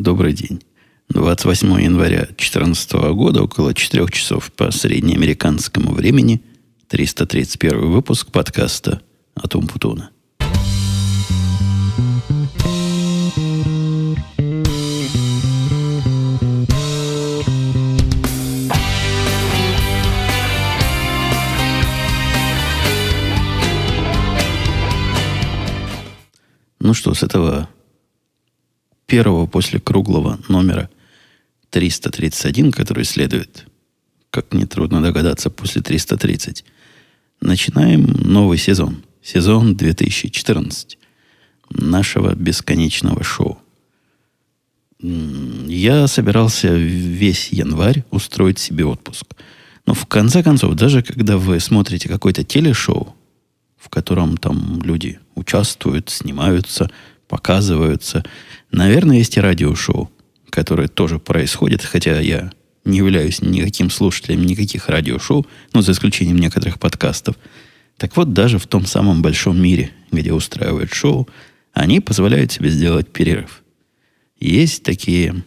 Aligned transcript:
Добрый 0.00 0.32
день. 0.32 0.62
28 1.10 1.82
января 1.82 2.20
2014 2.20 2.92
года, 3.12 3.42
около 3.42 3.74
4 3.74 4.06
часов 4.08 4.50
по 4.50 4.70
среднеамериканскому 4.70 5.92
времени, 5.92 6.42
331 6.88 7.90
выпуск 7.90 8.32
подкаста 8.32 9.02
«Атум 9.34 9.66
Путуна». 9.66 10.08
Ну 26.80 26.94
что, 26.94 27.12
с 27.12 27.22
этого 27.22 27.68
первого 29.10 29.46
после 29.46 29.80
круглого 29.80 30.38
номера 30.48 30.88
331, 31.70 32.70
который 32.70 33.04
следует, 33.04 33.66
как 34.30 34.54
нетрудно 34.54 35.02
догадаться, 35.02 35.50
после 35.50 35.82
330, 35.82 36.64
начинаем 37.40 38.04
новый 38.04 38.56
сезон. 38.56 39.02
Сезон 39.20 39.74
2014 39.74 40.96
нашего 41.70 42.34
бесконечного 42.34 43.24
шоу. 43.24 43.58
Я 45.00 46.06
собирался 46.06 46.68
весь 46.68 47.48
январь 47.52 48.04
устроить 48.10 48.60
себе 48.60 48.84
отпуск. 48.84 49.26
Но 49.86 49.94
в 49.94 50.06
конце 50.06 50.42
концов, 50.44 50.74
даже 50.74 51.02
когда 51.02 51.36
вы 51.36 51.58
смотрите 51.58 52.08
какое-то 52.08 52.44
телешоу, 52.44 53.16
в 53.76 53.88
котором 53.88 54.36
там 54.36 54.80
люди 54.82 55.18
участвуют, 55.34 56.10
снимаются, 56.10 56.90
показываются, 57.30 58.24
Наверное, 58.70 59.18
есть 59.18 59.36
и 59.36 59.40
радиошоу, 59.40 60.10
которое 60.48 60.88
тоже 60.88 61.18
происходит, 61.18 61.82
хотя 61.82 62.20
я 62.20 62.52
не 62.84 62.98
являюсь 62.98 63.42
никаким 63.42 63.90
слушателем 63.90 64.44
никаких 64.44 64.88
радиошоу, 64.88 65.46
ну, 65.72 65.82
за 65.82 65.92
исключением 65.92 66.38
некоторых 66.38 66.78
подкастов. 66.78 67.36
Так 67.96 68.16
вот, 68.16 68.32
даже 68.32 68.58
в 68.58 68.66
том 68.66 68.86
самом 68.86 69.22
большом 69.22 69.60
мире, 69.60 69.90
где 70.10 70.32
устраивают 70.32 70.92
шоу, 70.92 71.28
они 71.72 72.00
позволяют 72.00 72.52
себе 72.52 72.70
сделать 72.70 73.12
перерыв. 73.12 73.62
Есть 74.38 74.82
такие, 74.82 75.44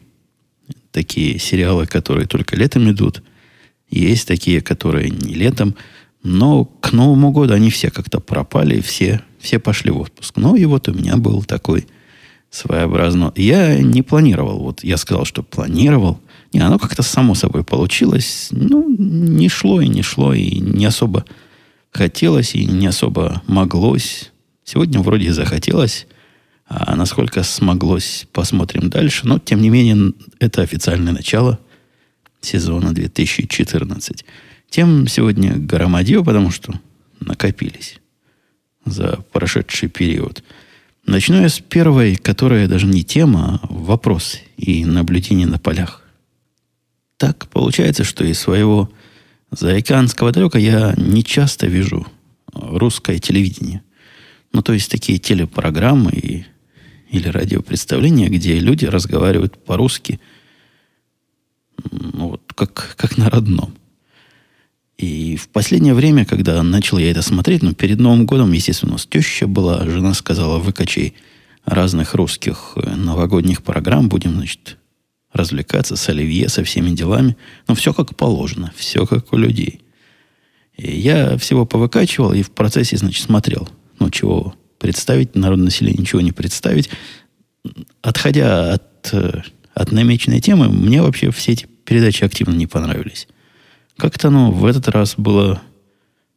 такие 0.91 1.39
сериалы, 1.39 1.87
которые 1.87 2.27
только 2.27 2.55
летом 2.55 2.89
идут, 2.91 3.23
есть 3.89 4.27
такие, 4.27 4.61
которые 4.61 5.09
не 5.09 5.33
летом, 5.33 5.75
но 6.23 6.65
к 6.65 6.93
Новому 6.93 7.31
году 7.31 7.53
они 7.53 7.69
все 7.69 7.91
как-то 7.91 8.19
пропали, 8.19 8.80
все, 8.81 9.21
все 9.39 9.59
пошли 9.59 9.91
в 9.91 9.99
отпуск. 9.99 10.35
Ну 10.37 10.55
и 10.55 10.65
вот 10.65 10.87
у 10.87 10.93
меня 10.93 11.17
был 11.17 11.43
такой 11.43 11.87
своеобразно. 12.53 13.33
Я 13.35 13.79
не 13.79 14.03
планировал. 14.03 14.59
Вот 14.59 14.83
я 14.83 14.97
сказал, 14.97 15.25
что 15.25 15.41
планировал. 15.41 16.19
Не, 16.53 16.59
оно 16.59 16.77
как-то 16.77 17.01
само 17.01 17.33
собой 17.33 17.63
получилось. 17.63 18.49
Ну, 18.51 18.95
не 18.95 19.49
шло 19.49 19.81
и 19.81 19.87
не 19.87 20.03
шло, 20.03 20.35
и 20.35 20.59
не 20.59 20.85
особо 20.85 21.25
хотелось, 21.91 22.53
и 22.53 22.65
не 22.65 22.85
особо 22.85 23.41
моглось. 23.47 24.31
Сегодня 24.63 24.99
вроде 24.99 25.33
захотелось, 25.33 26.05
а 26.67 26.95
насколько 26.95 27.41
смоглось, 27.41 28.27
посмотрим 28.31 28.91
дальше. 28.91 29.27
Но, 29.27 29.39
тем 29.39 29.59
не 29.59 29.69
менее, 29.69 30.13
это 30.39 30.61
официальное 30.61 31.11
начало 31.11 31.59
сезона 32.39 32.93
2014. 32.93 34.25
Тем 34.69 35.07
сегодня 35.07 35.55
громадье, 35.57 36.23
потому 36.23 36.51
что 36.51 36.71
накопились 37.19 37.99
за 38.85 39.17
прошедший 39.31 39.89
период– 39.89 40.43
Начну 41.05 41.41
я 41.41 41.49
с 41.49 41.59
первой, 41.59 42.15
которая 42.15 42.67
даже 42.67 42.87
не 42.87 43.03
тема, 43.03 43.59
а 43.61 43.67
вопрос 43.69 44.37
и 44.55 44.85
наблюдение 44.85 45.45
на 45.45 45.59
полях. 45.59 46.01
Так 47.17 47.47
получается, 47.49 48.05
что 48.05 48.23
из 48.23 48.39
своего 48.39 48.89
заиканского 49.51 50.31
далека 50.31 50.57
я 50.57 50.93
не 50.95 51.23
часто 51.23 51.67
вижу 51.67 52.08
русское 52.53 53.19
телевидение. 53.19 53.83
Ну, 54.53 54.61
то 54.61 54.71
есть 54.71 54.89
такие 54.89 55.19
телепрограммы 55.19 56.11
и, 56.11 56.45
или 57.09 57.27
радиопредставления, 57.27 58.30
где 58.30 58.59
люди 58.59 58.86
разговаривают 58.86 59.63
по-русски, 59.63 60.21
ну, 61.92 62.30
вот, 62.30 62.53
как, 62.55 62.95
как 62.97 63.17
на 63.17 63.30
родном. 63.30 63.75
И 65.03 65.36
в 65.36 65.49
последнее 65.49 65.93
время, 65.93 66.23
когда 66.23 66.64
начал 66.64 66.97
я 66.97 67.11
это 67.11 67.21
смотреть, 67.21 67.61
ну, 67.61 67.73
перед 67.73 67.99
Новым 67.99 68.25
годом, 68.25 68.53
естественно, 68.53 68.91
у 68.91 68.95
нас 68.95 69.05
теща 69.05 69.47
была, 69.47 69.86
жена 69.86 70.14
сказала, 70.14 70.59
выкачай 70.59 71.14
разных 71.65 72.15
русских 72.15 72.71
э, 72.77 72.95
новогодних 72.95 73.63
программ, 73.63 74.08
будем, 74.08 74.36
значит, 74.36 74.77
развлекаться 75.33 75.97
с 75.97 76.08
оливье, 76.08 76.47
со 76.47 76.63
всеми 76.63 76.92
делами. 76.92 77.36
Ну, 77.67 77.75
все 77.75 77.92
как 77.92 78.15
положено, 78.15 78.71
все 78.77 79.05
как 79.05 79.33
у 79.33 79.37
людей. 79.37 79.81
И 80.77 80.97
я 80.97 81.37
всего 81.37 81.65
повыкачивал 81.65 82.31
и 82.31 82.42
в 82.42 82.52
процессе, 82.52 82.95
значит, 82.95 83.25
смотрел. 83.25 83.67
Ну, 83.99 84.09
чего 84.09 84.55
представить, 84.80 85.36
народное 85.36 85.65
население 85.65 85.99
ничего 85.99 86.21
не 86.21 86.31
представить. 86.31 86.89
Отходя 88.02 88.71
от, 88.71 89.09
э, 89.11 89.42
от 89.73 89.92
намеченной 89.92 90.39
темы, 90.39 90.69
мне 90.69 91.02
вообще 91.02 91.30
все 91.31 91.52
эти 91.52 91.67
передачи 91.83 92.23
активно 92.23 92.53
не 92.53 92.67
понравились. 92.67 93.27
Как-то 93.98 94.30
оно 94.30 94.52
в 94.52 94.65
этот 94.65 94.87
раз 94.87 95.15
было... 95.17 95.61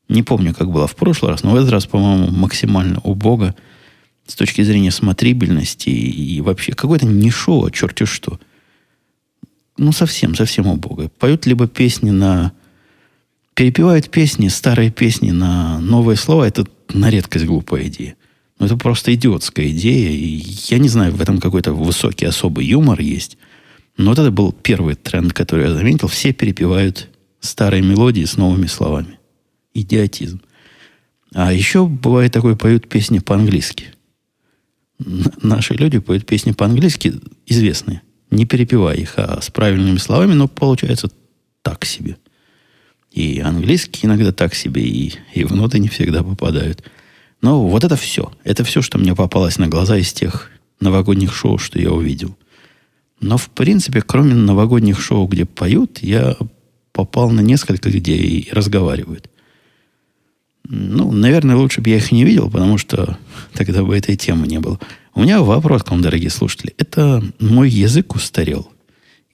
Не 0.09 0.23
помню, 0.23 0.55
как 0.55 0.71
было 0.71 0.87
в 0.87 0.95
прошлый 0.95 1.33
раз, 1.33 1.43
но 1.43 1.51
в 1.51 1.57
этот 1.57 1.71
раз, 1.71 1.87
по-моему, 1.87 2.31
максимально 2.31 3.01
убого 3.01 3.57
с 4.27 4.37
точки 4.37 4.63
зрения 4.63 4.93
смотрибельности 4.93 5.89
и, 5.89 6.37
и 6.37 6.41
вообще 6.41 6.73
какое-то 6.73 7.07
не 7.07 7.31
шоу, 7.31 7.65
а 7.65 7.73
черти 7.73 8.05
что. 8.05 8.39
Ну, 9.77 9.93
совсем, 9.93 10.35
совсем 10.35 10.69
убого. 10.69 11.09
Поют 11.09 11.47
либо 11.47 11.67
песни 11.67 12.11
на... 12.11 12.53
Перепевают 13.55 14.11
песни, 14.11 14.49
старые 14.49 14.91
песни 14.91 15.31
на 15.31 15.81
новые 15.81 16.17
слова. 16.17 16.47
Это 16.47 16.67
на 16.93 17.11
редкость 17.11 17.47
глупая 17.47 17.87
идея. 17.89 18.17
Но 18.59 18.67
это 18.67 18.77
просто 18.77 19.15
идиотская 19.15 19.69
идея. 19.71 20.11
И 20.11 20.43
я 20.69 20.79
не 20.79 20.89
знаю, 20.89 21.13
в 21.13 21.21
этом 21.21 21.41
какой-то 21.41 21.73
высокий 21.73 22.27
особый 22.27 22.67
юмор 22.67 23.01
есть. 23.01 23.39
Но 23.97 24.11
вот 24.11 24.19
это 24.19 24.31
был 24.31 24.53
первый 24.53 24.95
тренд, 24.95 25.33
который 25.33 25.67
я 25.67 25.75
заметил. 25.75 26.09
Все 26.09 26.33
перепевают 26.33 27.09
старые 27.41 27.83
мелодии 27.83 28.25
с 28.25 28.37
новыми 28.37 28.67
словами. 28.67 29.19
Идиотизм. 29.75 30.41
А 31.35 31.53
еще 31.53 31.87
бывает 31.87 32.33
такое, 32.33 32.55
поют 32.55 32.89
песни 32.89 33.19
по-английски. 33.19 33.93
Наши 34.99 35.75
люди 35.75 35.99
поют 35.99 36.25
песни 36.27 36.53
по-английски 36.53 37.21
известные. 37.47 38.03
Не 38.31 38.47
перепевая 38.47 38.97
их, 38.97 39.15
а 39.17 39.41
с 39.41 39.51
правильными 39.51 39.99
словами, 39.99 40.33
но 40.33 40.49
получается 40.49 41.11
так 41.63 41.85
себе. 41.85 42.17
И 43.13 43.41
английский 43.41 44.07
иногда 44.07 44.33
так 44.33 44.55
себе, 44.55 44.83
и, 44.83 45.15
и 45.35 45.45
в 45.45 45.55
ноты 45.55 45.79
не 45.79 45.89
всегда 45.89 46.23
попадают. 46.23 46.83
Но 47.43 47.67
вот 47.67 47.85
это 47.85 47.97
все. 47.97 48.33
Это 48.45 48.65
все, 48.65 48.83
что 48.83 48.99
мне 48.99 49.15
попалось 49.15 49.59
на 49.59 49.69
глаза 49.69 49.97
из 49.97 50.13
тех 50.13 50.51
новогодних 50.81 51.35
шоу, 51.35 51.59
что 51.59 51.79
я 51.79 51.93
увидел. 51.93 52.37
Но, 53.21 53.39
в 53.39 53.49
принципе, 53.51 54.03
кроме 54.03 54.35
новогодних 54.35 55.01
шоу, 55.01 55.27
где 55.27 55.45
поют, 55.45 55.99
я 56.03 56.37
попал 56.97 57.31
на 57.31 57.41
несколько, 57.41 57.91
где 57.91 58.17
и 58.17 58.51
разговаривают. 58.51 59.29
Ну, 60.67 61.13
наверное, 61.13 61.55
лучше 61.55 61.83
бы 61.83 61.91
я 61.91 61.99
их 61.99 62.11
не 62.11 62.25
видел, 62.25 62.51
потому 62.51 62.79
что 62.79 63.19
тогда 63.53 63.85
бы 63.85 63.95
этой 63.95 64.17
темы 64.17 64.47
не 64.47 64.59
было. 64.61 64.81
У 65.15 65.23
меня 65.23 65.43
вопрос 65.43 65.83
к 65.83 65.91
вам, 65.91 66.01
дорогие 66.01 66.31
слушатели. 66.31 66.73
Это 66.79 67.23
мой 67.39 67.69
язык 67.69 68.15
устарел? 68.15 68.73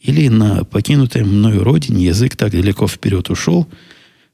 Или 0.01 0.27
на 0.27 0.65
покинутой 0.65 1.23
мною 1.23 1.63
родине 1.63 2.05
язык 2.05 2.35
так 2.35 2.51
далеко 2.51 2.89
вперед 2.89 3.31
ушел, 3.31 3.69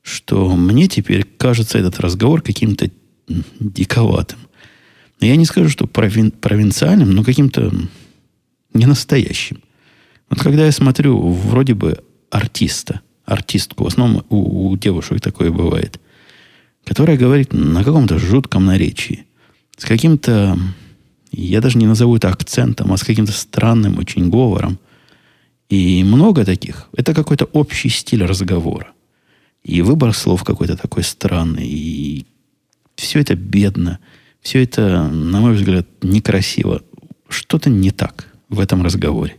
что 0.00 0.56
мне 0.56 0.88
теперь 0.88 1.24
кажется 1.24 1.76
этот 1.76 2.00
разговор 2.00 2.40
каким-то 2.40 2.90
диковатым. 3.60 4.38
Я 5.20 5.36
не 5.36 5.44
скажу, 5.44 5.68
что 5.68 5.86
провин, 5.86 6.30
провинциальным, 6.30 7.10
но 7.10 7.22
каким-то 7.22 7.70
ненастоящим. 8.72 9.58
Вот 10.30 10.40
когда 10.40 10.64
я 10.64 10.72
смотрю 10.72 11.30
вроде 11.30 11.74
бы 11.74 12.02
артиста– 12.30 13.02
артистку, 13.28 13.84
в 13.84 13.86
основном 13.86 14.24
у, 14.30 14.70
у 14.70 14.76
девушек 14.76 15.20
такое 15.20 15.50
бывает, 15.50 16.00
которая 16.84 17.16
говорит 17.16 17.52
на 17.52 17.84
каком-то 17.84 18.18
жутком 18.18 18.64
наречии, 18.64 19.26
с 19.76 19.84
каким-то, 19.84 20.58
я 21.30 21.60
даже 21.60 21.78
не 21.78 21.86
назову 21.86 22.16
это 22.16 22.30
акцентом, 22.30 22.92
а 22.92 22.96
с 22.96 23.04
каким-то 23.04 23.32
странным 23.32 23.98
очень 23.98 24.28
говором. 24.28 24.78
И 25.68 26.02
много 26.02 26.44
таких. 26.44 26.88
Это 26.96 27.14
какой-то 27.14 27.44
общий 27.44 27.90
стиль 27.90 28.24
разговора. 28.24 28.88
И 29.62 29.82
выбор 29.82 30.14
слов 30.14 30.42
какой-то 30.42 30.76
такой 30.76 31.04
странный. 31.04 31.68
И 31.68 32.26
все 32.96 33.20
это 33.20 33.36
бедно. 33.36 33.98
Все 34.40 34.62
это, 34.62 35.06
на 35.08 35.40
мой 35.40 35.54
взгляд, 35.54 35.86
некрасиво. 36.00 36.82
Что-то 37.28 37.68
не 37.68 37.90
так 37.90 38.32
в 38.48 38.60
этом 38.60 38.82
разговоре. 38.82 39.36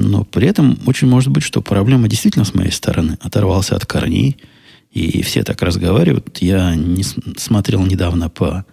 Но 0.00 0.22
при 0.22 0.46
этом 0.46 0.78
очень 0.86 1.08
может 1.08 1.30
быть, 1.32 1.42
что 1.42 1.60
проблема 1.60 2.06
действительно 2.06 2.44
с 2.44 2.54
моей 2.54 2.70
стороны. 2.70 3.18
Оторвался 3.20 3.74
от 3.74 3.84
корней, 3.84 4.36
и 4.92 5.22
все 5.22 5.42
так 5.42 5.60
разговаривают. 5.60 6.38
Я 6.38 6.76
не 6.76 7.02
смотрел 7.02 7.84
недавно 7.84 8.28
по 8.28 8.64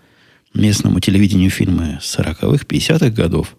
местному 0.54 1.00
телевидению 1.00 1.50
фильмы 1.50 1.98
40-х, 2.00 2.66
50-х 2.68 3.10
годов. 3.10 3.57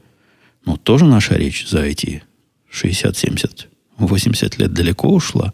Ну, 0.64 0.76
тоже 0.76 1.06
наша 1.06 1.34
речь 1.34 1.66
за 1.68 1.80
эти 1.80 2.22
60, 2.70 3.16
70, 3.16 3.68
80 3.98 4.58
лет 4.58 4.72
далеко 4.72 5.08
ушла 5.08 5.52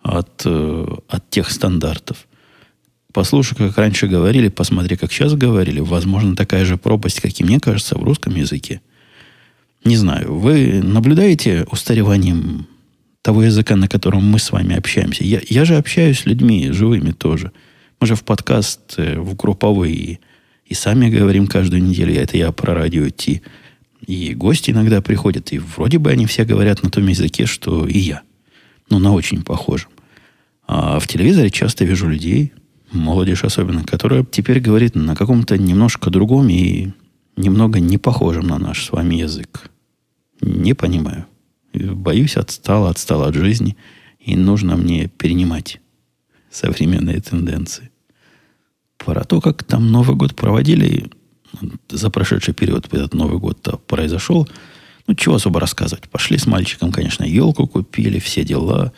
от, 0.00 0.40
э, 0.46 0.86
от 1.06 1.28
тех 1.28 1.50
стандартов. 1.50 2.28
Послушай, 3.12 3.56
как 3.56 3.76
раньше 3.76 4.06
говорили, 4.06 4.48
посмотри, 4.48 4.96
как 4.96 5.12
сейчас 5.12 5.34
говорили. 5.34 5.80
Возможно, 5.80 6.34
такая 6.34 6.64
же 6.64 6.78
пропасть, 6.78 7.20
как 7.20 7.38
и 7.38 7.44
мне 7.44 7.60
кажется, 7.60 7.98
в 7.98 8.02
русском 8.02 8.34
языке. 8.34 8.80
Не 9.84 9.96
знаю, 9.96 10.34
вы 10.34 10.82
наблюдаете 10.82 11.66
устареванием 11.70 12.66
того 13.22 13.42
языка, 13.44 13.76
на 13.76 13.88
котором 13.88 14.24
мы 14.24 14.38
с 14.38 14.50
вами 14.52 14.76
общаемся? 14.76 15.24
Я, 15.24 15.40
я 15.48 15.64
же 15.64 15.76
общаюсь 15.76 16.20
с 16.20 16.26
людьми 16.26 16.70
живыми 16.72 17.12
тоже. 17.12 17.52
Мы 18.00 18.06
же 18.06 18.14
в 18.14 18.24
подкаст, 18.24 18.94
э, 18.98 19.18
в 19.18 19.34
групповые 19.36 20.18
и 20.64 20.74
сами 20.74 21.08
говорим 21.08 21.46
каждую 21.46 21.82
неделю. 21.82 22.14
Это 22.14 22.36
я 22.36 22.52
про 22.52 22.74
радио 22.74 23.08
Ти. 23.08 23.42
И 24.06 24.34
гости 24.34 24.70
иногда 24.70 25.00
приходят, 25.00 25.52
и 25.52 25.58
вроде 25.58 25.98
бы 25.98 26.10
они 26.10 26.26
все 26.26 26.44
говорят 26.44 26.82
на 26.82 26.90
том 26.90 27.06
языке, 27.06 27.46
что 27.46 27.86
и 27.86 27.98
я. 27.98 28.22
Ну, 28.90 28.98
на 28.98 29.12
очень 29.12 29.42
похожем. 29.42 29.90
А 30.66 30.98
в 30.98 31.06
телевизоре 31.06 31.50
часто 31.50 31.84
вижу 31.84 32.08
людей, 32.08 32.52
молодежь 32.92 33.44
особенно, 33.44 33.84
которая 33.84 34.24
теперь 34.24 34.60
говорит 34.60 34.94
на 34.94 35.16
каком-то 35.16 35.56
немножко 35.58 36.10
другом 36.10 36.48
и 36.48 36.90
немного 37.36 37.80
не 37.80 37.98
похожем 37.98 38.46
на 38.46 38.58
наш 38.58 38.86
с 38.86 38.92
вами 38.92 39.16
язык. 39.16 39.70
Не 40.40 40.74
понимаю. 40.74 41.26
Боюсь, 41.72 42.36
отстала, 42.36 42.90
отстала 42.90 43.28
от 43.28 43.34
жизни, 43.34 43.76
и 44.18 44.36
нужно 44.36 44.76
мне 44.76 45.08
перенимать 45.08 45.80
современные 46.50 47.20
тенденции. 47.20 47.90
Про 48.96 49.24
то, 49.24 49.40
как 49.40 49.62
там 49.62 49.92
Новый 49.92 50.16
год 50.16 50.34
проводили, 50.34 51.10
за 51.88 52.10
прошедший 52.10 52.54
период 52.54 52.92
этот 52.92 53.14
Новый 53.14 53.38
год 53.38 53.82
произошел, 53.86 54.48
ну, 55.06 55.14
чего 55.14 55.34
особо 55.36 55.60
рассказывать. 55.60 56.08
Пошли 56.08 56.38
с 56.38 56.46
мальчиком, 56.46 56.90
конечно, 56.90 57.24
елку 57.24 57.66
купили, 57.66 58.18
все 58.18 58.42
дела. 58.42 58.92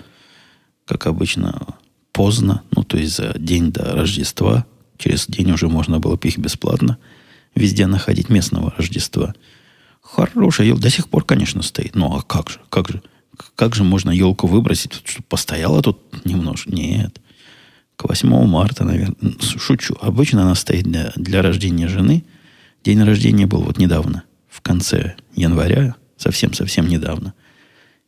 Как 0.87 1.06
обычно, 1.06 1.75
поздно, 2.12 2.62
ну, 2.70 2.85
то 2.85 2.96
есть 2.96 3.17
за 3.17 3.35
день 3.38 3.73
до 3.73 3.93
Рождества. 3.93 4.64
Через 4.96 5.26
день 5.26 5.50
уже 5.50 5.69
можно 5.69 5.99
было 5.99 6.19
их 6.23 6.38
бесплатно 6.38 6.99
везде 7.55 7.87
находить 7.87 8.29
местного 8.29 8.73
Рождества. 8.77 9.35
Хорошая 10.00 10.69
елка. 10.69 10.83
До 10.83 10.91
сих 10.91 11.09
пор, 11.09 11.25
конечно, 11.25 11.62
стоит. 11.62 11.95
Ну, 11.95 12.15
а 12.15 12.23
как 12.23 12.50
же? 12.50 12.61
Как 12.71 12.89
же? 12.89 13.03
Как 13.55 13.75
же 13.75 13.85
можно 13.85 14.11
елку 14.11 14.47
выбросить, 14.47 14.93
чтобы 15.05 15.27
постояла 15.29 15.83
тут 15.83 16.25
немножко? 16.25 16.71
Нет. 16.71 17.21
К 17.97 18.09
8 18.09 18.29
марта, 18.47 18.85
наверное. 18.85 19.35
Шучу. 19.41 19.97
Обычно 20.00 20.43
она 20.43 20.55
стоит 20.55 20.85
для, 20.85 21.12
для 21.17 21.43
рождения 21.43 21.89
жены. 21.89 22.25
День 22.85 23.03
рождения 23.03 23.47
был 23.47 23.62
вот 23.62 23.79
недавно, 23.79 24.23
в 24.49 24.61
конце 24.61 25.17
января, 25.35 25.97
совсем-совсем 26.17 26.89
недавно. 26.89 27.35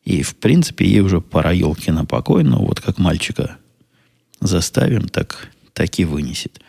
И, 0.05 0.23
в 0.23 0.37
принципе, 0.37 0.87
ей 0.87 1.01
уже 1.01 1.21
пора 1.21 1.53
елки 1.53 1.91
на 1.91 2.05
покой, 2.05 2.45
но 2.45 2.59
вот 2.65 2.81
как 2.81 2.99
мальчика 2.99 3.59
заставим, 4.41 5.09
так, 5.09 5.49
так 5.73 5.99
и 5.99 6.05
вынесет. 6.05 6.61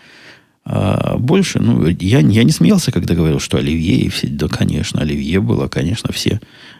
А 0.63 1.17
больше, 1.17 1.59
ну, 1.59 1.87
я, 1.87 2.19
я 2.19 2.43
не 2.43 2.51
смеялся, 2.51 2.91
когда 2.91 3.15
говорил, 3.15 3.39
что 3.39 3.57
оливье 3.57 3.95
и 3.95 4.09
все. 4.09 4.27
Да, 4.27 4.47
конечно, 4.47 5.01
оливье 5.01 5.41
было, 5.41 5.67
конечно, 5.67 6.13
все 6.13 6.39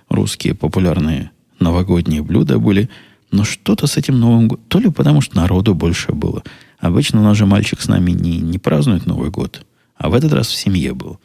русские 0.09 0.53
популярные 0.53 1.31
новогодние 1.59 2.21
блюда 2.21 2.59
были. 2.59 2.89
Но 3.31 3.43
что-то 3.43 3.87
с 3.87 3.97
этим 3.97 4.19
Новым 4.19 4.49
годом... 4.49 4.65
То 4.67 4.79
ли 4.79 4.89
потому, 4.91 5.21
что 5.21 5.37
народу 5.37 5.73
больше 5.73 6.11
было. 6.11 6.43
Обычно 6.79 7.21
у 7.21 7.23
нас 7.23 7.37
же 7.37 7.45
мальчик 7.45 7.79
с 7.81 7.87
нами 7.87 8.11
не, 8.11 8.39
не 8.39 8.59
празднует 8.59 9.05
Новый 9.05 9.29
год. 9.29 9.65
А 9.95 10.09
в 10.09 10.13
этот 10.13 10.33
раз 10.33 10.47
в 10.47 10.55
семье 10.55 10.93
был. 10.93 11.19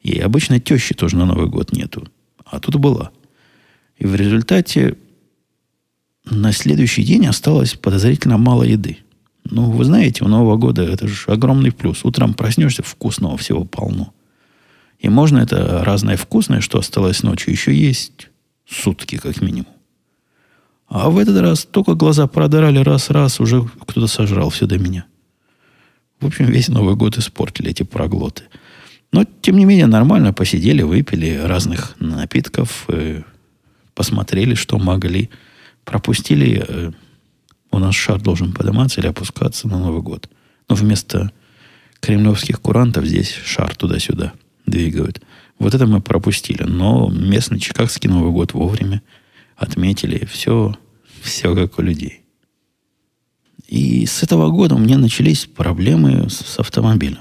И 0.00 0.18
обычно 0.18 0.58
тещи 0.58 0.94
тоже 0.94 1.16
на 1.16 1.26
Новый 1.26 1.48
год 1.48 1.72
нету. 1.72 2.08
А 2.44 2.60
тут 2.60 2.76
была. 2.76 3.10
И 3.98 4.06
в 4.06 4.14
результате 4.14 4.96
на 6.24 6.52
следующий 6.52 7.02
день 7.02 7.26
осталось 7.26 7.74
подозрительно 7.74 8.38
мало 8.38 8.62
еды. 8.62 8.98
Ну, 9.50 9.70
вы 9.70 9.84
знаете, 9.84 10.24
у 10.24 10.28
Нового 10.28 10.56
года 10.56 10.82
это 10.82 11.08
же 11.08 11.26
огромный 11.26 11.72
плюс. 11.72 12.04
Утром 12.04 12.34
проснешься, 12.34 12.82
вкусного 12.82 13.36
всего 13.36 13.64
полно. 13.64 14.12
И 14.98 15.08
можно 15.08 15.38
это 15.38 15.82
разное 15.84 16.16
вкусное, 16.16 16.60
что 16.60 16.78
осталось 16.78 17.22
ночью, 17.22 17.52
еще 17.52 17.74
есть 17.74 18.28
сутки 18.68 19.16
как 19.16 19.40
минимум. 19.40 19.72
А 20.88 21.08
в 21.08 21.18
этот 21.18 21.40
раз 21.40 21.64
только 21.64 21.94
глаза 21.94 22.26
продрали 22.26 22.78
раз-раз, 22.80 23.40
уже 23.40 23.62
кто-то 23.62 24.06
сожрал 24.06 24.50
все 24.50 24.66
до 24.66 24.78
меня. 24.78 25.06
В 26.20 26.26
общем, 26.26 26.46
весь 26.46 26.68
Новый 26.68 26.96
год 26.96 27.16
испортили 27.16 27.70
эти 27.70 27.82
проглоты. 27.82 28.44
Но, 29.12 29.24
тем 29.24 29.56
не 29.56 29.64
менее, 29.64 29.86
нормально 29.86 30.32
посидели, 30.32 30.82
выпили 30.82 31.40
разных 31.44 31.96
напитков, 31.98 32.84
э, 32.88 33.22
посмотрели, 33.94 34.54
что 34.54 34.78
могли. 34.78 35.30
Пропустили 35.84 36.64
э, 36.66 36.92
у 37.70 37.78
нас 37.78 37.94
шар 37.94 38.20
должен 38.20 38.52
подниматься 38.52 39.00
или 39.00 39.08
опускаться 39.08 39.68
на 39.68 39.78
Новый 39.78 40.02
год. 40.02 40.28
Но 40.68 40.74
вместо 40.74 41.30
кремлевских 42.00 42.60
курантов 42.60 43.04
здесь 43.04 43.30
шар 43.30 43.74
туда-сюда 43.74 44.32
двигают. 44.66 45.20
Вот 45.58 45.74
это 45.74 45.86
мы 45.86 46.00
пропустили. 46.00 46.62
Но 46.62 47.08
местный 47.10 47.60
чикагский 47.60 48.08
Новый 48.08 48.32
год 48.32 48.54
вовремя 48.54 49.02
отметили. 49.56 50.24
Все, 50.26 50.74
все 51.22 51.54
как 51.54 51.78
у 51.78 51.82
людей. 51.82 52.22
И 53.68 54.04
с 54.06 54.22
этого 54.22 54.50
года 54.50 54.74
у 54.74 54.78
меня 54.78 54.98
начались 54.98 55.46
проблемы 55.46 56.28
с, 56.28 56.38
с 56.38 56.58
автомобилем. 56.58 57.20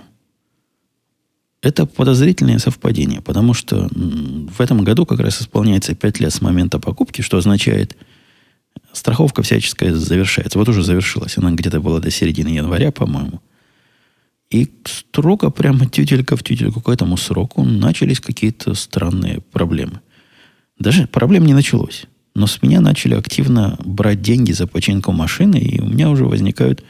Это 1.62 1.86
подозрительное 1.86 2.58
совпадение, 2.58 3.22
потому 3.22 3.54
что 3.54 3.90
в 3.92 4.62
этом 4.62 4.84
году 4.86 5.06
как 5.06 5.20
раз 5.20 5.42
исполняется 5.42 5.94
5 5.94 6.20
лет 6.22 6.34
с 6.34 6.42
момента 6.42 6.80
покупки, 6.80 7.22
что 7.22 7.38
означает– 7.38 7.96
страховка 8.94 9.42
всяческая 9.44 9.94
завершается. 9.94 10.60
Вот 10.60 10.70
уже 10.70 10.84
завершилась. 10.84 11.38
Она 11.38 11.52
где-то 11.52 11.80
была 11.80 12.00
до 12.00 12.12
середины 12.12 12.50
января, 12.50 12.92
по-моему. 12.92 13.42
И 14.50 14.68
строго 14.86 15.52
прямо 15.52 15.86
тютелька 15.86 16.36
в 16.36 16.44
тютельку 16.44 16.82
к 16.82 16.90
этому 16.90 17.18
сроку 17.18 17.64
начались 17.64 18.20
какие-то 18.20 18.74
странные 18.74 19.42
проблемы. 19.42 20.02
Даже 20.80 21.08
проблем 21.08 21.46
не 21.46 21.54
началось. 21.54 22.06
Но 22.34 22.48
с 22.48 22.62
меня 22.62 22.82
начали 22.82 23.16
активно 23.16 23.78
брать 23.84 24.22
деньги 24.22 24.52
за 24.52 24.66
починку 24.66 25.12
машины, 25.12 25.58
и 25.58 25.82
у 25.82 25.86
меня 25.86 26.10
уже 26.10 26.26
возникают 26.26 26.84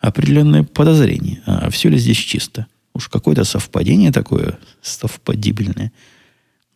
определенные 0.00 0.64
подозрения. 0.64 1.42
А 1.46 1.70
все 1.70 1.88
ли 1.88 1.98
здесь 1.98 2.16
чисто? 2.16 2.66
Уж 2.94 3.08
какое-то 3.08 3.44
совпадение 3.44 4.12
такое 4.12 4.58
совпадибельное. 4.82 5.92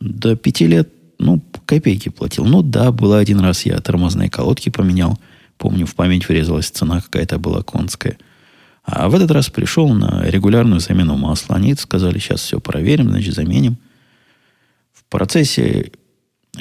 До 0.01 0.37
пяти 0.37 0.67
лет 0.67 0.89
ну, 1.23 1.43
копейки 1.67 2.09
платил. 2.09 2.45
Ну 2.45 2.63
да, 2.63 2.93
было 2.93 3.19
один 3.19 3.41
раз 3.41 3.65
я 3.65 3.79
тормозные 3.79 4.29
колодки 4.29 4.69
поменял. 4.69 5.19
Помню, 5.57 5.87
в 5.87 5.95
память 5.95 6.29
врезалась 6.29 6.69
цена 6.69 7.01
какая-то 7.01 7.39
была 7.39 7.63
конская. 7.63 8.19
А 8.85 9.09
в 9.09 9.15
этот 9.15 9.31
раз 9.31 9.49
пришел 9.49 9.89
на 9.95 10.25
регулярную 10.25 10.81
замену 10.81 11.17
масла. 11.17 11.57
Они 11.57 11.75
сказали, 11.75 12.19
сейчас 12.19 12.41
все 12.41 12.59
проверим, 12.61 13.11
значит, 13.11 13.35
заменим. 13.35 13.77
В 14.93 15.05
процессе 15.05 15.93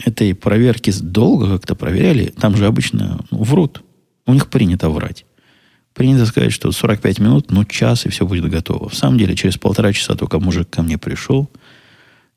этой 0.05 0.35
проверки 0.35 0.93
долго 1.01 1.57
как-то 1.57 1.73
проверяли. 1.73 2.27
Там 2.27 2.55
же 2.55 2.67
обычно 2.67 3.19
ну, 3.31 3.43
врут. 3.43 3.83
У 4.27 4.33
них 4.33 4.47
принято 4.49 4.89
врать. 4.89 5.25
Принято 5.95 6.25
сказать, 6.27 6.53
что 6.53 6.71
45 6.71 7.19
минут, 7.19 7.51
ну, 7.51 7.65
час, 7.65 8.05
и 8.05 8.09
все 8.09 8.25
будет 8.25 8.49
готово. 8.49 8.87
В 8.87 8.95
самом 8.95 9.17
деле, 9.17 9.35
через 9.35 9.57
полтора 9.57 9.91
часа 9.91 10.15
только 10.15 10.39
мужик 10.39 10.69
ко 10.69 10.83
мне 10.83 10.97
пришел– 10.97 11.49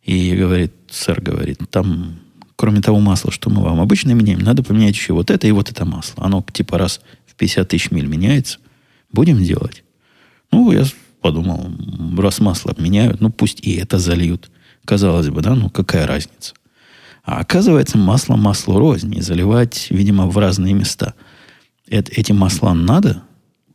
и 0.04 0.36
говорит, 0.36 0.72
сэр 0.90 1.20
говорит, 1.20 1.58
там, 1.70 2.20
кроме 2.56 2.80
того 2.80 3.00
масла, 3.00 3.32
что 3.32 3.50
мы 3.50 3.62
вам 3.62 3.80
обычно 3.80 4.12
меняем, 4.12 4.40
надо 4.40 4.62
поменять 4.62 4.94
еще 4.94 5.14
вот 5.14 5.30
это 5.30 5.46
и 5.46 5.50
вот 5.50 5.70
это 5.70 5.84
масло. 5.84 6.24
Оно 6.24 6.44
типа 6.52 6.78
раз 6.78 7.00
в 7.26 7.34
50 7.34 7.68
тысяч 7.68 7.90
миль 7.90 8.06
меняется. 8.06 8.58
Будем 9.12 9.42
делать? 9.42 9.82
Ну, 10.50 10.70
я 10.72 10.84
подумал, 11.20 11.70
раз 12.18 12.40
масло 12.40 12.74
меняют, 12.78 13.20
ну 13.20 13.30
пусть 13.30 13.60
и 13.60 13.76
это 13.76 13.98
зальют. 13.98 14.50
Казалось 14.84 15.30
бы, 15.30 15.40
да, 15.40 15.54
ну 15.54 15.70
какая 15.70 16.06
разница? 16.06 16.54
А 17.24 17.38
оказывается, 17.38 17.96
масло 17.96 18.36
маслу 18.36 18.78
рознь. 18.78 19.16
И 19.16 19.22
заливать, 19.22 19.86
видимо, 19.88 20.26
в 20.26 20.36
разные 20.36 20.74
места. 20.74 21.14
Это, 21.88 22.12
эти 22.12 22.32
масла 22.32 22.74
надо, 22.74 23.22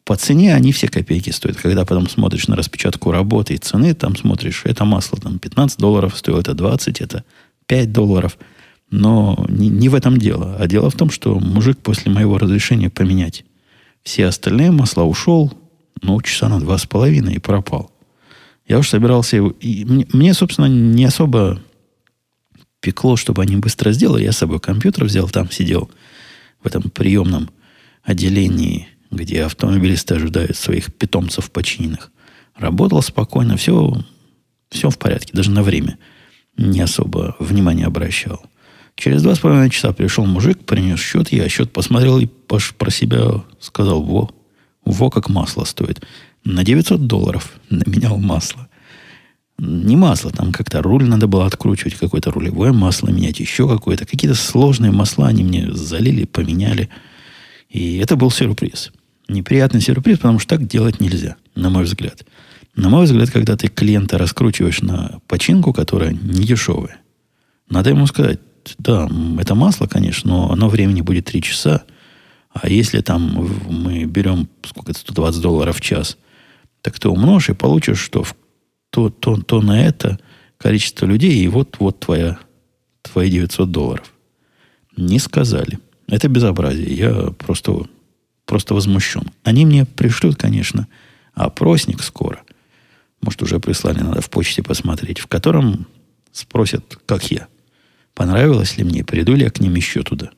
по 0.10 0.16
цене 0.16 0.56
они 0.56 0.72
все 0.72 0.88
копейки 0.88 1.30
стоят. 1.30 1.58
Когда 1.58 1.86
потом 1.86 2.10
смотришь 2.10 2.48
на 2.48 2.56
распечатку 2.56 3.12
работы 3.12 3.54
и 3.54 3.58
цены, 3.58 3.94
там 3.94 4.16
смотришь, 4.16 4.64
это 4.66 4.84
масло 4.84 5.20
там 5.20 5.38
15 5.38 5.78
долларов 5.78 6.18
стоило, 6.18 6.40
это 6.40 6.56
20, 6.56 7.00
это 7.00 7.24
5 7.68 7.92
долларов. 7.92 8.40
Но 8.90 9.46
не, 9.48 9.70
не 9.70 9.88
в 9.88 9.94
этом 9.94 10.18
дело. 10.18 10.56
А 10.60 10.66
дело 10.66 10.90
в 10.90 10.96
том, 10.96 11.12
что 11.12 11.40
мужик 11.40 11.78
после 11.78 12.12
моего 12.12 12.40
разрешения 12.40 12.90
поменять 12.90 13.46
все 14.02 14.26
остальные 14.26 14.72
масла 14.72 15.04
ушел, 15.04 15.54
ну, 16.02 16.20
часа 16.24 16.50
на 16.50 16.60
два 16.60 16.80
с 16.80 16.88
половиной 16.88 17.36
и 17.36 17.40
пропал. 17.40 17.92
Я 18.68 18.80
уж 18.80 18.90
собирался 18.90 19.36
его... 19.36 19.52
И 19.60 19.86
мне, 19.86 20.08
мне, 20.12 20.34
собственно, 20.34 20.66
не 20.66 21.06
особо 21.06 21.62
пекло, 22.80 23.16
чтобы 23.16 23.44
они 23.44 23.58
быстро 23.58 23.92
сделали. 23.92 24.24
Я 24.24 24.32
с 24.32 24.40
собой 24.40 24.60
компьютер 24.60 25.04
взял, 25.04 25.30
там 25.30 25.52
сидел 25.52 25.92
в 26.64 26.66
этом 26.66 26.90
приемном 26.90 27.52
отделении 28.02 28.88
где 29.12 29.44
автомобилисты 29.44 30.16
ожидают 30.16 30.56
своих 30.56 30.94
питомцев 30.94 31.52
починенных. 31.52 32.12
Работал 32.56 33.02
спокойно, 33.02 33.58
все, 33.58 34.04
все 34.70 34.90
в 34.90 34.98
порядке, 34.98 35.32
даже 35.34 35.52
на 35.52 35.64
время. 35.64 35.98
не 36.58 36.82
особо 36.82 37.36
внимания 37.40 37.86
обращал. 37.86 38.44
Через 38.96 39.24
два 39.24 39.34
с 39.34 39.40
половиной 39.40 39.70
часа 39.70 39.94
пришел 39.94 40.26
мужик, 40.26 40.66
принес 40.66 41.00
счет, 41.00 41.32
я 41.32 41.48
счет 41.48 41.72
посмотрел 41.72 42.20
и 42.20 42.26
про 42.26 42.92
себя 42.92 43.44
сказал, 43.62 44.02
во, 44.04 44.30
во 44.84 45.10
как 45.10 45.30
масло 45.30 45.64
стоит. 45.64 46.06
На 46.44 46.66
900 46.66 47.08
долларов 47.08 47.54
наменял 47.70 48.18
масло. 48.18 48.68
Не 49.58 49.96
масло, 49.96 50.32
там 50.32 50.52
как-то 50.52 50.82
руль 50.82 51.04
надо 51.04 51.28
было 51.28 51.46
откручивать, 51.46 51.96
какое-то 51.96 52.32
рулевое 52.32 52.72
масло 52.72 53.10
менять, 53.10 53.40
еще 53.40 53.68
какое-то. 53.68 54.06
Какие-то 54.06 54.36
сложные 54.36 54.92
масла 54.92 55.28
они 55.28 55.44
мне 55.44 55.72
залили, 55.72 56.26
поменяли. 56.26 56.90
И 57.70 57.98
это 57.98 58.16
был 58.16 58.32
сюрприз. 58.32 58.92
Неприятный 59.30 59.80
сюрприз, 59.80 60.18
потому 60.18 60.40
что 60.40 60.58
так 60.58 60.68
делать 60.68 61.00
нельзя, 61.00 61.38
на 61.56 61.70
мой 61.70 61.84
взгляд. 61.84 62.26
На 62.76 62.90
мой 62.90 63.06
взгляд, 63.06 63.30
когда 63.30 63.56
ты 63.56 63.68
клиента 63.68 64.18
раскручиваешь 64.18 64.82
на 64.82 65.20
починку, 65.28 65.72
которая 65.72 66.12
не 66.12 66.44
дешевая, 66.44 66.98
надо 67.70 67.92
ему 67.92 68.08
сказать, 68.08 68.40
да, 68.78 69.10
это 69.40 69.56
масло, 69.56 69.88
конечно, 69.88 70.30
но 70.30 70.52
оно 70.52 70.68
времени 70.68 71.02
будет 71.02 71.26
3 71.26 71.42
часа. 71.42 71.84
А 72.52 72.68
если 72.68 73.02
там 73.02 73.48
мы 73.70 74.06
берем 74.06 74.50
сколько 74.64 74.92
это, 74.92 75.00
120 75.00 75.42
долларов 75.42 75.78
в 75.78 75.82
час, 75.82 76.18
так 76.82 77.00
ты 77.00 77.10
умножь 77.10 77.50
и 77.50 77.54
получишь, 77.54 78.00
что 78.00 78.24
в 78.24 78.36
то, 78.90 79.10
то, 79.10 79.38
то 79.38 79.62
на 79.62 79.82
это 79.82 80.20
количество 80.58 81.06
людей, 81.06 81.44
и 81.44 81.48
вот, 81.48 81.78
вот 81.80 82.00
твоя, 82.00 82.40
твои 83.02 83.30
900 83.30 83.72
долларов. 83.72 84.14
Не 84.98 85.20
сказали. 85.20 85.80
Это 86.08 86.28
безобразие. 86.28 86.96
Я 86.96 87.14
просто, 87.38 87.86
просто 88.50 88.74
возмущен. 88.74 89.32
Они 89.44 89.64
мне 89.64 89.86
пришлют, 89.86 90.36
конечно, 90.36 90.88
опросник 91.36 92.02
скоро. 92.02 92.42
Может, 93.22 93.44
уже 93.44 93.60
прислали, 93.60 94.00
надо 94.00 94.22
в 94.22 94.30
почте 94.32 94.64
посмотреть, 94.64 95.20
в 95.20 95.28
котором 95.28 95.86
спросят, 96.32 96.98
как 97.06 97.30
я. 97.32 97.48
Понравилось 98.16 98.76
ли 98.78 98.84
мне, 98.84 99.04
приду 99.04 99.36
ли 99.36 99.44
я 99.44 99.52
к 99.52 99.60
ним 99.60 99.76
еще 99.76 100.02
туда. 100.02 100.32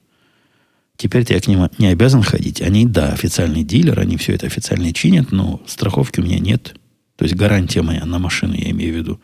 Теперь-то 0.98 1.34
я 1.34 1.40
к 1.40 1.48
ним 1.48 1.70
не 1.78 1.88
обязан 1.88 2.22
ходить. 2.22 2.62
Они, 2.62 2.86
да, 2.86 3.14
официальный 3.14 3.64
дилер, 3.64 3.98
они 3.98 4.18
все 4.18 4.34
это 4.34 4.46
официально 4.46 4.92
чинят, 4.92 5.32
но 5.32 5.62
страховки 5.66 6.20
у 6.20 6.24
меня 6.24 6.40
нет. 6.40 6.76
То 7.16 7.24
есть 7.24 7.36
гарантия 7.36 7.82
моя 7.82 8.04
на 8.04 8.20
машину, 8.20 8.56
я 8.56 8.72
имею 8.72 8.94
в 8.94 8.98
виду, 8.98 9.22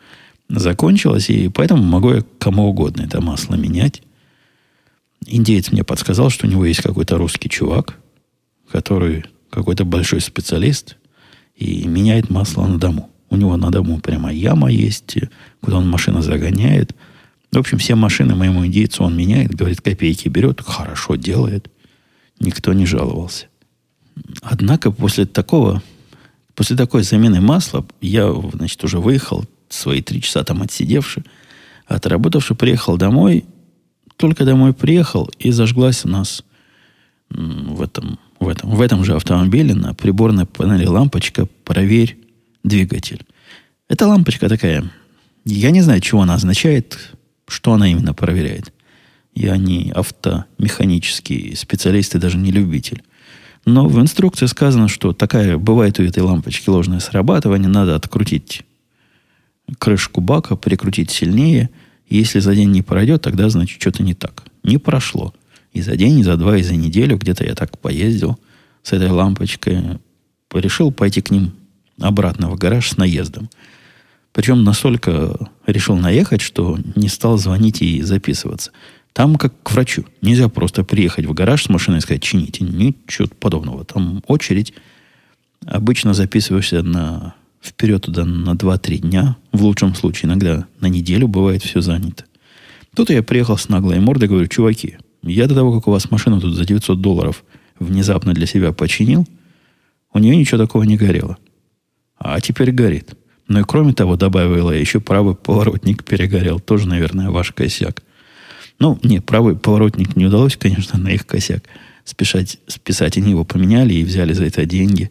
закончилась, 0.48 1.28
и 1.28 1.48
поэтому 1.48 1.82
могу 1.82 2.14
я 2.14 2.24
кому 2.38 2.66
угодно 2.68 3.02
это 3.02 3.20
масло 3.20 3.54
менять. 3.54 4.02
Индеец 5.26 5.72
мне 5.72 5.84
подсказал, 5.84 6.30
что 6.30 6.46
у 6.46 6.50
него 6.50 6.64
есть 6.64 6.80
какой-то 6.80 7.18
русский 7.18 7.50
чувак, 7.50 7.98
который 8.70 9.24
какой-то 9.50 9.84
большой 9.84 10.20
специалист 10.20 10.96
и 11.56 11.86
меняет 11.86 12.30
масло 12.30 12.66
на 12.66 12.78
дому. 12.78 13.10
У 13.30 13.36
него 13.36 13.56
на 13.56 13.70
дому 13.70 14.00
прямо 14.00 14.32
яма 14.32 14.70
есть, 14.70 15.16
куда 15.60 15.78
он 15.78 15.88
машину 15.88 16.22
загоняет. 16.22 16.94
В 17.52 17.58
общем, 17.58 17.78
все 17.78 17.94
машины 17.94 18.34
моему 18.34 18.66
индейцу 18.66 19.04
он 19.04 19.16
меняет, 19.16 19.54
говорит, 19.54 19.80
копейки 19.80 20.28
берет, 20.28 20.60
хорошо 20.60 21.16
делает. 21.16 21.70
Никто 22.40 22.72
не 22.72 22.86
жаловался. 22.86 23.46
Однако 24.42 24.90
после 24.90 25.26
такого 25.26 25.82
После 26.58 26.74
такой 26.74 27.04
замены 27.04 27.40
масла 27.40 27.86
я, 28.00 28.34
значит, 28.52 28.82
уже 28.82 28.98
выехал, 28.98 29.44
свои 29.68 30.02
три 30.02 30.20
часа 30.20 30.42
там 30.42 30.60
отсидевши, 30.60 31.22
отработавши, 31.86 32.56
приехал 32.56 32.96
домой. 32.96 33.44
Только 34.16 34.44
домой 34.44 34.74
приехал, 34.74 35.30
и 35.38 35.52
зажглась 35.52 36.04
у 36.04 36.08
нас 36.08 36.42
в 37.30 37.80
этом, 37.80 38.18
в 38.40 38.48
этом, 38.48 38.70
в 38.70 38.80
этом 38.80 39.04
же 39.04 39.14
автомобиле 39.14 39.74
на 39.74 39.94
приборной 39.94 40.46
панели 40.46 40.86
лампочка 40.86 41.46
«Проверь 41.64 42.18
двигатель». 42.62 43.24
Эта 43.88 44.06
лампочка 44.06 44.48
такая, 44.48 44.90
я 45.44 45.70
не 45.70 45.80
знаю, 45.80 46.00
чего 46.00 46.22
она 46.22 46.34
означает, 46.34 47.16
что 47.46 47.72
она 47.72 47.88
именно 47.90 48.14
проверяет. 48.14 48.72
Я 49.34 49.56
не 49.56 49.92
автомеханический 49.94 51.56
специалист 51.56 52.14
и 52.14 52.18
даже 52.18 52.36
не 52.36 52.50
любитель. 52.50 53.02
Но 53.64 53.86
в 53.86 54.00
инструкции 54.00 54.46
сказано, 54.46 54.88
что 54.88 55.12
такая 55.12 55.58
бывает 55.58 55.98
у 55.98 56.02
этой 56.02 56.22
лампочки 56.22 56.68
ложное 56.68 57.00
срабатывание, 57.00 57.68
надо 57.68 57.94
открутить 57.94 58.64
крышку 59.78 60.20
бака, 60.20 60.56
прикрутить 60.56 61.10
сильнее. 61.10 61.70
Если 62.08 62.40
за 62.40 62.54
день 62.54 62.70
не 62.70 62.82
пройдет, 62.82 63.22
тогда, 63.22 63.48
значит, 63.50 63.80
что-то 63.80 64.02
не 64.02 64.14
так. 64.14 64.44
Не 64.62 64.78
прошло. 64.78 65.34
И 65.78 65.80
за 65.80 65.94
день, 65.94 66.18
и 66.18 66.24
за 66.24 66.36
два, 66.36 66.58
и 66.58 66.62
за 66.64 66.74
неделю 66.74 67.16
где-то 67.16 67.44
я 67.44 67.54
так 67.54 67.78
поездил 67.78 68.36
с 68.82 68.92
этой 68.92 69.10
лампочкой. 69.10 70.00
Решил 70.52 70.90
пойти 70.90 71.20
к 71.20 71.30
ним 71.30 71.52
обратно 72.00 72.50
в 72.50 72.58
гараж 72.58 72.90
с 72.90 72.96
наездом. 72.96 73.48
Причем 74.32 74.64
настолько 74.64 75.38
решил 75.68 75.96
наехать, 75.96 76.40
что 76.40 76.76
не 76.96 77.08
стал 77.08 77.38
звонить 77.38 77.80
и 77.80 78.02
записываться. 78.02 78.72
Там 79.12 79.36
как 79.36 79.54
к 79.62 79.70
врачу. 79.70 80.04
Нельзя 80.20 80.48
просто 80.48 80.82
приехать 80.82 81.26
в 81.26 81.32
гараж 81.32 81.62
с 81.62 81.68
машиной 81.68 81.98
и 81.98 82.00
сказать, 82.00 82.24
чините. 82.24 82.64
Ничего 82.64 83.28
подобного. 83.38 83.84
Там 83.84 84.24
очередь. 84.26 84.74
Обычно 85.64 86.12
записываешься 86.12 86.82
на, 86.82 87.36
вперед 87.62 88.02
туда 88.02 88.24
на 88.24 88.54
2-3 88.54 88.96
дня. 88.98 89.36
В 89.52 89.62
лучшем 89.62 89.94
случае 89.94 90.26
иногда 90.26 90.66
на 90.80 90.86
неделю 90.86 91.28
бывает 91.28 91.62
все 91.62 91.80
занято. 91.80 92.24
Тут 92.96 93.10
я 93.10 93.22
приехал 93.22 93.56
с 93.56 93.68
наглой 93.68 94.00
мордой, 94.00 94.28
говорю, 94.28 94.48
чуваки, 94.48 94.98
я 95.22 95.46
до 95.46 95.54
того, 95.54 95.72
как 95.72 95.88
у 95.88 95.90
вас 95.90 96.10
машину 96.10 96.40
тут 96.40 96.54
за 96.54 96.64
900 96.64 97.00
долларов 97.00 97.44
внезапно 97.78 98.34
для 98.34 98.46
себя 98.46 98.72
починил, 98.72 99.26
у 100.12 100.18
нее 100.18 100.36
ничего 100.36 100.58
такого 100.58 100.82
не 100.84 100.96
горело. 100.96 101.36
А 102.18 102.40
теперь 102.40 102.72
горит. 102.72 103.14
Ну 103.46 103.60
и 103.60 103.64
кроме 103.64 103.92
того, 103.92 104.16
добавила 104.16 104.72
я, 104.72 104.80
еще 104.80 105.00
правый 105.00 105.34
поворотник 105.34 106.04
перегорел. 106.04 106.60
Тоже, 106.60 106.88
наверное, 106.88 107.30
ваш 107.30 107.52
косяк. 107.52 108.02
Ну, 108.78 108.98
не, 109.02 109.20
правый 109.20 109.56
поворотник 109.56 110.16
не 110.16 110.26
удалось, 110.26 110.56
конечно, 110.56 110.98
на 110.98 111.08
их 111.08 111.26
косяк 111.26 111.64
спешать, 112.04 112.58
списать. 112.66 113.16
Они 113.16 113.30
его 113.30 113.44
поменяли 113.44 113.94
и 113.94 114.04
взяли 114.04 114.32
за 114.32 114.46
это 114.46 114.64
деньги. 114.64 115.10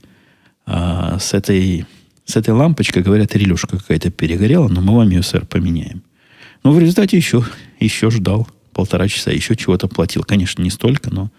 А 0.65 1.19
с 1.19 1.33
этой, 1.33 1.85
с 2.25 2.35
этой 2.35 2.53
лампочкой, 2.53 3.03
говорят, 3.03 3.35
релюшка 3.35 3.77
какая-то 3.77 4.09
перегорела, 4.09 4.67
но 4.67 4.81
мы 4.81 4.95
вам 4.95 5.09
ее, 5.09 5.23
сэр, 5.23 5.45
поменяем. 5.45 6.03
Ну, 6.63 6.71
в 6.71 6.79
результате 6.79 7.17
еще, 7.17 7.45
еще 7.79 8.09
ждал 8.09 8.47
полтора 8.77 9.07
часа, 9.07 9.31
еще 9.31 9.55
чего-то 9.55 9.87
платил. 9.87 10.23
Конечно, 10.23 10.61
не 10.61 10.69
столько, 10.69 11.09
но 11.11 11.31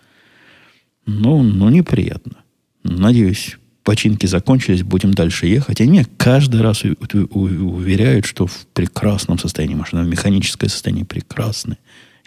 ну, 1.07 1.42
ну, 1.42 1.71
неприятно. 1.71 2.38
Надеюсь, 2.83 3.57
починки 3.85 4.26
закончились, 4.26 4.83
будем 4.83 5.14
дальше 5.14 5.47
ехать. 5.47 5.80
Они 5.80 5.92
меня 5.92 6.07
каждый 6.16 6.61
раз 6.61 6.85
у, 6.85 6.97
у, 7.30 7.40
уверяют, 7.40 8.26
что 8.26 8.49
в 8.49 8.66
прекрасном 8.75 9.38
состоянии 9.38 9.76
машина, 9.76 10.02
в 10.02 10.09
механическое 10.09 10.68
состояние 10.68 11.07
прекрасное 11.07 11.78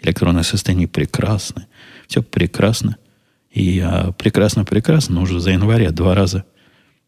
электронное 0.02 0.42
состояние 0.42 0.88
прекрасно. 0.88 1.66
Все 2.08 2.22
прекрасно. 2.22 2.96
И 3.50 3.62
я 3.62 4.12
прекрасно-прекрасно 4.18 5.20
уже 5.20 5.40
за 5.40 5.50
января 5.50 5.90
два 5.90 6.14
раза 6.14 6.44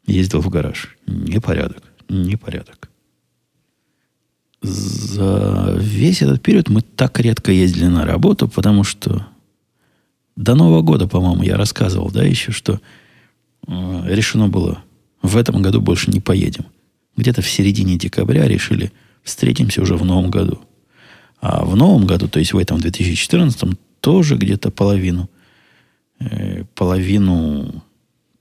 ездил 0.07 0.41
в 0.41 0.49
гараж. 0.51 0.97
Непорядок. 1.07 1.83
Непорядок. 2.09 2.91
За 4.65 5.77
весь 5.79 6.23
этот 6.23 6.41
период 6.43 6.71
мы 6.71 6.81
так 6.81 7.21
редко 7.21 7.53
ездили 7.53 7.87
на 7.87 8.07
работу, 8.07 8.49
потому 8.49 8.83
что 8.83 9.27
до 10.37 10.55
Нового 10.55 10.81
года, 10.81 11.07
по-моему, 11.07 11.43
я 11.43 11.59
рассказывал, 11.59 12.11
да, 12.11 12.25
еще, 12.25 12.51
что 12.51 12.81
э, 13.67 14.03
решено 14.07 14.49
было 14.49 14.83
в 15.21 15.37
этом 15.37 15.61
году 15.61 15.83
больше 15.83 16.11
не 16.11 16.21
поедем. 16.21 16.65
Где-то 17.15 17.43
в 17.43 17.49
середине 17.49 17.99
декабря 17.99 18.49
решили 18.49 18.91
встретимся 19.23 19.83
уже 19.83 19.97
в 19.97 20.05
Новом 20.07 20.31
году. 20.31 20.61
А 21.43 21.63
в 21.63 21.77
новом 21.77 22.07
году, 22.07 22.27
то 22.27 22.39
есть 22.39 22.55
в 22.55 22.59
этом 22.59 22.81
2014, 22.81 23.79
тоже 24.01 24.37
где-то 24.37 24.71
половину, 24.71 25.29
э, 26.21 26.65
половину 26.75 27.85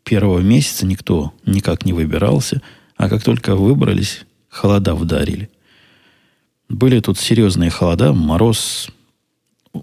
первого 0.06 0.40
месяца 0.40 0.86
никто 0.86 1.34
никак 1.46 1.86
не 1.86 1.92
выбирался, 1.92 2.62
а 2.96 3.10
как 3.10 3.24
только 3.24 3.58
выбрались, 3.58 4.26
холода 4.48 4.96
вдарили. 4.96 5.50
Были 6.74 7.00
тут 7.02 7.20
серьезные 7.20 7.70
холода, 7.70 8.14
мороз. 8.14 8.90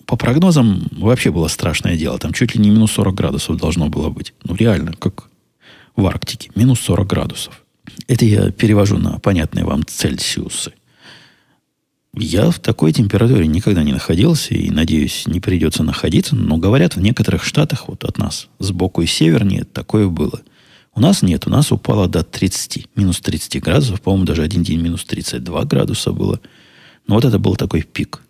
По 0.06 0.16
прогнозам 0.16 0.88
вообще 0.90 1.30
было 1.30 1.46
страшное 1.46 1.96
дело. 1.96 2.18
Там 2.18 2.32
чуть 2.32 2.56
ли 2.56 2.60
не 2.60 2.70
минус 2.70 2.90
40 2.92 3.14
градусов 3.14 3.56
должно 3.58 3.88
было 3.88 4.10
быть. 4.10 4.34
Ну, 4.42 4.56
реально, 4.56 4.92
как 4.94 5.28
в 5.94 6.04
Арктике. 6.04 6.50
Минус 6.56 6.80
40 6.80 7.06
градусов. 7.06 7.64
Это 8.08 8.24
я 8.24 8.50
перевожу 8.50 8.98
на 8.98 9.20
понятные 9.20 9.64
вам 9.64 9.86
цельсиусы. 9.86 10.72
Я 12.12 12.50
в 12.50 12.58
такой 12.58 12.92
температуре 12.92 13.46
никогда 13.46 13.84
не 13.84 13.92
находился 13.92 14.54
и, 14.54 14.68
надеюсь, 14.70 15.28
не 15.28 15.38
придется 15.38 15.84
находиться. 15.84 16.34
Но, 16.34 16.56
говорят, 16.56 16.96
в 16.96 17.00
некоторых 17.00 17.44
штатах, 17.44 17.86
вот 17.86 18.02
от 18.02 18.18
нас, 18.18 18.48
сбоку 18.58 19.02
и 19.02 19.06
севернее, 19.06 19.62
такое 19.62 20.08
было. 20.08 20.40
У 20.92 21.00
нас 21.00 21.22
нет, 21.22 21.46
у 21.46 21.50
нас 21.50 21.70
упало 21.70 22.08
до 22.08 22.24
30, 22.24 22.88
минус 22.96 23.20
30 23.20 23.62
градусов. 23.62 24.00
По-моему, 24.00 24.24
даже 24.24 24.42
один 24.42 24.64
день 24.64 24.80
минус 24.80 25.04
32 25.04 25.64
градуса 25.66 26.10
было. 26.10 26.40
Но 27.06 27.16
вот 27.16 27.24
это 27.24 27.38
был 27.38 27.56
такой 27.56 27.82
пик. 27.82 28.22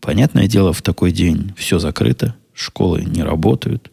Понятное 0.00 0.46
дело, 0.46 0.72
в 0.72 0.82
такой 0.82 1.12
день 1.12 1.52
все 1.56 1.78
закрыто, 1.78 2.34
школы 2.54 3.04
не 3.04 3.22
работают, 3.22 3.90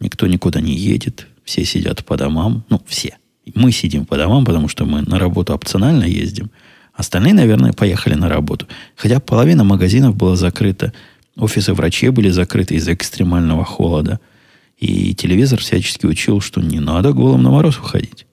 никто 0.00 0.26
никуда 0.26 0.60
не 0.60 0.74
едет, 0.74 1.26
все 1.44 1.64
сидят 1.64 2.04
по 2.04 2.16
домам. 2.16 2.64
Ну, 2.68 2.82
все. 2.86 3.16
Мы 3.54 3.70
сидим 3.70 4.06
по 4.06 4.16
домам, 4.16 4.44
потому 4.44 4.68
что 4.68 4.84
мы 4.84 5.02
на 5.02 5.18
работу 5.18 5.54
опционально 5.54 6.04
ездим– 6.04 6.50
Остальные, 6.96 7.34
наверное, 7.34 7.72
поехали 7.72 8.14
на 8.14 8.28
работу. 8.28 8.66
Хотя 8.96 9.20
половина 9.20 9.64
магазинов 9.64 10.16
была 10.16 10.34
закрыта, 10.34 10.94
офисы 11.36 11.74
врачей 11.74 12.08
были 12.08 12.30
закрыты 12.30 12.74
из-за 12.76 12.94
экстремального 12.94 13.64
холода. 13.64 14.18
И 14.78 15.14
телевизор 15.14 15.60
всячески 15.60 16.06
учил, 16.06 16.40
что 16.40 16.60
не 16.60 16.80
надо 16.80 17.12
голым 17.12 17.42
на 17.42 17.50
мороз 17.50 17.78
выходить. 17.78 18.25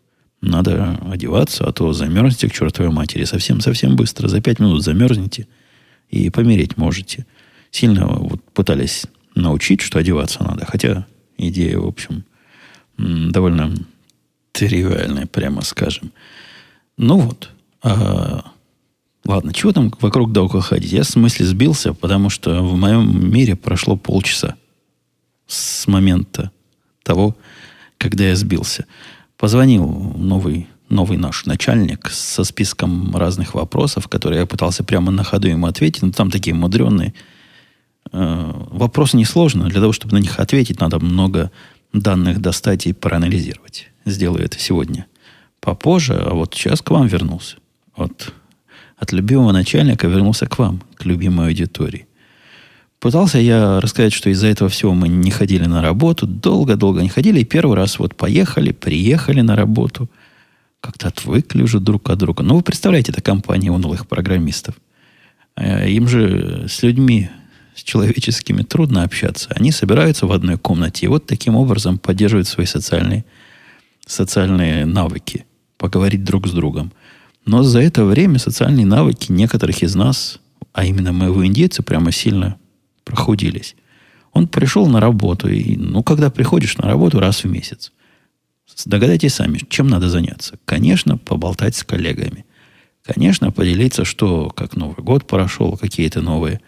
Надо 0.45 0.99
одеваться, 1.09 1.65
а 1.65 1.71
то 1.71 1.93
замерзнете 1.93 2.49
к 2.49 2.53
чертовой 2.53 2.91
матери. 2.91 3.23
Совсем-совсем 3.23 3.95
быстро. 3.95 4.27
За 4.27 4.41
пять 4.41 4.59
минут 4.59 4.83
замерзнете 4.83 5.47
и 6.09 6.29
помереть 6.29 6.75
можете. 6.75 7.25
Сильно 7.71 8.07
вот 8.07 8.43
пытались 8.51 9.05
научить, 9.35 9.79
что 9.79 9.99
одеваться 9.99 10.43
надо. 10.43 10.65
Хотя 10.65 11.07
идея, 11.37 11.77
в 11.77 11.87
общем, 11.87 12.25
довольно 12.97 13.73
тривиальная, 14.51 15.27
прямо 15.27 15.61
скажем. 15.61 16.11
Ну 16.97 17.19
вот. 17.19 17.49
А, 17.81 18.43
ладно, 19.23 19.53
чего 19.53 19.71
там 19.71 19.93
вокруг 20.01 20.33
да 20.33 20.41
около 20.41 20.61
ходить? 20.61 20.91
Я 20.91 21.03
в 21.03 21.07
смысле 21.07 21.45
сбился, 21.45 21.93
потому 21.93 22.29
что 22.29 22.61
в 22.61 22.75
моем 22.75 23.31
мире 23.31 23.55
прошло 23.55 23.95
полчаса 23.95 24.55
с 25.47 25.87
момента 25.87 26.51
того, 27.01 27.37
когда 27.97 28.25
я 28.25 28.35
сбился. 28.35 28.85
Позвонил 29.43 29.85
новый, 30.15 30.69
новый 30.87 31.17
наш 31.17 31.45
начальник 31.45 32.09
со 32.09 32.45
списком 32.45 33.13
разных 33.13 33.55
вопросов, 33.55 34.07
которые 34.07 34.39
я 34.39 34.45
пытался 34.45 34.85
прямо 34.85 35.11
на 35.11 35.25
ходу 35.25 35.49
ему 35.49 35.67
ответить. 35.67 36.01
Но 36.01 36.13
там 36.13 36.31
такие 36.31 36.53
мудреные. 36.53 37.13
Э, 38.13 38.53
вопросы 38.71 39.17
несложные. 39.17 39.67
Для 39.67 39.81
того, 39.81 39.91
чтобы 39.91 40.13
на 40.13 40.21
них 40.21 40.39
ответить, 40.39 40.79
надо 40.79 40.99
много 40.99 41.51
данных 41.91 42.39
достать 42.39 42.87
и 42.87 42.93
проанализировать. 42.93 43.89
Сделаю 44.05 44.45
это 44.45 44.57
сегодня 44.57 45.07
попозже, 45.59 46.13
а 46.13 46.33
вот 46.33 46.55
сейчас 46.55 46.81
к 46.81 46.89
вам 46.91 47.07
вернулся. 47.07 47.57
Вот 47.97 48.31
от 48.95 49.11
любимого 49.11 49.51
начальника 49.51 50.07
вернулся 50.07 50.47
к 50.47 50.57
вам, 50.57 50.81
к 50.95 51.03
любимой 51.03 51.47
аудитории. 51.47 52.07
Пытался 53.03 53.37
я 53.37 53.81
рассказать, 53.81 54.13
что 54.13 54.29
из-за 54.29 54.47
этого 54.47 54.69
всего 54.69 54.93
мы 54.93 55.09
не 55.09 55.29
ходили 55.29 55.65
на 55.65 55.81
работу, 55.81 56.25
долго-долго 56.25 57.01
не 57.01 57.09
ходили, 57.09 57.41
и 57.41 57.43
первый 57.43 57.75
раз 57.75 57.99
вот 57.99 58.15
поехали, 58.15 58.71
приехали 58.71 59.41
на 59.41 59.57
работу, 59.57 60.09
как-то 60.79 61.09
отвыкли 61.09 61.63
уже 61.63 61.81
друг 61.81 62.09
от 62.09 62.19
друга. 62.19 62.43
Ну, 62.43 62.55
вы 62.55 62.61
представляете, 62.61 63.11
это 63.11 63.21
компания 63.21 63.71
унылых 63.71 64.07
программистов. 64.07 64.75
Э, 65.57 65.89
им 65.89 66.07
же 66.07 66.67
с 66.69 66.81
людьми, 66.81 67.29
с 67.75 67.83
человеческими 67.83 68.61
трудно 68.61 69.03
общаться. 69.03 69.49
Они 69.53 69.73
собираются 69.73 70.25
в 70.25 70.31
одной 70.31 70.57
комнате 70.57 71.05
и 71.05 71.09
вот 71.09 71.25
таким 71.25 71.57
образом 71.57 71.97
поддерживают 71.97 72.47
свои 72.47 72.65
социальные, 72.65 73.25
социальные 74.05 74.85
навыки, 74.85 75.45
поговорить 75.77 76.23
друг 76.23 76.47
с 76.47 76.51
другом. 76.51 76.93
Но 77.45 77.63
за 77.63 77.81
это 77.81 78.05
время 78.05 78.39
социальные 78.39 78.85
навыки 78.85 79.29
некоторых 79.29 79.83
из 79.83 79.93
нас, 79.93 80.39
а 80.71 80.85
именно 80.85 81.11
моего 81.11 81.45
индейца, 81.45 81.83
прямо 81.83 82.13
сильно 82.13 82.55
прохудились. 83.13 83.75
Он 84.31 84.47
пришел 84.47 84.87
на 84.87 84.99
работу, 84.99 85.47
и, 85.47 85.75
ну, 85.77 86.01
когда 86.03 86.31
приходишь 86.31 86.77
на 86.77 86.87
работу 86.87 87.19
раз 87.19 87.43
в 87.43 87.47
месяц, 87.47 87.91
догадайтесь 88.85 89.35
сами, 89.35 89.59
чем 89.69 89.87
надо 89.87 90.09
заняться. 90.09 90.57
Конечно, 90.65 91.17
поболтать 91.17 91.75
с 91.75 91.83
коллегами. 91.83 92.45
Конечно, 93.03 93.51
поделиться, 93.51 94.05
что, 94.05 94.49
как 94.49 94.75
Новый 94.75 95.03
год 95.03 95.27
прошел, 95.27 95.77
какие-то 95.77 96.21
новые, 96.21 96.61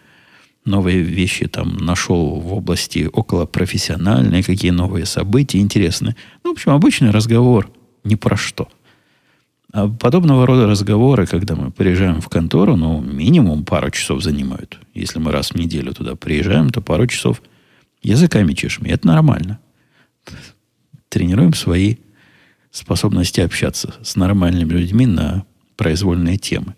новые 0.64 1.00
вещи 1.00 1.48
там 1.48 1.76
нашел 1.78 2.40
в 2.40 2.52
области 2.52 3.08
около 3.12 3.46
профессиональной, 3.46 4.42
какие 4.42 4.70
новые 4.70 5.06
события 5.06 5.58
интересные. 5.58 6.14
Ну, 6.44 6.50
в 6.50 6.52
общем, 6.52 6.72
обычный 6.72 7.10
разговор 7.10 7.70
ни 8.04 8.14
про 8.14 8.36
что. 8.36 8.68
А 9.76 9.88
подобного 9.88 10.46
рода 10.46 10.66
разговоры, 10.66 11.26
когда 11.26 11.54
мы 11.54 11.70
приезжаем 11.70 12.22
в 12.22 12.30
контору, 12.30 12.76
ну, 12.76 13.02
минимум 13.02 13.62
пару 13.62 13.90
часов 13.90 14.22
занимают. 14.22 14.78
Если 14.94 15.18
мы 15.18 15.30
раз 15.32 15.50
в 15.50 15.54
неделю 15.54 15.92
туда 15.92 16.16
приезжаем, 16.16 16.70
то 16.70 16.80
пару 16.80 17.06
часов 17.06 17.42
языками 18.00 18.54
чешем. 18.54 18.86
И 18.86 18.88
это 18.88 19.06
нормально. 19.06 19.58
Тренируем 21.10 21.52
свои 21.52 21.96
способности 22.70 23.42
общаться 23.42 23.94
с 24.02 24.16
нормальными 24.16 24.72
людьми 24.72 25.04
на 25.04 25.44
произвольные 25.76 26.38
темы. 26.38 26.74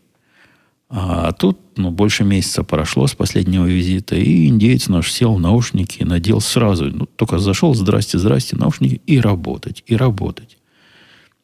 А 0.88 1.30
тут, 1.30 1.56
ну, 1.76 1.92
больше 1.92 2.24
месяца 2.24 2.64
прошло 2.64 3.06
с 3.06 3.14
последнего 3.14 3.64
визита, 3.64 4.16
и 4.16 4.48
индеец 4.48 4.88
наш 4.88 5.12
сел 5.12 5.34
в 5.34 5.40
наушники, 5.40 6.02
надел 6.02 6.40
сразу, 6.40 6.86
ну, 6.86 7.06
только 7.06 7.38
зашел, 7.38 7.76
здрасте, 7.76 8.18
здрасте, 8.18 8.56
наушники, 8.56 9.00
и 9.06 9.20
работать, 9.20 9.84
и 9.86 9.94
работать. 9.94 10.58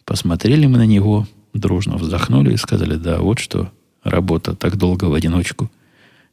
Посмотрели 0.05 0.67
мы 0.67 0.79
на 0.79 0.87
него, 0.87 1.29
дружно 1.55 1.97
вздохнули 1.97 2.53
и 2.53 2.59
сказали, 2.59 2.97
да, 2.97 3.19
вот 3.21 3.39
что 3.39 3.71
работа 4.03 4.55
так 4.55 4.77
долго 4.77 5.07
в 5.07 5.15
одиночку 5.15 5.71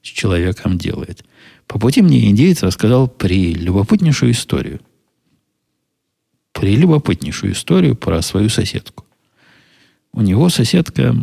с 0.02 0.08
человеком 0.08 0.78
делает. 0.78 1.24
По 1.68 1.80
пути 1.80 2.02
мне 2.02 2.30
индеец 2.30 2.64
рассказал 2.64 3.08
при 3.08 3.54
любопытнейшую 3.54 4.32
историю. 4.32 4.82
При 6.52 6.76
любопытнейшую 6.76 7.54
историю 7.54 7.96
про 7.96 8.22
свою 8.22 8.50
соседку. 8.50 9.06
У 10.12 10.22
него 10.22 10.50
соседка 10.50 11.16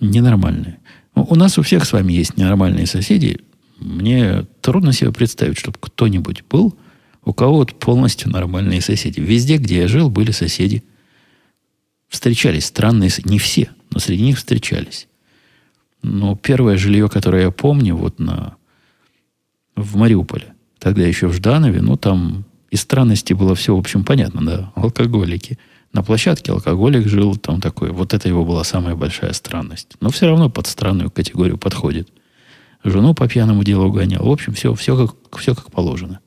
ненормальная. 0.00 0.78
Ну, 1.14 1.26
у 1.30 1.34
нас 1.36 1.56
у 1.58 1.62
всех 1.62 1.86
с 1.86 1.92
вами 1.92 2.12
есть 2.12 2.36
ненормальные 2.36 2.86
соседи. 2.86 3.40
Мне 3.78 4.46
трудно 4.60 4.92
себе 4.92 5.12
представить, 5.12 5.58
чтобы 5.58 5.78
кто-нибудь 5.80 6.44
был, 6.50 6.76
у 7.24 7.32
кого 7.32 7.54
вот 7.58 7.78
полностью 7.78 8.30
нормальные 8.30 8.80
соседи. 8.80 9.20
Везде, 9.20 9.56
где 9.56 9.78
я 9.78 9.88
жил, 9.88 10.10
были 10.10 10.32
соседи– 10.32 10.82
Встречались 12.08 12.66
странные, 12.66 13.10
не 13.24 13.38
все, 13.38 13.70
но 13.90 13.98
среди 13.98 14.22
них 14.22 14.38
встречались. 14.38 15.08
Но 16.02 16.36
первое 16.36 16.76
жилье, 16.76 17.08
которое 17.08 17.42
я 17.44 17.50
помню, 17.50 17.96
вот 17.96 18.18
на, 18.18 18.56
в 19.76 19.96
Мариуполе, 19.96 20.54
тогда 20.78 21.02
еще 21.02 21.26
в 21.26 21.34
Жданове, 21.34 21.82
ну, 21.82 21.96
там 21.96 22.44
из 22.70 22.80
странностей 22.80 23.34
было 23.34 23.54
все, 23.54 23.74
в 23.74 23.78
общем, 23.78 24.04
понятно, 24.04 24.44
да, 24.44 24.72
алкоголики. 24.76 25.58
На 25.92 26.02
площадке 26.02 26.52
алкоголик 26.52 27.08
жил, 27.08 27.36
там 27.36 27.60
такой, 27.60 27.90
вот 27.90 28.14
это 28.14 28.28
его 28.28 28.44
была 28.44 28.64
самая 28.64 28.94
большая 28.94 29.32
странность. 29.32 29.96
Но 30.00 30.10
все 30.10 30.26
равно 30.26 30.50
под 30.50 30.66
странную 30.66 31.10
категорию 31.10 31.58
подходит. 31.58 32.08
Жену 32.84 33.14
по 33.14 33.26
пьяному 33.26 33.64
делу 33.64 33.88
угонял. 33.88 34.24
В 34.24 34.30
общем, 34.30 34.52
все, 34.52 34.74
все, 34.74 34.96
как, 34.96 35.38
все 35.38 35.54
как 35.54 35.70
положено. 35.70 36.20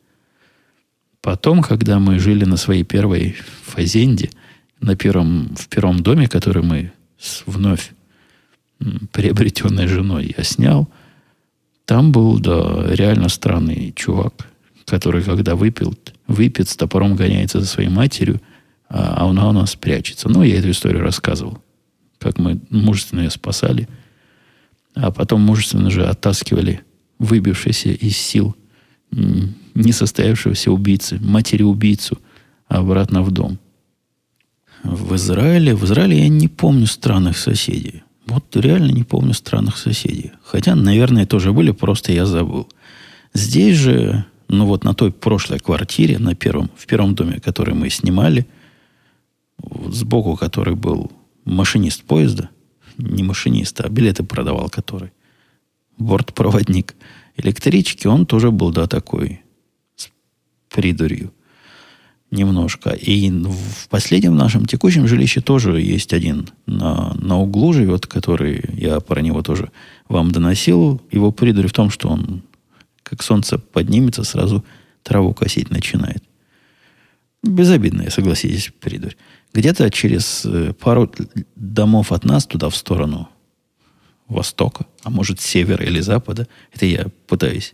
Потом, 1.21 1.61
когда 1.61 1.99
мы 1.99 2.19
жили 2.19 2.45
на 2.45 2.57
своей 2.57 2.83
первой 2.83 3.35
фазенде– 3.65 4.29
на 4.81 4.95
первом, 4.95 5.55
в 5.55 5.67
первом 5.67 6.01
доме, 6.01 6.27
который 6.27 6.63
мы 6.63 6.91
с 7.17 7.43
вновь 7.45 7.93
приобретенной 9.11 9.87
женой 9.87 10.33
я 10.37 10.43
снял, 10.43 10.89
там 11.85 12.11
был, 12.11 12.39
да, 12.39 12.85
реально 12.93 13.29
странный 13.29 13.93
чувак, 13.95 14.47
который, 14.85 15.23
когда 15.23 15.55
выпил, 15.55 15.95
выпит, 16.27 16.69
с 16.69 16.75
топором 16.75 17.15
гоняется 17.15 17.59
за 17.59 17.67
своей 17.67 17.89
матерью, 17.89 18.41
а 18.89 19.29
она 19.29 19.49
у 19.49 19.51
нас 19.51 19.75
прячется. 19.75 20.29
Ну, 20.29 20.43
я 20.43 20.57
эту 20.57 20.71
историю 20.71 21.01
рассказывал, 21.01 21.61
как 22.17 22.39
мы 22.39 22.59
мужественно 22.69 23.21
ее 23.21 23.29
спасали, 23.29 23.87
а 24.95 25.11
потом 25.11 25.41
мужественно 25.41 25.89
же 25.89 26.05
оттаскивали 26.05 26.81
выбившийся 27.19 27.89
из 27.89 28.17
сил 28.17 28.55
несостоявшегося 29.75 30.71
убийцы, 30.71 31.19
матери-убийцу, 31.19 32.17
обратно 32.67 33.21
в 33.21 33.31
дом. 33.31 33.59
В 34.83 35.15
Израиле, 35.15 35.75
в 35.75 35.83
Израиле 35.85 36.19
я 36.19 36.29
не 36.29 36.47
помню 36.47 36.87
странных 36.87 37.37
соседей. 37.37 38.03
Вот 38.25 38.55
реально 38.55 38.91
не 38.91 39.03
помню 39.03 39.33
странных 39.33 39.77
соседей. 39.77 40.31
Хотя, 40.43 40.75
наверное, 40.75 41.25
тоже 41.25 41.51
были, 41.51 41.71
просто 41.71 42.11
я 42.11 42.25
забыл. 42.25 42.67
Здесь 43.33 43.77
же, 43.77 44.25
ну 44.47 44.65
вот 44.65 44.83
на 44.83 44.93
той 44.93 45.11
прошлой 45.11 45.59
квартире, 45.59 46.19
на 46.19 46.35
первом, 46.35 46.69
в 46.75 46.85
первом 46.87 47.15
доме, 47.15 47.39
который 47.39 47.73
мы 47.73 47.89
снимали, 47.89 48.47
сбоку 49.89 50.35
который 50.35 50.75
был 50.75 51.11
машинист 51.45 52.03
поезда, 52.03 52.49
не 52.97 53.23
машинист, 53.23 53.81
а 53.81 53.89
билеты 53.89 54.23
продавал 54.23 54.69
который, 54.69 55.11
бортпроводник 55.97 56.95
электрички, 57.37 58.07
он 58.07 58.25
тоже 58.25 58.51
был, 58.51 58.71
да, 58.71 58.87
такой, 58.87 59.41
с 59.95 60.09
придурью 60.69 61.31
немножко. 62.31 62.91
И 62.91 63.29
в 63.29 63.89
последнем 63.89 64.35
нашем 64.35 64.65
текущем 64.65 65.07
жилище 65.07 65.41
тоже 65.41 65.81
есть 65.81 66.13
один 66.13 66.49
на, 66.65 67.13
на 67.15 67.39
углу 67.39 67.73
живет, 67.73 68.07
который 68.07 68.63
я 68.73 68.99
про 69.01 69.21
него 69.21 69.41
тоже 69.41 69.71
вам 70.07 70.31
доносил. 70.31 71.01
Его 71.11 71.31
придурь 71.31 71.67
в 71.67 71.73
том, 71.73 71.89
что 71.89 72.09
он, 72.09 72.43
как 73.03 73.21
солнце 73.21 73.57
поднимется, 73.57 74.23
сразу 74.23 74.63
траву 75.03 75.33
косить 75.33 75.69
начинает. 75.69 76.23
Безобидная, 77.43 78.09
согласитесь, 78.09 78.71
придурь. 78.79 79.15
Где-то 79.53 79.89
через 79.89 80.45
э, 80.45 80.73
пару 80.73 81.11
домов 81.55 82.11
от 82.11 82.23
нас, 82.23 82.45
туда 82.45 82.69
в 82.69 82.75
сторону 82.75 83.27
востока, 84.27 84.85
а 85.03 85.09
может 85.09 85.41
севера 85.41 85.83
или 85.83 85.99
запада, 85.99 86.47
это 86.71 86.85
я 86.85 87.07
пытаюсь 87.27 87.73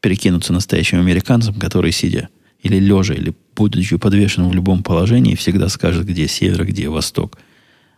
перекинуться 0.00 0.52
настоящим 0.52 1.00
американцам, 1.00 1.54
которые, 1.54 1.92
сидя 1.92 2.30
или 2.64 2.80
лежа, 2.80 3.14
или 3.14 3.34
будучи 3.54 3.96
подвешенным 3.96 4.50
в 4.50 4.54
любом 4.54 4.82
положении, 4.82 5.34
всегда 5.36 5.68
скажет, 5.68 6.06
где 6.06 6.26
север, 6.26 6.66
где 6.66 6.88
восток. 6.88 7.38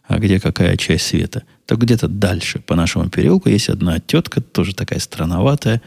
а 0.09 0.19
где 0.19 0.39
какая 0.39 0.77
часть 0.77 1.07
света, 1.07 1.43
то 1.67 1.77
где-то 1.77 2.07
дальше 2.07 2.61
по 2.61 2.77
нашему 2.77 3.09
переулку 3.09 3.49
есть 3.49 3.69
одна 3.69 3.99
тетка, 3.99 4.41
тоже 4.41 4.73
такая 4.75 5.01
странноватая. 5.01 5.83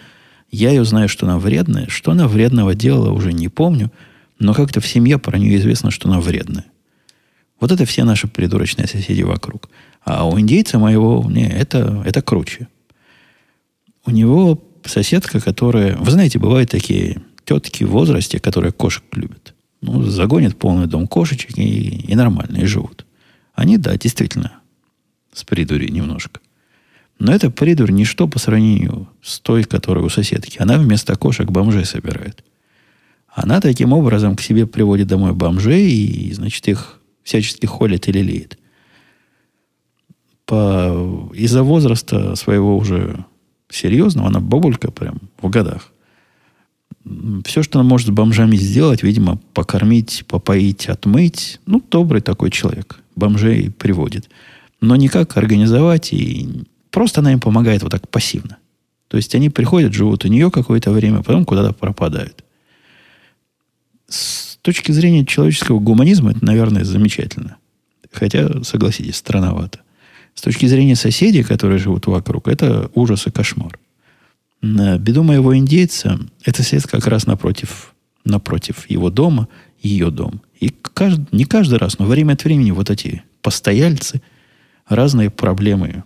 Я 0.52 0.72
ее 0.72 0.84
знаю, 0.84 1.08
что 1.08 1.26
она 1.26 1.38
вредная. 1.40 1.88
Что 1.88 2.12
она 2.12 2.28
вредного 2.28 2.76
делала, 2.76 3.12
уже 3.12 3.32
не 3.32 3.48
помню. 3.48 3.92
Но 4.38 4.54
как-то 4.54 4.82
в 4.82 4.88
семье 4.88 5.20
про 5.20 5.38
нее 5.38 5.58
известно, 5.58 5.92
что 5.92 6.10
она 6.10 6.20
вредная. 6.20 6.66
Вот 7.62 7.72
это 7.72 7.86
все 7.86 8.04
наши 8.04 8.28
придурочные 8.28 8.88
соседи 8.88 9.24
вокруг. 9.24 9.70
А 10.04 10.26
у 10.28 10.38
индейца 10.40 10.80
моего, 10.80 11.26
не, 11.30 11.48
это, 11.48 12.04
это 12.06 12.22
круче. 12.22 12.68
У 14.06 14.12
него 14.12 14.62
соседка, 14.86 15.40
которая... 15.40 15.96
Вы 15.96 16.12
знаете, 16.12 16.40
бывают 16.40 16.70
такие 16.70 17.22
тетки 17.50 17.84
в 17.84 17.90
возрасте, 17.90 18.40
которые 18.40 18.72
кошек 18.72 19.04
любят. 19.14 19.56
Ну, 19.82 20.04
загонят 20.04 20.56
полный 20.56 20.86
дом 20.86 21.08
кошечек 21.08 21.58
и, 21.58 22.12
и 22.12 22.16
нормально, 22.16 22.58
и 22.58 22.66
живут. 22.66 23.06
Они, 23.56 23.78
да, 23.78 23.98
действительно, 23.98 24.52
с 25.34 25.44
придурью 25.44 25.92
немножко. 25.92 26.42
Но 27.18 27.34
это 27.34 27.50
придурь 27.50 27.92
ничто 27.92 28.28
по 28.28 28.38
сравнению 28.38 29.08
с 29.24 29.40
той, 29.40 29.64
которая 29.64 30.06
у 30.06 30.10
соседки. 30.10 30.60
Она 30.62 30.78
вместо 30.78 31.16
кошек 31.16 31.50
бомжей 31.50 31.86
собирает. 31.86 32.44
Она 33.28 33.62
таким 33.62 33.94
образом 33.94 34.36
к 34.36 34.42
себе 34.42 34.68
приводит 34.68 35.08
домой 35.08 35.34
бомжей 35.34 35.90
и, 35.90 36.32
значит, 36.34 36.68
их 36.68 37.00
всячески 37.24 37.66
холит 37.66 38.08
и 38.08 38.12
лелеет. 38.12 38.60
По, 40.46 41.30
из-за 41.34 41.64
возраста 41.64 42.36
своего 42.36 42.78
уже 42.78 43.26
серьезного, 43.70 44.28
она 44.28 44.40
бабулька 44.40 44.92
прям 44.92 45.20
в 45.42 45.50
годах. 45.50 45.92
Все, 47.46 47.64
что 47.64 47.80
она 47.80 47.88
может 47.88 48.08
с 48.08 48.12
бомжами 48.12 48.56
сделать, 48.56 49.04
видимо, 49.04 49.40
покормить, 49.54 50.26
попоить, 50.28 50.88
отмыть. 50.90 51.60
Ну, 51.66 51.84
добрый 51.90 52.22
такой 52.22 52.52
человек. 52.52 53.00
Бомжей 53.16 53.72
приводит. 53.72 54.30
Но 54.82 54.96
никак 54.96 55.36
организовать 55.38 56.14
и 56.14 56.64
просто 56.92 57.22
она 57.22 57.34
им 57.34 57.40
помогает 57.40 57.84
вот 57.84 57.92
так 57.92 58.08
пассивно. 58.10 58.58
То 59.08 59.18
есть 59.18 59.34
они 59.34 59.50
приходят, 59.50 59.94
живут 59.94 60.24
у 60.26 60.28
нее 60.28 60.52
какое-то 60.52 60.92
время, 60.92 61.24
потом 61.24 61.46
куда-то 61.46 61.74
пропадают. 61.74 62.44
С 64.08 64.58
точки 64.62 64.92
зрения 64.92 65.26
человеческого 65.26 65.80
гуманизма 65.80 66.32
это, 66.32 66.46
наверное, 66.46 66.84
замечательно. 66.84 67.58
Хотя, 68.12 68.64
согласитесь, 68.64 69.18
странновато. 69.18 69.80
С 70.36 70.42
точки 70.42 70.68
зрения 70.68 70.96
соседей, 70.96 71.44
которые 71.44 71.80
живут 71.80 72.08
вокруг, 72.08 72.48
это 72.48 72.90
ужас 72.94 73.28
и 73.28 73.32
кошмар. 73.32 73.78
На 74.62 74.98
беду 74.98 75.24
моего 75.24 75.56
индейца, 75.56 76.20
это 76.44 76.64
сосед 76.64 76.88
как 76.88 77.08
раз 77.08 77.26
напротив, 77.26 77.94
напротив 78.26 78.90
его 78.90 79.10
дома, 79.10 79.48
ее 79.82 80.12
дом. 80.12 80.42
И 80.60 80.70
каждый, 80.70 81.26
не 81.32 81.46
каждый 81.46 81.80
раз, 81.80 82.00
но 82.00 82.06
время 82.06 82.34
от 82.34 82.44
времени 82.44 82.72
вот 82.72 82.90
эти 82.90 83.24
постояльцы 83.42 84.22
разные 84.88 85.30
проблемы 85.30 86.04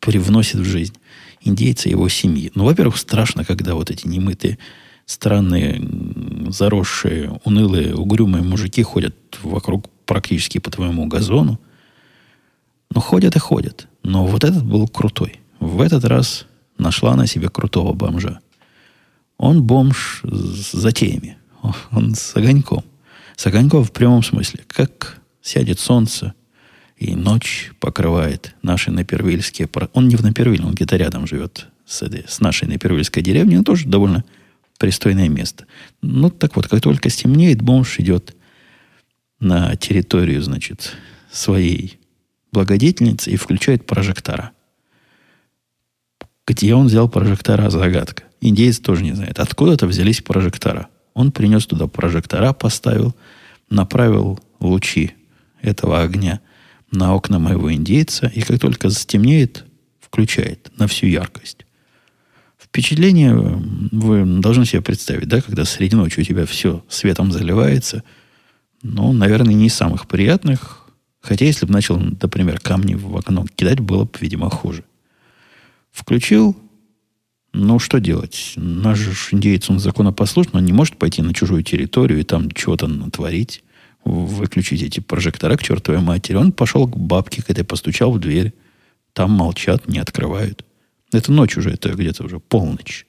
привносят 0.00 0.60
в 0.60 0.64
жизнь 0.64 0.94
индейца 1.42 1.88
и 1.88 1.92
его 1.92 2.08
семьи. 2.08 2.50
Ну, 2.54 2.64
во-первых, 2.64 2.96
страшно, 2.96 3.44
когда 3.44 3.74
вот 3.74 3.90
эти 3.90 4.06
немытые, 4.06 4.58
странные, 5.04 5.82
заросшие, 6.48 7.38
унылые, 7.44 7.94
угрюмые 7.94 8.42
мужики 8.42 8.82
ходят 8.82 9.14
вокруг 9.42 9.88
практически 10.06 10.58
по 10.58 10.70
твоему 10.70 11.06
газону, 11.06 11.60
ну, 12.94 13.00
ходят 13.00 13.36
и 13.36 13.38
ходят. 13.38 13.86
Но 14.02 14.26
вот 14.26 14.44
этот 14.44 14.64
был 14.64 14.88
крутой. 14.88 15.40
В 15.60 15.82
этот 15.82 16.04
раз 16.04 16.46
нашла 16.78 17.14
на 17.16 17.26
себе 17.26 17.48
крутого 17.48 17.92
бомжа. 17.92 18.40
Он 19.36 19.62
бомж 19.62 20.22
с 20.24 20.72
затеями. 20.72 21.36
Он 21.90 22.14
с 22.14 22.34
огоньком. 22.36 22.84
С 23.36 23.46
огоньком 23.46 23.84
в 23.84 23.92
прямом 23.92 24.22
смысле. 24.22 24.64
Как 24.66 25.20
сядет 25.42 25.78
солнце, 25.78 26.34
и 26.98 27.14
ночь 27.14 27.70
покрывает 27.78 28.54
наши 28.62 28.90
напервильские... 28.90 29.68
Он 29.92 30.08
не 30.08 30.16
в 30.16 30.22
Напервиле, 30.22 30.64
он 30.64 30.74
где-то 30.74 30.96
рядом 30.96 31.28
живет 31.28 31.68
с, 31.86 32.02
этой, 32.02 32.24
с 32.26 32.40
нашей 32.40 32.66
напервильской 32.66 33.22
деревней. 33.22 33.58
Он 33.58 33.64
тоже 33.64 33.86
довольно 33.86 34.24
пристойное 34.78 35.28
место. 35.28 35.66
Ну, 36.02 36.28
так 36.30 36.56
вот, 36.56 36.66
как 36.66 36.80
только 36.80 37.08
стемнеет, 37.08 37.62
бомж 37.62 38.00
идет 38.00 38.34
на 39.38 39.76
территорию, 39.76 40.42
значит, 40.42 40.96
своей 41.30 42.00
благодетельницы 42.50 43.30
и 43.30 43.36
включает 43.36 43.86
прожектора. 43.86 44.50
Где 46.48 46.74
он 46.74 46.86
взял 46.86 47.10
прожектора, 47.10 47.68
загадка. 47.68 48.24
Индеец 48.40 48.78
тоже 48.78 49.04
не 49.04 49.12
знает. 49.12 49.38
Откуда-то 49.38 49.86
взялись 49.86 50.22
прожектора. 50.22 50.88
Он 51.12 51.30
принес 51.30 51.66
туда 51.66 51.88
прожектора, 51.88 52.54
поставил, 52.54 53.14
направил 53.68 54.40
лучи 54.58 55.12
этого 55.60 56.00
огня 56.00 56.40
на 56.90 57.14
окна 57.14 57.38
моего 57.38 57.70
индейца, 57.70 58.32
и 58.34 58.40
как 58.40 58.58
только 58.60 58.88
стемнеет, 58.88 59.66
включает 60.00 60.70
на 60.78 60.86
всю 60.86 61.06
яркость. 61.06 61.66
Впечатление 62.58 63.36
вы 63.36 64.24
должны 64.40 64.64
себе 64.64 64.80
представить, 64.80 65.28
да, 65.28 65.42
когда 65.42 65.66
среди 65.66 65.96
ночи 65.96 66.20
у 66.20 66.24
тебя 66.24 66.46
все 66.46 66.82
светом 66.88 67.30
заливается. 67.30 68.04
Ну, 68.82 69.12
наверное, 69.12 69.52
не 69.52 69.66
из 69.66 69.74
самых 69.74 70.08
приятных, 70.08 70.86
Хотя, 71.20 71.44
если 71.44 71.66
бы 71.66 71.72
начал, 71.72 71.98
например, 71.98 72.60
камни 72.60 72.94
в 72.94 73.14
окно 73.16 73.44
кидать, 73.54 73.80
было 73.80 74.04
бы, 74.04 74.12
видимо, 74.20 74.48
хуже. 74.48 74.84
Включил, 75.90 76.56
ну, 77.52 77.78
что 77.78 77.98
делать? 77.98 78.52
Наш 78.56 79.32
индейец, 79.32 79.68
он 79.70 79.78
законопослушный, 79.78 80.60
он 80.60 80.64
не 80.64 80.72
может 80.72 80.96
пойти 80.96 81.22
на 81.22 81.34
чужую 81.34 81.62
территорию 81.62 82.20
и 82.20 82.24
там 82.24 82.50
чего-то 82.50 82.86
натворить, 82.86 83.62
выключить 84.04 84.82
эти 84.82 85.00
прожектора 85.00 85.56
к 85.56 85.62
чертовой 85.62 86.00
матери. 86.00 86.36
Он 86.36 86.52
пошел 86.52 86.86
к 86.86 86.96
бабке 86.96 87.42
к 87.42 87.50
этой, 87.50 87.64
постучал 87.64 88.12
в 88.12 88.20
дверь. 88.20 88.54
Там 89.12 89.32
молчат, 89.32 89.88
не 89.88 89.98
открывают. 89.98 90.64
Это 91.12 91.32
ночь 91.32 91.56
уже, 91.56 91.70
это 91.70 91.90
где-то 91.90 92.24
уже 92.24 92.38
полночь. 92.38 93.06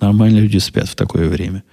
Нормальные 0.00 0.42
люди 0.42 0.58
спят 0.58 0.88
в 0.88 0.96
такое 0.96 1.28
время. 1.28 1.64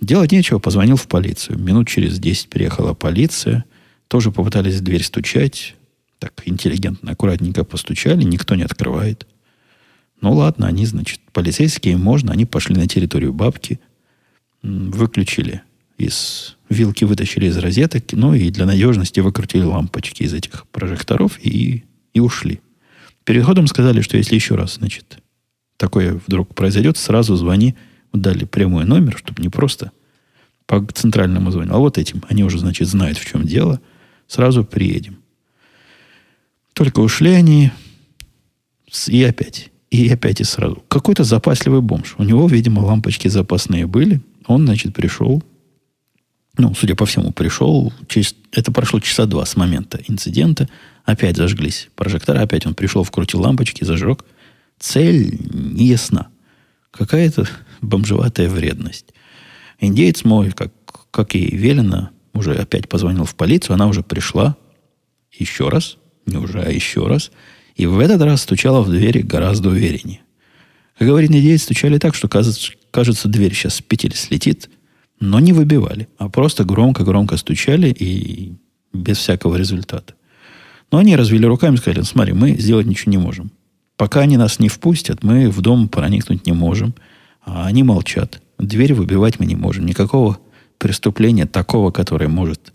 Делать 0.00 0.32
нечего, 0.32 0.58
позвонил 0.58 0.96
в 0.96 1.06
полицию. 1.06 1.58
Минут 1.58 1.88
через 1.88 2.18
10 2.18 2.48
приехала 2.48 2.94
полиция– 2.94 3.64
тоже 4.08 4.30
попытались 4.30 4.76
в 4.76 4.80
дверь 4.82 5.02
стучать. 5.02 5.74
Так 6.18 6.42
интеллигентно, 6.44 7.12
аккуратненько 7.12 7.64
постучали, 7.64 8.22
никто 8.22 8.54
не 8.54 8.62
открывает. 8.62 9.26
Ну 10.24 10.32
ладно, 10.32 10.66
они, 10.66 10.86
значит, 10.86 11.20
полицейские, 11.32 11.96
можно, 11.98 12.32
они 12.32 12.46
пошли 12.46 12.74
на 12.74 12.88
территорию 12.88 13.34
бабки, 13.34 13.78
выключили 14.62 15.62
из 15.98 16.56
вилки, 16.70 17.04
вытащили 17.04 17.46
из 17.46 17.58
розеток, 17.58 18.04
ну 18.12 18.32
и 18.32 18.50
для 18.50 18.64
надежности 18.64 19.20
выкрутили 19.20 19.62
лампочки 19.62 20.22
из 20.22 20.32
этих 20.32 20.66
прожекторов 20.68 21.38
и, 21.44 21.84
и 22.14 22.20
ушли. 22.20 22.60
Перед 23.24 23.44
ходом 23.44 23.66
сказали, 23.66 24.00
что 24.00 24.16
если 24.16 24.34
еще 24.34 24.54
раз, 24.54 24.76
значит, 24.76 25.18
такое 25.76 26.18
вдруг 26.26 26.54
произойдет, 26.54 26.96
сразу 26.96 27.36
звони, 27.36 27.74
дали 28.14 28.46
прямой 28.46 28.86
номер, 28.86 29.18
чтобы 29.18 29.42
не 29.42 29.50
просто 29.50 29.92
по 30.64 30.82
центральному 30.86 31.50
звоню, 31.50 31.74
а 31.74 31.78
вот 31.78 31.98
этим. 31.98 32.24
Они 32.30 32.42
уже, 32.44 32.58
значит, 32.58 32.88
знают, 32.88 33.18
в 33.18 33.24
чем 33.26 33.46
дело– 33.46 33.78
Сразу 34.26 34.64
приедем. 34.64 35.18
Только 36.72 37.00
ушли 37.00 37.30
они, 37.30 37.70
и 39.06 39.22
опять. 39.22 39.70
И 39.94 40.08
опять 40.08 40.40
и 40.40 40.44
сразу. 40.44 40.82
Какой-то 40.88 41.22
запасливый 41.22 41.80
бомж. 41.80 42.16
У 42.18 42.24
него, 42.24 42.48
видимо, 42.48 42.80
лампочки 42.80 43.28
запасные 43.28 43.86
были. 43.86 44.20
Он, 44.48 44.66
значит, 44.66 44.92
пришел. 44.92 45.40
Ну, 46.58 46.74
судя 46.74 46.96
по 46.96 47.06
всему, 47.06 47.30
пришел. 47.30 47.92
Через, 48.08 48.34
это 48.50 48.72
прошло 48.72 48.98
часа 48.98 49.26
два 49.26 49.46
с 49.46 49.54
момента 49.54 50.00
инцидента. 50.08 50.68
Опять 51.04 51.36
зажглись 51.36 51.90
прожекторы. 51.94 52.40
Опять 52.40 52.66
он 52.66 52.74
пришел, 52.74 53.04
вкрутил 53.04 53.42
лампочки, 53.42 53.84
зажег. 53.84 54.24
Цель 54.80 55.38
не 55.52 55.86
ясна. 55.86 56.26
Какая-то 56.90 57.46
бомжеватая 57.80 58.48
вредность. 58.48 59.14
Индеец 59.78 60.24
мой, 60.24 60.50
как, 60.50 60.72
как 61.12 61.36
и 61.36 61.56
велено, 61.56 62.10
уже 62.32 62.56
опять 62.56 62.88
позвонил 62.88 63.26
в 63.26 63.36
полицию, 63.36 63.74
она 63.74 63.86
уже 63.86 64.02
пришла 64.02 64.56
еще 65.30 65.68
раз, 65.68 65.98
не 66.26 66.36
уже, 66.36 66.60
а 66.62 66.68
еще 66.68 67.06
раз, 67.06 67.30
и 67.74 67.86
в 67.86 67.98
этот 67.98 68.22
раз 68.22 68.42
стучала 68.42 68.82
в 68.82 68.90
двери 68.90 69.20
гораздо 69.20 69.70
увереннее. 69.70 70.20
Как 70.98 71.08
говорит 71.08 71.30
Недеец, 71.30 71.62
стучали 71.62 71.98
так, 71.98 72.14
что 72.14 72.28
кажется, 72.28 72.72
кажется, 72.90 73.28
дверь 73.28 73.52
сейчас 73.52 73.76
с 73.76 73.82
петель 73.82 74.14
слетит, 74.14 74.70
но 75.20 75.40
не 75.40 75.52
выбивали, 75.52 76.08
а 76.18 76.28
просто 76.28 76.64
громко-громко 76.64 77.36
стучали 77.36 77.88
и 77.88 78.54
без 78.92 79.18
всякого 79.18 79.56
результата. 79.56 80.14
Но 80.92 80.98
они 80.98 81.16
развели 81.16 81.46
руками 81.46 81.74
и 81.74 81.78
сказали, 81.78 82.02
смотри, 82.02 82.32
мы 82.32 82.52
сделать 82.52 82.86
ничего 82.86 83.10
не 83.10 83.18
можем. 83.18 83.50
Пока 83.96 84.20
они 84.20 84.36
нас 84.36 84.58
не 84.58 84.68
впустят, 84.68 85.22
мы 85.22 85.50
в 85.50 85.60
дом 85.60 85.88
проникнуть 85.88 86.46
не 86.46 86.52
можем. 86.52 86.94
А 87.44 87.66
они 87.66 87.82
молчат. 87.82 88.40
Дверь 88.58 88.94
выбивать 88.94 89.38
мы 89.38 89.46
не 89.46 89.56
можем. 89.56 89.86
Никакого 89.86 90.38
преступления 90.78 91.46
такого, 91.46 91.90
которое 91.90 92.28
может 92.28 92.72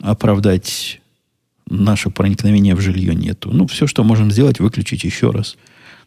оправдать 0.00 1.00
наше 1.68 2.10
проникновение 2.10 2.74
в 2.74 2.80
жилье 2.80 3.14
нету. 3.14 3.50
Ну, 3.52 3.66
все, 3.66 3.86
что 3.86 4.04
можем 4.04 4.30
сделать, 4.30 4.60
выключить 4.60 5.04
еще 5.04 5.30
раз. 5.30 5.56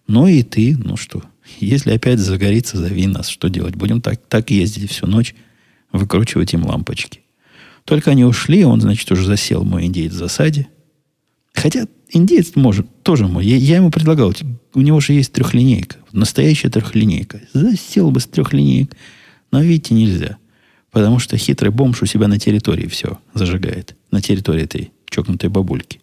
Ну 0.08 0.28
и 0.28 0.44
ты, 0.44 0.78
ну 0.78 0.96
что, 0.96 1.24
если 1.60 1.92
опять 1.92 2.20
загорится, 2.20 2.78
зови 2.78 3.08
нас. 3.08 3.28
Что 3.28 3.50
делать? 3.50 3.76
Будем 3.76 4.02
так, 4.02 4.22
так 4.28 4.52
ездить 4.52 4.92
всю 4.92 5.08
ночь, 5.08 5.36
выкручивать 5.92 6.54
им 6.54 6.66
лампочки. 6.66 7.22
Только 7.84 8.12
они 8.12 8.24
ушли, 8.24 8.64
он, 8.64 8.82
значит, 8.82 9.10
уже 9.12 9.26
засел, 9.26 9.64
мой 9.64 9.86
индейец 9.86 10.14
в 10.14 10.18
засаде. 10.18 10.68
Хотя 11.54 11.88
индеец 12.10 12.56
может, 12.56 13.04
тоже 13.04 13.28
мой. 13.28 13.46
Я, 13.46 13.56
я 13.58 13.78
ему 13.78 13.92
предлагал, 13.92 14.34
у 14.74 14.82
него 14.82 15.00
же 15.00 15.14
есть 15.14 15.34
трехлинейка. 15.34 15.98
Настоящая 16.12 16.70
трехлинейка. 16.70 17.42
Засел 17.54 18.12
бы 18.12 18.20
с 18.20 18.26
трехлинеек. 18.26 18.94
Но, 19.52 19.62
видите, 19.62 19.94
нельзя. 19.94 20.38
Потому 20.92 21.20
что 21.20 21.38
хитрый 21.38 21.72
бомж 21.72 22.02
у 22.02 22.06
себя 22.06 22.28
на 22.28 22.40
территории 22.40 22.88
все 22.88 23.20
зажигает. 23.34 23.96
На 24.12 24.22
территории 24.22 24.64
этой 24.64 24.92
чокнутой 25.10 25.50
бабульки. 25.50 26.02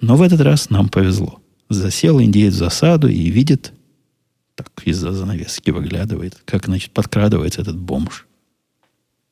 Но 0.00 0.16
в 0.16 0.22
этот 0.22 0.40
раз 0.40 0.70
нам 0.70 0.88
повезло. 0.88 1.40
Засел 1.68 2.20
индеец 2.20 2.54
в 2.54 2.58
засаду 2.58 3.08
и 3.08 3.28
видит, 3.30 3.72
так 4.54 4.70
из-за 4.84 5.12
занавески 5.12 5.70
выглядывает, 5.70 6.40
как, 6.44 6.66
значит, 6.66 6.92
подкрадывается 6.92 7.60
этот 7.60 7.78
бомж. 7.78 8.26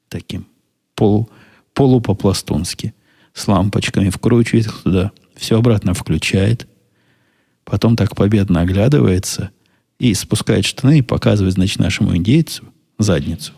Таким 0.09 0.46
полу, 0.94 1.28
полупопластунски. 1.72 2.94
С 3.33 3.48
лампочками 3.48 4.11
вкручивает 4.11 4.70
туда, 4.83 5.12
все 5.35 5.59
обратно 5.59 5.94
включает. 5.94 6.68
Потом 7.64 7.96
так 7.96 8.14
победно 8.14 8.61
оглядывается 8.61 9.50
и 9.98 10.12
спускает 10.14 10.64
штаны 10.64 10.98
и 10.98 11.02
показывает, 11.02 11.54
значит, 11.54 11.78
нашему 11.78 12.16
индейцу 12.16 12.64
задницу. 12.98 13.52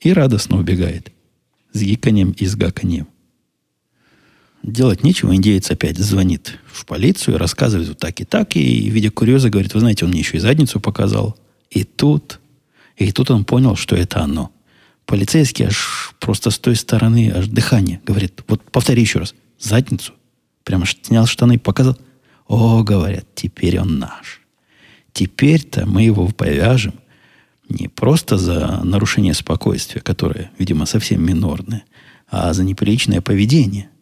И 0.00 0.12
радостно 0.12 0.58
убегает. 0.58 1.12
С 1.72 1.82
гиканьем 1.82 2.30
и 2.30 2.46
с 2.46 2.56
гаканьем. 2.56 3.08
Делать 4.62 5.04
нечего, 5.04 5.34
индеец 5.34 5.70
опять 5.70 5.98
звонит 5.98 6.58
в 6.66 6.84
полицию 6.84 7.36
и 7.36 7.38
рассказывает 7.38 7.88
вот 7.88 7.98
так 7.98 8.20
и 8.20 8.24
так. 8.24 8.56
И, 8.56 8.90
видя 8.90 9.10
курьеза, 9.10 9.50
говорит, 9.50 9.74
вы 9.74 9.80
знаете, 9.80 10.04
он 10.04 10.10
мне 10.10 10.20
еще 10.20 10.36
и 10.36 10.40
задницу 10.40 10.80
показал. 10.80 11.38
И 11.70 11.84
тут, 11.84 12.40
и 12.96 13.12
тут 13.12 13.30
он 13.30 13.44
понял, 13.44 13.76
что 13.76 13.94
это 13.94 14.20
оно. 14.20 14.50
Полицейский 15.06 15.66
аж 15.66 16.14
просто 16.18 16.50
с 16.50 16.58
той 16.58 16.74
стороны, 16.74 17.32
аж 17.34 17.46
дыхание. 17.46 18.00
Говорит, 18.04 18.42
вот 18.48 18.62
повтори 18.70 19.00
еще 19.00 19.20
раз. 19.20 19.34
Задницу. 19.58 20.12
Прямо 20.64 20.86
снял 20.86 21.26
штаны, 21.26 21.58
показал. 21.58 21.96
О, 22.46 22.82
говорят, 22.82 23.26
теперь 23.34 23.78
он 23.78 23.98
наш. 23.98 24.40
Теперь-то 25.12 25.86
мы 25.86 26.02
его 26.02 26.26
повяжем 26.28 26.94
не 27.68 27.88
просто 27.88 28.38
за 28.38 28.80
нарушение 28.82 29.34
спокойствия, 29.34 30.00
которое, 30.00 30.50
видимо, 30.58 30.86
совсем 30.86 31.24
минорное, 31.24 31.84
а 32.28 32.52
за 32.52 32.64
неприличное 32.64 33.20
поведение– 33.20 33.88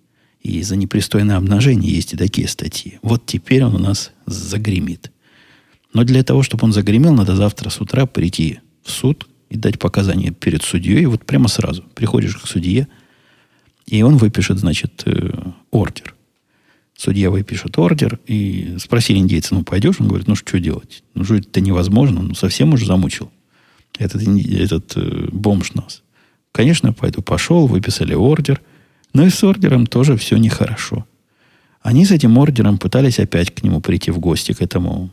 и 0.47 0.63
за 0.63 0.77
непристойное 0.77 1.37
обнажение 1.37 1.93
есть 1.93 2.13
и 2.13 2.17
такие 2.17 2.47
статьи. 2.47 3.01
Вот 3.03 3.27
теперь 3.27 3.65
он 3.65 3.75
у 3.75 3.79
нас 3.79 4.13
загремит. 4.27 5.11
Но 5.93 6.05
для 6.05 6.23
того, 6.23 6.45
чтобы 6.45 6.65
он 6.65 6.73
загремел, 6.73 7.13
надо 7.15 7.35
завтра 7.35 7.69
с 7.69 7.81
утра 7.81 8.07
прийти 8.07 8.61
в 8.85 8.93
суд 8.93 9.27
и 9.51 9.57
дать 9.57 9.81
показания 9.81 10.31
перед 10.31 10.63
судьей. 10.63 11.03
И 11.03 11.07
вот 11.07 11.25
прямо 11.25 11.49
сразу 11.49 11.83
приходишь 11.95 12.37
к 12.37 12.47
судье, 12.47 12.87
и 13.87 14.03
он 14.03 14.19
выпишет, 14.19 14.59
значит, 14.59 15.03
э, 15.07 15.31
ордер. 15.73 16.15
Судья 16.97 17.31
выпишет 17.31 17.77
ордер, 17.79 18.21
и 18.27 18.77
спросили 18.79 19.19
индейца, 19.19 19.55
ну, 19.55 19.65
пойдешь? 19.65 19.97
Он 19.99 20.09
говорит, 20.09 20.29
ну, 20.29 20.37
что 20.37 20.61
делать? 20.61 21.03
Ну, 21.15 21.25
что 21.25 21.35
это 21.35 21.61
невозможно, 21.61 22.23
ну, 22.23 22.35
совсем 22.35 22.73
уже 22.73 22.87
замучил 22.87 23.31
этот, 23.99 24.23
этот 24.23 24.97
э, 24.97 25.29
бомж 25.33 25.75
нас. 25.75 26.03
Конечно, 26.53 26.93
пойду. 26.93 27.21
Пошел, 27.21 27.67
выписали 27.67 28.15
ордер– 28.15 28.61
но 29.17 29.25
и 29.25 29.31
с 29.31 29.43
ордером 29.43 29.87
тоже 29.87 30.19
все 30.19 30.37
нехорошо. 30.37 31.07
Они 31.81 32.05
с 32.05 32.11
этим 32.11 32.37
ордером 32.37 32.77
пытались 32.77 33.19
опять 33.19 33.55
к 33.55 33.63
нему 33.63 33.81
прийти 33.81 34.11
в 34.11 34.19
гости, 34.19 34.53
к 34.53 34.61
этому, 34.61 35.09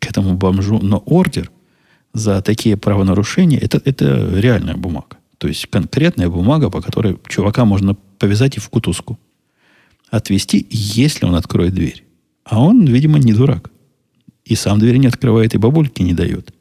к 0.00 0.10
этому 0.10 0.36
бомжу. 0.36 0.80
Но 0.82 0.98
ордер 1.06 1.48
за 2.12 2.42
такие 2.42 2.76
правонарушения 2.76 3.60
это, 3.60 3.80
это 3.84 4.28
реальная 4.34 4.74
бумага. 4.74 5.18
То 5.38 5.46
есть 5.46 5.66
конкретная 5.66 6.28
бумага, 6.28 6.68
по 6.68 6.82
которой 6.82 7.16
чувака 7.28 7.64
можно 7.64 7.94
повязать 8.18 8.56
и 8.56 8.60
в 8.60 8.68
кутузку. 8.68 9.20
Отвести, 10.10 10.66
если 10.68 11.24
он 11.24 11.36
откроет 11.36 11.74
дверь. 11.74 12.04
А 12.44 12.60
он, 12.60 12.84
видимо, 12.86 13.20
не 13.20 13.32
дурак. 13.32 13.70
И 14.44 14.56
сам 14.56 14.80
дверь 14.80 14.96
не 14.96 15.06
открывает, 15.06 15.54
и 15.54 15.58
бабульки 15.58 16.02
не 16.02 16.12
дает. 16.12 16.52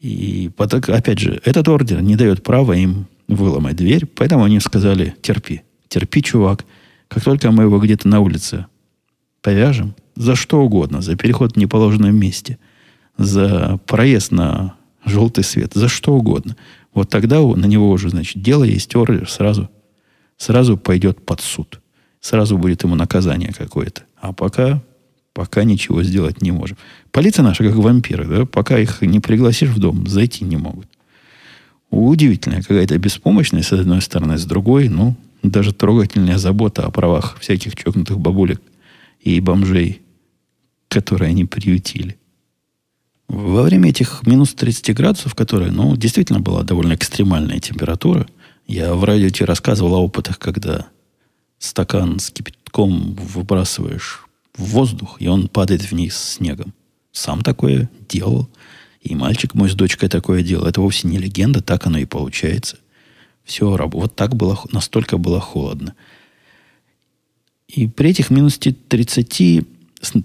И 0.00 0.50
опять 0.58 1.20
же, 1.20 1.40
этот 1.44 1.68
ордер 1.68 2.02
не 2.02 2.16
дает 2.16 2.42
права 2.42 2.72
им 2.72 3.06
выломать 3.28 3.76
дверь. 3.76 4.06
Поэтому 4.06 4.44
они 4.44 4.60
сказали, 4.60 5.14
терпи, 5.22 5.62
терпи, 5.88 6.22
чувак. 6.22 6.64
Как 7.08 7.24
только 7.24 7.50
мы 7.50 7.64
его 7.64 7.78
где-то 7.78 8.08
на 8.08 8.20
улице 8.20 8.66
повяжем, 9.42 9.94
за 10.16 10.36
что 10.36 10.62
угодно, 10.62 11.02
за 11.02 11.16
переход 11.16 11.54
в 11.54 11.58
неположенном 11.58 12.16
месте, 12.16 12.58
за 13.16 13.78
проезд 13.86 14.32
на 14.32 14.76
желтый 15.04 15.44
свет, 15.44 15.72
за 15.74 15.88
что 15.88 16.14
угодно. 16.14 16.56
Вот 16.94 17.10
тогда 17.10 17.40
на 17.40 17.66
него 17.66 17.90
уже, 17.90 18.08
значит, 18.08 18.42
дело 18.42 18.64
есть 18.64 18.94
ордер, 18.94 19.28
сразу, 19.28 19.68
сразу 20.36 20.76
пойдет 20.76 21.24
под 21.24 21.40
суд. 21.40 21.80
Сразу 22.20 22.56
будет 22.56 22.84
ему 22.84 22.94
наказание 22.94 23.52
какое-то. 23.52 24.04
А 24.18 24.32
пока, 24.32 24.82
пока 25.34 25.64
ничего 25.64 26.02
сделать 26.02 26.40
не 26.40 26.52
можем. 26.52 26.78
Полиция 27.10 27.42
наша 27.42 27.64
как 27.64 27.74
вампиры, 27.74 28.26
да? 28.26 28.46
Пока 28.46 28.78
их 28.78 29.02
не 29.02 29.20
пригласишь 29.20 29.68
в 29.68 29.78
дом, 29.78 30.06
зайти 30.06 30.44
не 30.44 30.56
могут. 30.56 30.86
Удивительная 31.94 32.60
какая-то 32.60 32.98
беспомощность, 32.98 33.68
с 33.68 33.72
одной 33.72 34.02
стороны, 34.02 34.36
с 34.36 34.44
другой, 34.44 34.88
ну, 34.88 35.14
даже 35.44 35.72
трогательная 35.72 36.38
забота 36.38 36.84
о 36.84 36.90
правах 36.90 37.38
всяких 37.38 37.76
чокнутых 37.76 38.18
бабулек 38.18 38.60
и 39.20 39.38
бомжей, 39.38 40.02
которые 40.88 41.28
они 41.30 41.44
приютили. 41.44 42.18
Во 43.28 43.62
время 43.62 43.90
этих 43.90 44.26
минус 44.26 44.54
30 44.54 44.92
градусов, 44.92 45.36
которые, 45.36 45.70
ну, 45.70 45.96
действительно 45.96 46.40
была 46.40 46.64
довольно 46.64 46.94
экстремальная 46.94 47.60
температура, 47.60 48.26
я 48.66 48.92
в 48.94 49.04
радио 49.04 49.28
тебе 49.28 49.46
рассказывал 49.46 49.94
о 49.94 50.02
опытах, 50.02 50.40
когда 50.40 50.88
стакан 51.60 52.18
с 52.18 52.30
кипятком 52.30 53.14
выбрасываешь 53.14 54.26
в 54.56 54.64
воздух, 54.64 55.18
и 55.20 55.28
он 55.28 55.46
падает 55.46 55.88
вниз 55.88 56.16
снегом. 56.16 56.74
Сам 57.12 57.42
такое 57.42 57.88
делал. 58.08 58.48
И 59.04 59.14
мальчик 59.14 59.54
мой 59.54 59.68
с 59.68 59.74
дочкой 59.74 60.08
такое 60.08 60.42
делал. 60.42 60.66
Это 60.66 60.80
вовсе 60.80 61.06
не 61.06 61.18
легенда, 61.18 61.62
так 61.62 61.86
оно 61.86 61.98
и 61.98 62.06
получается. 62.06 62.78
Все, 63.44 63.76
вот 63.76 64.16
так 64.16 64.34
было, 64.34 64.58
настолько 64.72 65.18
было 65.18 65.40
холодно. 65.40 65.94
И 67.68 67.86
при 67.86 68.10
этих 68.10 68.30
минус 68.30 68.58
30 68.58 69.66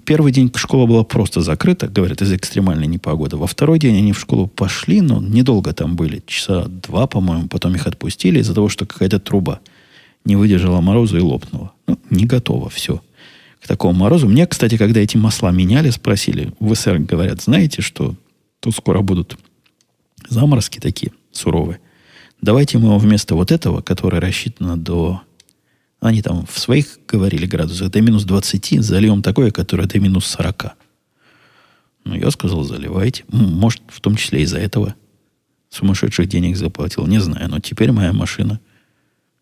первый 0.05 0.31
день 0.31 0.51
школа 0.55 0.85
была 0.85 1.03
просто 1.03 1.41
закрыта, 1.41 1.87
говорят, 1.87 2.21
из-за 2.21 2.37
экстремальной 2.37 2.87
непогоды. 2.87 3.35
Во 3.35 3.47
второй 3.47 3.79
день 3.79 3.97
они 3.97 4.13
в 4.13 4.19
школу 4.19 4.47
пошли, 4.47 5.01
но 5.01 5.21
недолго 5.21 5.73
там 5.73 5.97
были, 5.97 6.23
часа 6.25 6.65
два, 6.67 7.05
по-моему, 7.07 7.49
потом 7.49 7.75
их 7.75 7.85
отпустили 7.85 8.39
из-за 8.39 8.53
того, 8.53 8.69
что 8.69 8.85
какая-то 8.85 9.19
труба 9.19 9.59
не 10.23 10.37
выдержала 10.37 10.79
мороза 10.79 11.17
и 11.17 11.21
лопнула. 11.21 11.73
Ну, 11.87 11.99
не 12.09 12.25
готово 12.25 12.69
все 12.69 13.01
к 13.61 13.67
такому 13.67 13.93
морозу. 13.99 14.27
Мне, 14.27 14.47
кстати, 14.47 14.77
когда 14.77 15.01
эти 15.01 15.17
масла 15.17 15.51
меняли, 15.51 15.89
спросили, 15.89 16.53
в 16.59 16.73
СССР 16.73 16.99
говорят, 16.99 17.41
знаете, 17.41 17.81
что 17.81 18.15
Тут 18.59 18.75
скоро 18.75 19.01
будут 19.01 19.37
заморозки 20.27 20.79
такие 20.79 21.11
суровые. 21.31 21.79
Давайте 22.41 22.77
мы 22.77 22.97
вместо 22.97 23.35
вот 23.35 23.51
этого, 23.51 23.81
которое 23.81 24.19
рассчитано 24.19 24.77
до... 24.77 25.21
Они 25.99 26.21
там 26.21 26.45
в 26.45 26.57
своих 26.57 26.99
говорили 27.07 27.45
градусах, 27.45 27.91
до 27.91 28.01
минус 28.01 28.23
20, 28.23 28.81
зальем 28.81 29.21
такое, 29.21 29.51
которое 29.51 29.85
до 29.85 29.99
минус 29.99 30.25
40. 30.27 30.75
Ну, 32.05 32.15
я 32.15 32.31
сказал, 32.31 32.63
заливайте. 32.63 33.25
Может, 33.27 33.81
в 33.87 33.99
том 33.99 34.15
числе 34.15 34.43
из-за 34.43 34.59
этого 34.59 34.95
сумасшедших 35.69 36.27
денег 36.27 36.55
заплатил. 36.55 37.05
Не 37.07 37.19
знаю, 37.19 37.49
но 37.49 37.59
теперь 37.59 37.91
моя 37.91 38.13
машина 38.13 38.61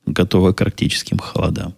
готова 0.05 0.53
к 0.53 0.61
арктическим 0.61 1.19
холодам. 1.19 1.75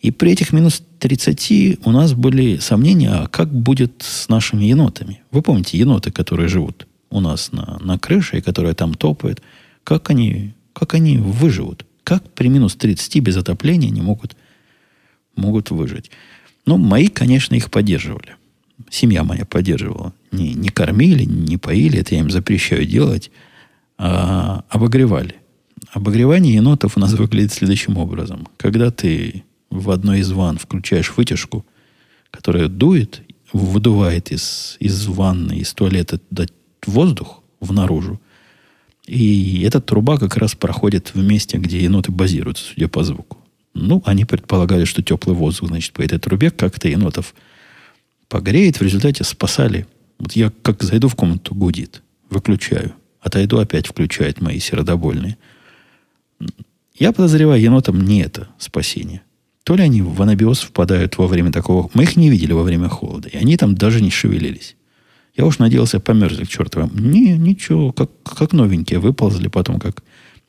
И 0.00 0.10
при 0.10 0.32
этих 0.32 0.52
минус 0.52 0.82
30 0.98 1.80
у 1.84 1.90
нас 1.90 2.14
были 2.14 2.56
сомнения, 2.56 3.10
а 3.10 3.26
как 3.28 3.52
будет 3.52 4.02
с 4.02 4.28
нашими 4.28 4.64
енотами. 4.64 5.22
Вы 5.30 5.42
помните, 5.42 5.78
еноты, 5.78 6.10
которые 6.10 6.48
живут 6.48 6.86
у 7.10 7.20
нас 7.20 7.52
на, 7.52 7.78
на 7.80 7.98
крыше 7.98 8.38
и 8.38 8.40
которые 8.40 8.74
там 8.74 8.94
топают, 8.94 9.42
как 9.84 10.10
они, 10.10 10.54
как 10.72 10.94
они 10.94 11.18
выживут? 11.18 11.84
Как 12.04 12.22
при 12.32 12.48
минус 12.48 12.76
30 12.76 13.22
без 13.22 13.36
отопления 13.36 13.88
они 13.88 14.00
могут, 14.00 14.36
могут 15.36 15.70
выжить? 15.70 16.10
Ну, 16.64 16.78
мои, 16.78 17.08
конечно, 17.08 17.54
их 17.54 17.70
поддерживали. 17.70 18.36
Семья 18.88 19.22
моя 19.22 19.44
поддерживала. 19.44 20.14
Не, 20.32 20.54
не 20.54 20.70
кормили, 20.70 21.24
не 21.24 21.58
поили, 21.58 21.98
это 21.98 22.14
я 22.14 22.20
им 22.20 22.30
запрещаю 22.30 22.86
делать, 22.86 23.30
а 23.98 24.64
обогревали. 24.70 25.36
Обогревание 25.92 26.54
енотов 26.54 26.96
у 26.96 27.00
нас 27.00 27.12
выглядит 27.18 27.52
следующим 27.52 27.98
образом. 27.98 28.48
Когда 28.56 28.90
ты 28.90 29.44
в 29.70 29.90
одной 29.90 30.20
из 30.20 30.30
ванн 30.32 30.58
включаешь 30.58 31.12
вытяжку, 31.16 31.64
которая 32.30 32.68
дует, 32.68 33.22
выдувает 33.52 34.30
из, 34.32 34.76
из 34.80 35.06
ванны, 35.06 35.58
из 35.58 35.72
туалета 35.72 36.20
воздух 36.86 37.42
в 37.60 37.72
наружу. 37.72 38.20
И 39.06 39.62
эта 39.62 39.80
труба 39.80 40.18
как 40.18 40.36
раз 40.36 40.54
проходит 40.54 41.14
в 41.14 41.22
месте, 41.22 41.58
где 41.58 41.82
еноты 41.82 42.12
базируются, 42.12 42.64
судя 42.64 42.88
по 42.88 43.02
звуку. 43.02 43.38
Ну, 43.74 44.02
они 44.04 44.24
предполагали, 44.24 44.84
что 44.84 45.02
теплый 45.02 45.34
воздух, 45.34 45.68
значит, 45.68 45.92
по 45.92 46.02
этой 46.02 46.18
трубе 46.18 46.50
как-то 46.50 46.88
енотов 46.88 47.34
погреет. 48.28 48.78
В 48.78 48.82
результате 48.82 49.24
спасали. 49.24 49.86
Вот 50.18 50.32
я 50.32 50.52
как 50.62 50.82
зайду 50.82 51.08
в 51.08 51.14
комнату, 51.14 51.54
гудит. 51.54 52.02
Выключаю. 52.28 52.94
Отойду, 53.20 53.58
опять 53.58 53.86
включает 53.86 54.40
мои 54.40 54.58
сердобольные. 54.58 55.36
Я 56.94 57.12
подозреваю, 57.12 57.60
енотам 57.60 58.00
не 58.00 58.22
это 58.22 58.48
спасение. 58.58 59.22
То 59.70 59.76
ли 59.76 59.84
они 59.84 60.02
в 60.02 60.20
анабиоз 60.20 60.62
впадают 60.62 61.16
во 61.16 61.28
время 61.28 61.52
такого... 61.52 61.88
Мы 61.94 62.02
их 62.02 62.16
не 62.16 62.28
видели 62.28 62.50
во 62.52 62.64
время 62.64 62.88
холода, 62.88 63.28
и 63.28 63.36
они 63.36 63.56
там 63.56 63.76
даже 63.76 64.02
не 64.02 64.10
шевелились. 64.10 64.74
Я 65.36 65.46
уж 65.46 65.60
надеялся, 65.60 66.00
померзли 66.00 66.42
к 66.42 66.48
чертовым. 66.48 66.90
Не, 66.92 67.38
ничего, 67.38 67.92
как, 67.92 68.10
как 68.24 68.52
новенькие. 68.52 68.98
Выползли 68.98 69.46
потом, 69.46 69.78
как 69.78 70.02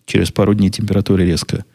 через 0.07 0.31
пару 0.31 0.55
дней 0.55 0.71
температура 0.71 1.21
резко 1.21 1.65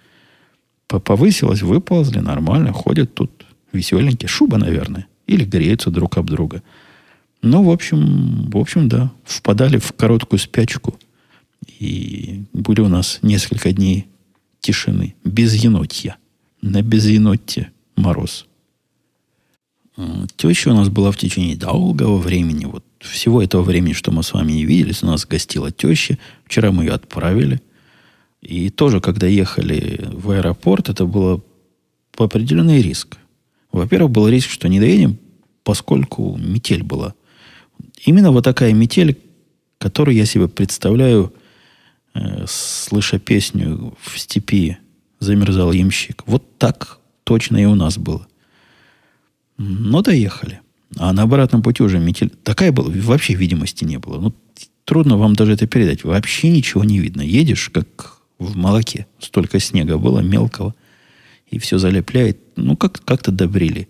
повысилась, 0.88 1.62
выползли 1.62 2.18
нормально, 2.18 2.72
ходят 2.72 3.14
тут 3.14 3.46
веселенькие. 3.72 4.26
Шуба, 4.26 4.58
наверное. 4.58 5.06
Или 5.28 5.44
греются 5.44 5.90
друг 5.90 6.18
об 6.18 6.28
друга. 6.28 6.64
Ну, 7.42 7.62
в 7.62 7.70
общем, 7.70 8.50
в 8.50 8.56
общем, 8.56 8.88
да. 8.88 9.12
Впадали 9.22 9.78
в 9.78 9.92
короткую 9.92 10.40
спячку. 10.40 10.98
И 11.78 12.42
были 12.52 12.80
у 12.80 12.88
нас 12.88 13.20
несколько 13.22 13.72
дней 13.72 14.08
тишины. 14.58 15.14
Без 15.22 15.54
енотья. 15.54 16.16
На 16.66 16.82
безенотте 16.82 17.70
мороз. 17.94 18.44
Теща 20.36 20.72
у 20.72 20.74
нас 20.74 20.88
была 20.88 21.12
в 21.12 21.16
течение 21.16 21.54
долгого 21.54 22.16
времени. 22.18 22.64
Вот 22.64 22.84
всего 22.98 23.40
этого 23.40 23.62
времени, 23.62 23.92
что 23.92 24.10
мы 24.10 24.24
с 24.24 24.32
вами 24.32 24.50
не 24.50 24.64
виделись, 24.64 25.04
у 25.04 25.06
нас 25.06 25.24
гостила 25.26 25.70
теща. 25.70 26.18
Вчера 26.44 26.72
мы 26.72 26.82
ее 26.82 26.92
отправили. 26.92 27.62
И 28.42 28.70
тоже, 28.70 29.00
когда 29.00 29.28
ехали 29.28 30.08
в 30.12 30.32
аэропорт, 30.32 30.88
это 30.88 31.06
было 31.06 31.40
определенный 32.18 32.82
риск. 32.82 33.16
Во-первых, 33.70 34.10
был 34.10 34.26
риск, 34.26 34.50
что 34.50 34.68
не 34.68 34.80
доедем, 34.80 35.18
поскольку 35.62 36.36
метель 36.36 36.82
была. 36.82 37.14
Именно 38.04 38.32
вот 38.32 38.42
такая 38.42 38.72
метель, 38.72 39.16
которую 39.78 40.16
я 40.16 40.26
себе 40.26 40.48
представляю, 40.48 41.32
э, 42.14 42.44
слыша 42.48 43.20
песню 43.20 43.96
в 44.02 44.18
степи 44.18 44.78
«Замерзал 45.20 45.72
ямщик». 45.72 46.22
Вот 46.26 46.58
так 46.58 46.98
точно 47.24 47.56
и 47.56 47.64
у 47.64 47.74
нас 47.74 47.98
было. 47.98 48.26
Но 49.58 50.02
доехали. 50.02 50.60
А 50.96 51.12
на 51.12 51.22
обратном 51.22 51.62
пути 51.62 51.82
уже 51.82 51.98
метель... 51.98 52.30
Такая 52.44 52.72
была, 52.72 52.90
вообще 52.90 53.34
видимости 53.34 53.84
не 53.84 53.98
было. 53.98 54.20
Ну, 54.20 54.34
трудно 54.84 55.16
вам 55.16 55.34
даже 55.34 55.52
это 55.52 55.66
передать. 55.66 56.04
Вообще 56.04 56.50
ничего 56.50 56.84
не 56.84 57.00
видно. 57.00 57.22
Едешь, 57.22 57.70
как 57.70 58.18
в 58.38 58.56
молоке. 58.56 59.06
Столько 59.18 59.58
снега 59.60 59.98
было, 59.98 60.20
мелкого. 60.20 60.74
И 61.50 61.58
все 61.58 61.78
залепляет. 61.78 62.38
Ну, 62.56 62.76
как, 62.76 63.04
как-то 63.04 63.32
добрили. 63.32 63.88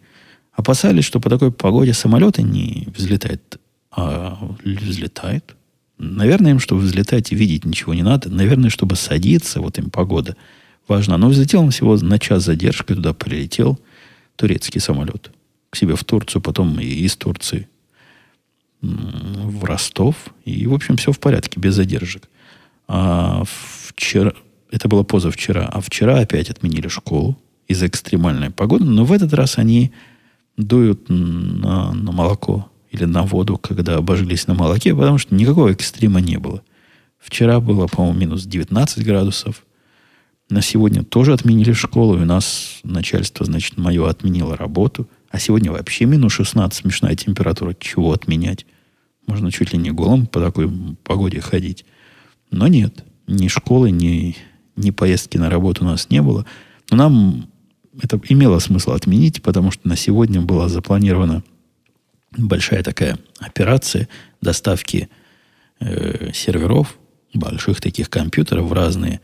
Опасались, 0.53 1.05
что 1.05 1.21
по 1.21 1.29
такой 1.29 1.53
погоде 1.53 1.93
самолеты 1.93 2.43
не 2.43 2.89
взлетают. 2.97 3.61
А 3.91 4.39
взлетают. 4.65 5.57
Наверное, 5.99 6.53
им, 6.53 6.61
чтобы 6.61 6.83
взлетать 6.83 7.33
и 7.33 7.35
видеть 7.35 7.65
ничего 7.65 7.95
не 7.95 8.03
надо. 8.03 8.31
Наверное, 8.31 8.71
чтобы 8.71 8.97
садиться, 8.97 9.61
вот 9.61 9.79
им 9.79 9.91
погода 9.91 10.37
важна. 10.88 11.18
Но 11.18 11.29
взлетел 11.29 11.62
он 11.62 11.70
всего 11.70 11.96
на 11.96 12.18
час 12.18 12.44
задержкой, 12.44 12.96
туда 12.96 13.12
прилетел 13.12 13.79
турецкий 14.37 14.81
самолет 14.81 15.31
к 15.70 15.77
себе 15.77 15.96
в 15.96 16.05
Турцию, 16.05 16.42
потом 16.42 16.79
и 16.81 16.87
из 16.87 17.16
Турции 17.16 17.68
в 18.83 19.64
Ростов. 19.64 20.16
И, 20.44 20.66
в 20.66 20.75
общем, 20.75 20.96
все 20.96 21.12
в 21.12 21.18
порядке, 21.18 21.59
без 21.59 21.75
задержек. 21.75 22.29
А 22.88 23.42
вчера, 23.44 24.33
это 24.70 24.88
было 24.88 25.03
позавчера, 25.03 25.68
а 25.72 25.81
вчера 25.81 26.20
опять 26.20 26.51
отменили 26.51 26.88
школу 26.88 27.37
из-за 27.66 27.88
экстремальной 27.88 28.51
погоды, 28.51 28.85
но 28.85 29.05
в 29.05 29.12
этот 29.12 29.33
раз 29.35 29.59
они 29.59 29.92
дуют 30.57 31.09
на, 31.09 31.92
на 31.92 32.12
молоко 32.12 32.70
или 32.90 33.05
на 33.05 33.22
воду, 33.22 33.59
когда 33.59 33.96
обожглись 33.96 34.46
на 34.46 34.55
молоке, 34.55 34.94
потому 34.94 35.18
что 35.18 35.35
никакого 35.35 35.70
экстрима 35.70 36.20
не 36.20 36.38
было. 36.38 36.62
Вчера 37.18 37.61
было, 37.61 37.87
по-моему, 37.88 38.18
минус 38.18 38.44
19 38.44 39.05
градусов. 39.05 39.64
На 40.48 40.62
сегодня 40.62 41.02
тоже 41.02 41.32
отменили 41.32 41.72
школу, 41.72 42.16
и 42.16 42.22
у 42.22 42.24
нас 42.24 42.80
начальство, 42.85 43.44
значит, 43.44 43.76
мое 43.76 44.09
отменило 44.09 44.56
работу. 44.56 45.09
А 45.28 45.38
сегодня 45.40 45.72
вообще 45.72 46.04
минус 46.04 46.35
16, 46.35 46.82
смешная 46.82 47.16
температура. 47.16 47.74
Чего 47.78 48.12
отменять? 48.12 48.64
Можно 49.26 49.50
чуть 49.50 49.72
ли 49.72 49.78
не 49.78 49.90
голым 49.90 50.26
по 50.26 50.40
такой 50.40 50.70
погоде 51.02 51.40
ходить. 51.40 51.85
Но 52.52 52.68
нет, 52.68 53.04
ни 53.26 53.48
школы, 53.48 53.90
ни, 53.90 54.37
ни 54.76 54.90
поездки 54.90 55.37
на 55.37 55.50
работу 55.50 55.85
у 55.85 55.88
нас 55.88 56.11
не 56.11 56.22
было. 56.22 56.46
Но 56.90 56.96
нам 56.96 57.48
это 58.00 58.20
имело 58.28 58.61
смысл 58.61 58.92
отменить, 58.92 59.42
потому 59.42 59.72
что 59.72 59.88
на 59.88 59.96
сегодня 59.96 60.40
была 60.40 60.68
запланирована 60.68 61.42
большая 62.37 62.82
такая 62.82 63.18
операция 63.40 64.09
доставки 64.40 65.09
э, 65.80 66.32
серверов, 66.32 66.96
больших 67.35 67.80
таких 67.80 68.11
компьютеров 68.11 68.66
в 68.66 68.72
разные 68.72 69.20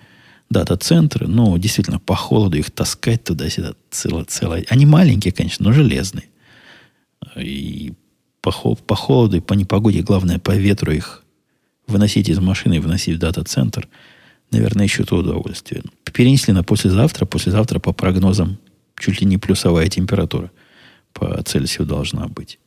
дата-центры. 0.53 1.27
Ну, 1.27 1.57
действительно, 1.59 1.99
по 1.99 2.15
холоду 2.15 2.59
их 2.59 2.71
таскать 2.71 3.25
туда-сюда 3.25 3.75
цело-цело. 3.91 4.61
Они 4.69 4.87
маленькие, 4.87 5.33
конечно, 5.33 5.65
но 5.65 5.73
железные. 5.73 6.29
И 7.37 7.93
по, 8.41 8.51
по 8.75 8.95
холоду 8.95 9.38
и 9.38 9.41
по 9.41 9.55
непогоде, 9.55 10.03
главное, 10.03 10.38
по 10.38 10.53
ветру 10.53 10.93
их 10.93 11.25
выносить 11.87 12.29
из 12.29 12.38
машины 12.38 12.75
и 12.75 12.79
выносить 12.79 13.17
в 13.17 13.19
дата-центр, 13.19 13.88
наверное, 14.51 14.85
еще 14.85 15.05
то 15.05 15.17
удовольствие. 15.17 15.83
Перенесли 16.12 16.53
на 16.53 16.62
послезавтра. 16.62 17.25
Послезавтра, 17.25 17.79
по 17.79 17.93
прогнозам, 17.93 18.59
чуть 18.99 19.21
ли 19.21 19.27
не 19.27 19.38
плюсовая 19.38 19.88
температура 19.88 20.51
по 21.12 21.43
Цельсию 21.43 21.87
должна 21.87 22.29
быть. 22.29 22.59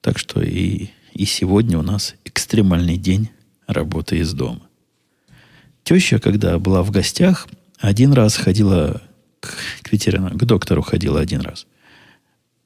Так 0.00 0.18
что 0.18 0.40
и, 0.40 0.88
и 1.12 1.24
сегодня 1.24 1.78
у 1.78 1.82
нас 1.82 2.14
экстремальный 2.24 2.96
день 2.96 3.30
работы 3.66 4.18
из 4.18 4.32
дома. 4.32 4.65
Теща, 5.86 6.18
когда 6.18 6.58
была 6.58 6.82
в 6.82 6.90
гостях, 6.90 7.46
один 7.78 8.12
раз 8.12 8.34
ходила 8.34 9.00
к, 9.38 9.54
к 9.82 9.92
ветеринару, 9.92 10.36
к 10.36 10.44
доктору 10.44 10.82
ходила 10.82 11.20
один 11.20 11.42
раз. 11.42 11.68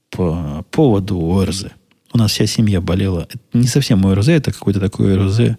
По 0.09 0.65
поводу 0.71 1.19
ОРЗ. 1.19 1.67
У 2.15 2.19
нас 2.19 2.33
вся 2.33 2.47
семья 2.47 2.81
болела. 2.81 3.29
Это 3.29 3.43
не 3.53 3.67
совсем 3.67 4.07
ОРЗ, 4.07 4.29
это 4.29 4.53
какой-то 4.53 4.81
такой 4.81 5.19
ОРЗ, 5.19 5.59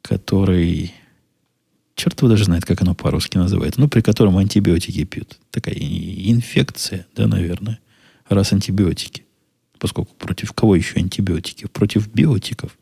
который... 0.00 0.94
Черт 1.94 2.18
его 2.18 2.30
даже 2.30 2.44
знает, 2.44 2.64
как 2.64 2.80
оно 2.80 2.94
по-русски 2.94 3.36
называется. 3.36 3.78
Ну, 3.78 3.88
при 3.88 4.00
котором 4.00 4.38
антибиотики 4.38 5.04
пьют. 5.04 5.38
Такая 5.50 5.74
инфекция, 5.74 7.06
да, 7.14 7.26
наверное. 7.26 7.80
Раз 8.30 8.54
антибиотики. 8.54 9.26
Поскольку 9.78 10.14
против 10.14 10.54
кого 10.54 10.74
еще 10.74 10.96
антибиотики? 10.96 11.66
Против 11.66 12.08
биотиков. 12.08 12.78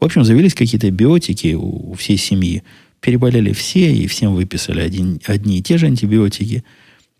В 0.00 0.06
общем, 0.06 0.24
завелись 0.24 0.54
какие-то 0.54 0.90
биотики 0.90 1.52
у, 1.52 1.92
всей 1.92 2.16
семьи. 2.16 2.62
Переболели 3.00 3.52
все, 3.52 3.92
и 3.92 4.06
всем 4.06 4.34
выписали 4.34 4.80
один, 4.80 5.20
одни 5.26 5.58
и 5.58 5.62
те 5.62 5.78
же 5.78 5.86
антибиотики. 5.86 6.64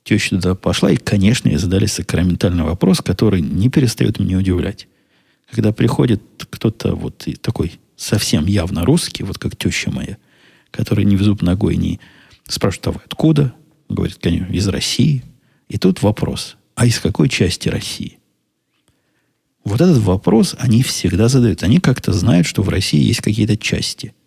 Теща 0.05 0.37
туда 0.37 0.55
пошла, 0.55 0.91
и, 0.91 0.97
конечно, 0.97 1.49
ей 1.49 1.57
задали 1.57 1.87
сакраментальный 1.87 2.65
вопрос, 2.65 3.01
который 3.01 3.41
не 3.41 3.69
перестает 3.71 4.19
меня 4.19 4.39
удивлять. 4.39 4.89
Когда 5.51 5.73
приходит 5.73 6.23
кто-то 6.51 6.95
вот 6.95 7.27
такой 7.41 7.73
совсем 7.97 8.47
явно 8.47 8.85
русский, 8.85 9.25
вот 9.25 9.39
как 9.39 9.57
теща 9.57 9.91
моя, 9.91 10.19
который 10.71 11.05
не 11.05 11.17
в 11.17 11.23
зуб 11.23 11.43
ногой 11.43 11.77
не 11.77 11.99
спрашивает, 12.47 12.87
а 12.87 12.91
вы 12.93 13.01
откуда? 13.05 13.55
Говорит, 13.89 14.19
конечно, 14.21 14.53
из 14.53 14.69
России. 14.69 15.25
И 15.69 15.79
тут 15.79 16.03
вопрос, 16.03 16.57
а 16.75 16.87
из 16.87 16.99
какой 16.99 17.29
части 17.29 17.69
России? 17.69 18.19
Вот 19.65 19.81
этот 19.81 19.99
вопрос 19.99 20.55
они 20.59 20.83
всегда 20.83 21.29
задают. 21.29 21.63
Они 21.63 21.79
как-то 21.79 22.13
знают, 22.13 22.47
что 22.47 22.63
в 22.63 22.69
России 22.69 23.03
есть 23.03 23.21
какие-то 23.23 23.57
части– 23.57 24.13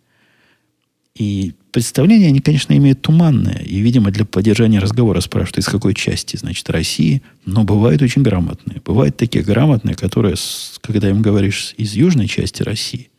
и 1.15 1.53
представление 1.71 2.29
они, 2.29 2.39
конечно, 2.39 2.75
имеют 2.75 3.03
туманное. 3.03 3.59
И, 3.59 3.79
видимо, 3.79 4.09
для 4.09 4.25
поддержания 4.25 4.79
разговора 4.79 5.19
спрашивают, 5.19 5.59
из 5.59 5.65
какой 5.67 5.93
части, 5.93 6.37
значит, 6.37 6.67
России. 6.69 7.21
Но 7.45 7.63
бывают 7.63 8.01
очень 8.01 8.23
грамотные. 8.23 8.81
Бывают 8.83 9.15
такие 9.15 9.43
грамотные, 9.43 9.95
которые, 9.95 10.35
когда 10.81 11.09
им 11.09 11.21
говоришь 11.21 11.75
из 11.77 11.93
южной 11.93 12.27
части 12.27 12.63
России, 12.63 13.09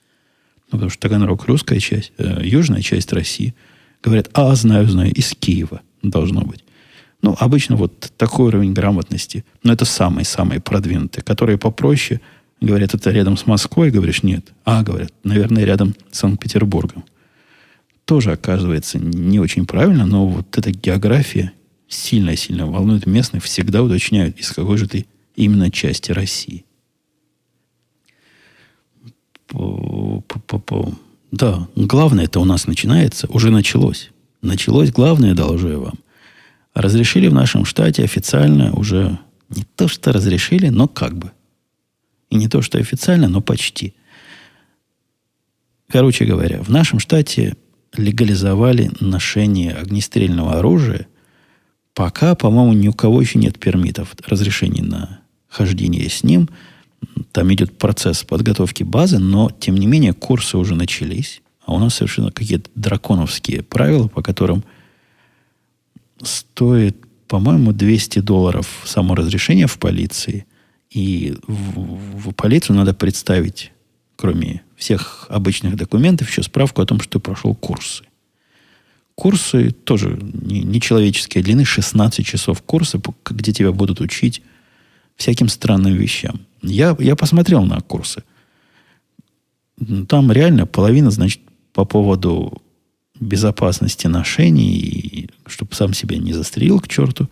ну, 0.73 0.79
потому 0.79 0.91
что 0.91 1.03
Таганрог 1.03 1.45
русская 1.45 1.79
часть, 1.79 2.13
э, 2.19 2.41
южная 2.43 2.83
часть 2.83 3.13
России, 3.13 3.55
говорят, 4.03 4.29
а, 4.33 4.55
знаю, 4.57 4.89
знаю, 4.89 5.13
из 5.13 5.33
Киева 5.39 5.81
должно 6.03 6.41
быть. 6.41 6.65
Ну, 7.23 7.37
обычно 7.39 7.77
вот 7.77 8.13
такой 8.17 8.49
уровень 8.49 8.73
грамотности, 8.73 9.45
но 9.63 9.73
это 9.73 9.85
самые-самые 9.85 10.61
продвинутые, 10.61 11.23
которые 11.23 11.59
попроще 11.59 12.21
говорят, 12.61 12.93
это 12.95 13.11
рядом 13.11 13.37
с 13.37 13.47
Москвой, 13.47 13.91
говоришь, 13.91 14.23
нет. 14.25 14.53
А, 14.65 14.83
говорят, 14.83 15.13
наверное, 15.23 15.65
рядом 15.65 15.95
с 16.11 16.19
Санкт-Петербургом 16.19 17.05
тоже 18.05 18.33
оказывается 18.33 18.99
не 18.99 19.39
очень 19.41 19.67
правильно, 19.67 20.07
но 20.07 20.27
вот 20.27 20.57
эта 20.59 20.71
география 20.71 21.53
сильно-сильно 21.89 22.67
волнует 22.67 23.07
местных, 23.07 23.45
всегда 23.45 23.83
уточняют, 23.83 24.39
из 24.39 24.51
какой 24.51 24.79
же 24.79 24.89
ты 24.89 25.07
именно 25.37 25.71
части 25.71 26.13
России. 26.13 26.65
Да, 31.31 31.69
главное 31.77 32.25
это 32.25 32.41
у 32.41 32.45
нас 32.45 32.67
начинается, 32.67 33.27
уже 33.29 33.51
началось. 33.51 34.11
Началось 34.43 34.93
главное, 34.93 35.35
доложу 35.35 35.69
я 35.69 35.79
вам. 35.79 35.95
Разрешили 36.75 37.29
в 37.29 37.35
нашем 37.35 37.65
штате 37.65 38.05
официально 38.05 38.73
уже 38.73 39.19
не 39.49 39.65
то, 39.77 39.89
что 39.89 40.13
разрешили, 40.13 40.69
но 40.69 40.89
как 40.89 41.17
бы. 41.17 41.31
И 42.31 42.37
не 42.37 42.49
то, 42.49 42.63
что 42.63 42.79
официально, 42.79 43.29
но 43.29 43.41
почти. 43.41 43.95
Короче 45.89 46.25
говоря, 46.25 46.63
в 46.63 46.69
нашем 46.69 46.99
штате 46.99 47.57
легализовали 47.97 48.91
ношение 49.01 49.73
огнестрельного 49.73 50.59
оружия 50.59 51.07
Пока, 51.95 52.35
по-моему, 52.35 52.73
ни 52.73 52.89
у 52.89 52.93
кого 52.93 53.21
еще 53.21 53.39
нет 53.39 53.59
пермитов, 53.59 54.15
разрешений 54.27 54.83
на 54.83 55.21
хождение 55.49 56.11
с 56.11 56.25
ним. 56.25 56.49
Там 57.31 57.53
идет 57.55 57.79
процесс 57.79 58.25
подготовки 58.25 58.83
базы, 58.83 59.19
но, 59.19 59.51
тем 59.51 59.77
не 59.77 59.87
менее, 59.87 60.13
курсы 60.13 60.59
уже 60.59 60.75
начались. 60.75 61.41
А 61.65 61.73
у 61.73 61.79
нас 61.79 61.95
совершенно 61.95 62.33
какие-то 62.33 62.69
драконовские 62.75 63.63
правила, 63.63 64.09
по 64.09 64.23
которым 64.23 64.65
стоит, 66.21 66.97
по-моему, 67.29 67.73
200 67.73 68.19
долларов 68.21 68.83
само 68.85 69.15
разрешение 69.15 69.69
в 69.69 69.79
полиции. 69.79 70.47
И 70.91 71.37
в, 71.47 72.29
в 72.29 72.33
полицию 72.33 72.77
надо 72.77 72.93
представить, 72.93 73.73
кроме 74.17 74.63
всех 74.85 75.27
обычных 75.31 75.77
документов, 75.77 76.29
еще 76.29 76.43
справку 76.43 76.83
о 76.83 76.87
том, 76.87 77.01
что 77.01 77.13
ты 77.13 77.19
прошел 77.19 77.55
курсы. 77.55 78.05
Курсы 79.15 79.71
тоже 79.71 80.19
нечеловеческие 80.21 81.43
не 81.43 81.47
длины, 81.47 81.65
16 81.65 82.27
часов 82.27 82.61
курса, 82.63 83.01
где 83.25 83.53
тебя 83.53 83.73
будут 83.73 84.01
учить 84.01 84.43
всяким 85.17 85.49
странным 85.49 85.95
вещам. 85.95 86.41
Я, 86.63 86.97
я 86.99 87.17
посмотрел 87.17 87.65
на 87.65 87.81
курсы. 87.81 88.25
Там 90.09 90.31
реально 90.31 90.67
половина, 90.67 91.11
значит, 91.11 91.41
по 91.73 91.87
поводу 91.87 92.61
безопасности 93.19 94.07
ношений, 94.07 94.77
и 94.77 95.31
чтобы 95.47 95.75
сам 95.75 95.95
себя 95.95 96.19
не 96.19 96.35
застрелил 96.35 96.81
к 96.81 96.89
черту, 96.89 97.29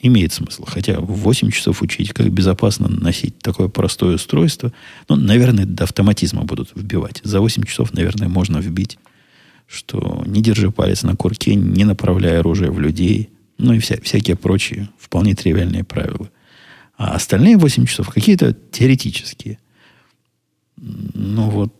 имеет 0.00 0.32
смысл. 0.32 0.64
Хотя 0.66 1.00
в 1.00 1.12
8 1.12 1.50
часов 1.50 1.82
учить, 1.82 2.12
как 2.12 2.30
безопасно 2.32 2.88
носить 2.88 3.38
такое 3.38 3.68
простое 3.68 4.16
устройство, 4.16 4.72
ну, 5.08 5.16
наверное, 5.16 5.66
до 5.66 5.84
автоматизма 5.84 6.44
будут 6.44 6.70
вбивать. 6.74 7.20
За 7.24 7.40
8 7.40 7.64
часов, 7.64 7.92
наверное, 7.92 8.28
можно 8.28 8.58
вбить 8.58 8.98
что 9.70 10.24
не 10.26 10.42
держи 10.42 10.72
палец 10.72 11.04
на 11.04 11.14
курке, 11.14 11.54
не 11.54 11.84
направляя 11.84 12.40
оружие 12.40 12.72
в 12.72 12.80
людей, 12.80 13.30
ну 13.56 13.72
и 13.72 13.78
вся, 13.78 13.98
всякие 14.02 14.34
прочие 14.34 14.88
вполне 14.98 15.34
тривиальные 15.36 15.84
правила. 15.84 16.28
А 16.96 17.14
остальные 17.14 17.56
8 17.56 17.86
часов 17.86 18.08
какие-то 18.08 18.52
теоретические. 18.72 19.58
Ну 20.76 21.50
вот, 21.50 21.72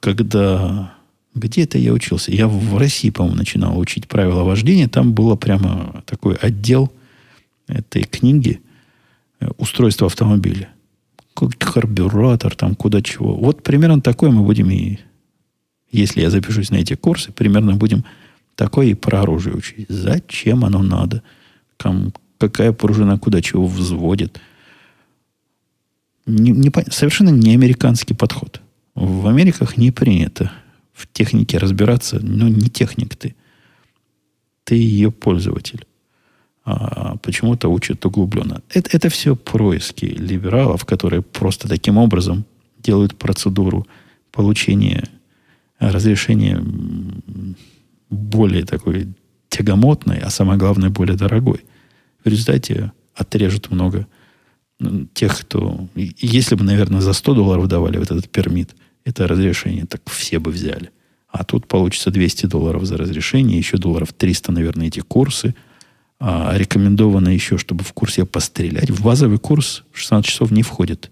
когда... 0.00 0.94
Где-то 1.34 1.78
я 1.78 1.94
учился. 1.94 2.30
Я 2.30 2.46
в 2.46 2.76
России, 2.76 3.08
по-моему, 3.08 3.38
начинал 3.38 3.78
учить 3.78 4.06
правила 4.06 4.42
вождения. 4.42 4.86
Там 4.86 5.14
было 5.14 5.34
прямо 5.34 6.02
такой 6.04 6.34
отдел 6.34 6.92
этой 7.72 8.04
книги 8.04 8.60
э, 9.40 9.48
устройства 9.58 10.06
автомобиля. 10.06 10.68
Карбюратор, 11.34 12.54
там 12.54 12.74
куда 12.74 13.00
чего. 13.00 13.34
Вот 13.34 13.62
примерно 13.62 14.00
такое 14.00 14.30
мы 14.30 14.42
будем 14.44 14.70
и 14.70 14.98
если 15.92 16.22
я 16.22 16.30
запишусь 16.30 16.70
на 16.70 16.76
эти 16.76 16.94
курсы, 16.94 17.32
примерно 17.32 17.74
будем 17.74 18.04
такое 18.54 18.86
и 18.86 18.94
про 18.94 19.20
оружие 19.22 19.54
учить. 19.54 19.86
Зачем 19.88 20.64
оно 20.64 20.82
надо? 20.82 21.22
Кам, 21.76 22.14
какая 22.38 22.72
пружина 22.72 23.18
куда 23.18 23.42
чего 23.42 23.66
взводит? 23.66 24.40
Не, 26.24 26.50
не, 26.50 26.72
совершенно 26.90 27.28
не 27.28 27.52
американский 27.52 28.14
подход. 28.14 28.62
В 28.94 29.26
Америках 29.26 29.76
не 29.76 29.90
принято 29.90 30.50
в 30.94 31.06
технике 31.12 31.58
разбираться. 31.58 32.20
Ну, 32.22 32.48
не 32.48 32.70
техник 32.70 33.16
ты. 33.16 33.34
Ты 34.64 34.76
ее 34.76 35.10
пользователь. 35.10 35.84
А 36.64 37.16
почему-то 37.16 37.68
учат 37.68 38.04
углубленно. 38.06 38.62
Это, 38.70 38.96
это 38.96 39.08
все 39.08 39.34
происки 39.34 40.04
либералов, 40.04 40.84
которые 40.84 41.22
просто 41.22 41.68
таким 41.68 41.98
образом 41.98 42.44
делают 42.78 43.16
процедуру 43.16 43.86
получения 44.30 45.08
разрешение 45.80 46.62
более 48.10 48.64
такой 48.64 49.08
тягомотной, 49.48 50.18
а 50.18 50.30
самое 50.30 50.58
главное, 50.58 50.90
более 50.90 51.16
дорогой. 51.16 51.64
В 52.24 52.28
результате 52.28 52.92
отрежут 53.14 53.70
много 53.70 54.06
тех, 55.14 55.38
кто... 55.40 55.88
Если 55.94 56.54
бы, 56.54 56.64
наверное, 56.64 57.00
за 57.00 57.12
100 57.12 57.34
долларов 57.34 57.68
давали 57.68 57.98
вот 57.98 58.10
этот 58.10 58.28
пермит, 58.28 58.74
это 59.04 59.26
разрешение, 59.26 59.86
так 59.86 60.00
все 60.08 60.38
бы 60.38 60.50
взяли. 60.50 60.90
А 61.28 61.44
тут 61.44 61.66
получится 61.66 62.10
200 62.10 62.46
долларов 62.46 62.84
за 62.84 62.96
разрешение, 62.96 63.58
еще 63.58 63.76
долларов 63.76 64.12
300, 64.12 64.52
наверное, 64.52 64.88
эти 64.88 65.00
курсы. 65.00 65.54
А 66.24 66.56
рекомендовано 66.56 67.28
еще, 67.30 67.58
чтобы 67.58 67.82
в 67.82 67.92
курсе 67.92 68.24
пострелять. 68.24 68.90
В 68.90 69.02
базовый 69.02 69.38
курс 69.38 69.82
16 69.92 70.30
часов 70.30 70.50
не 70.50 70.62
входит 70.62 71.10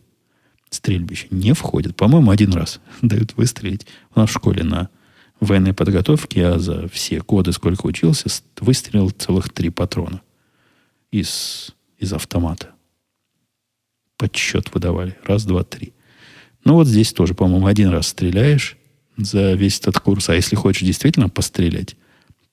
стрельбище 0.71 1.27
не 1.31 1.53
входит. 1.53 1.97
По-моему, 1.97 2.31
один 2.31 2.53
раз 2.53 2.81
дают 3.03 3.37
выстрелить. 3.37 3.87
У 4.15 4.21
нас 4.21 4.31
в 4.31 4.33
школе 4.33 4.65
на 4.65 4.89
военной 5.41 5.75
подготовке 5.75 6.41
я 6.41 6.59
за 6.59 6.89
все 6.89 7.21
годы, 7.21 7.53
сколько 7.53 7.87
учился, 7.87 8.29
выстрелил 8.61 9.11
целых 9.11 9.51
три 9.51 9.71
патрона 9.71 10.23
из, 11.11 11.75
из 11.99 12.13
автомата. 12.13 12.71
Подсчет 14.17 14.73
выдавали. 14.73 15.17
Раз, 15.25 15.45
два, 15.45 15.65
три. 15.65 15.93
Ну, 16.65 16.75
вот 16.75 16.87
здесь 16.87 17.13
тоже, 17.13 17.35
по-моему, 17.35 17.67
один 17.67 17.89
раз 17.89 18.09
стреляешь 18.09 18.77
за 19.17 19.55
весь 19.55 19.81
этот 19.81 19.99
курс. 19.99 20.29
А 20.29 20.35
если 20.35 20.57
хочешь 20.57 20.83
действительно 20.83 21.29
пострелять, 21.31 21.97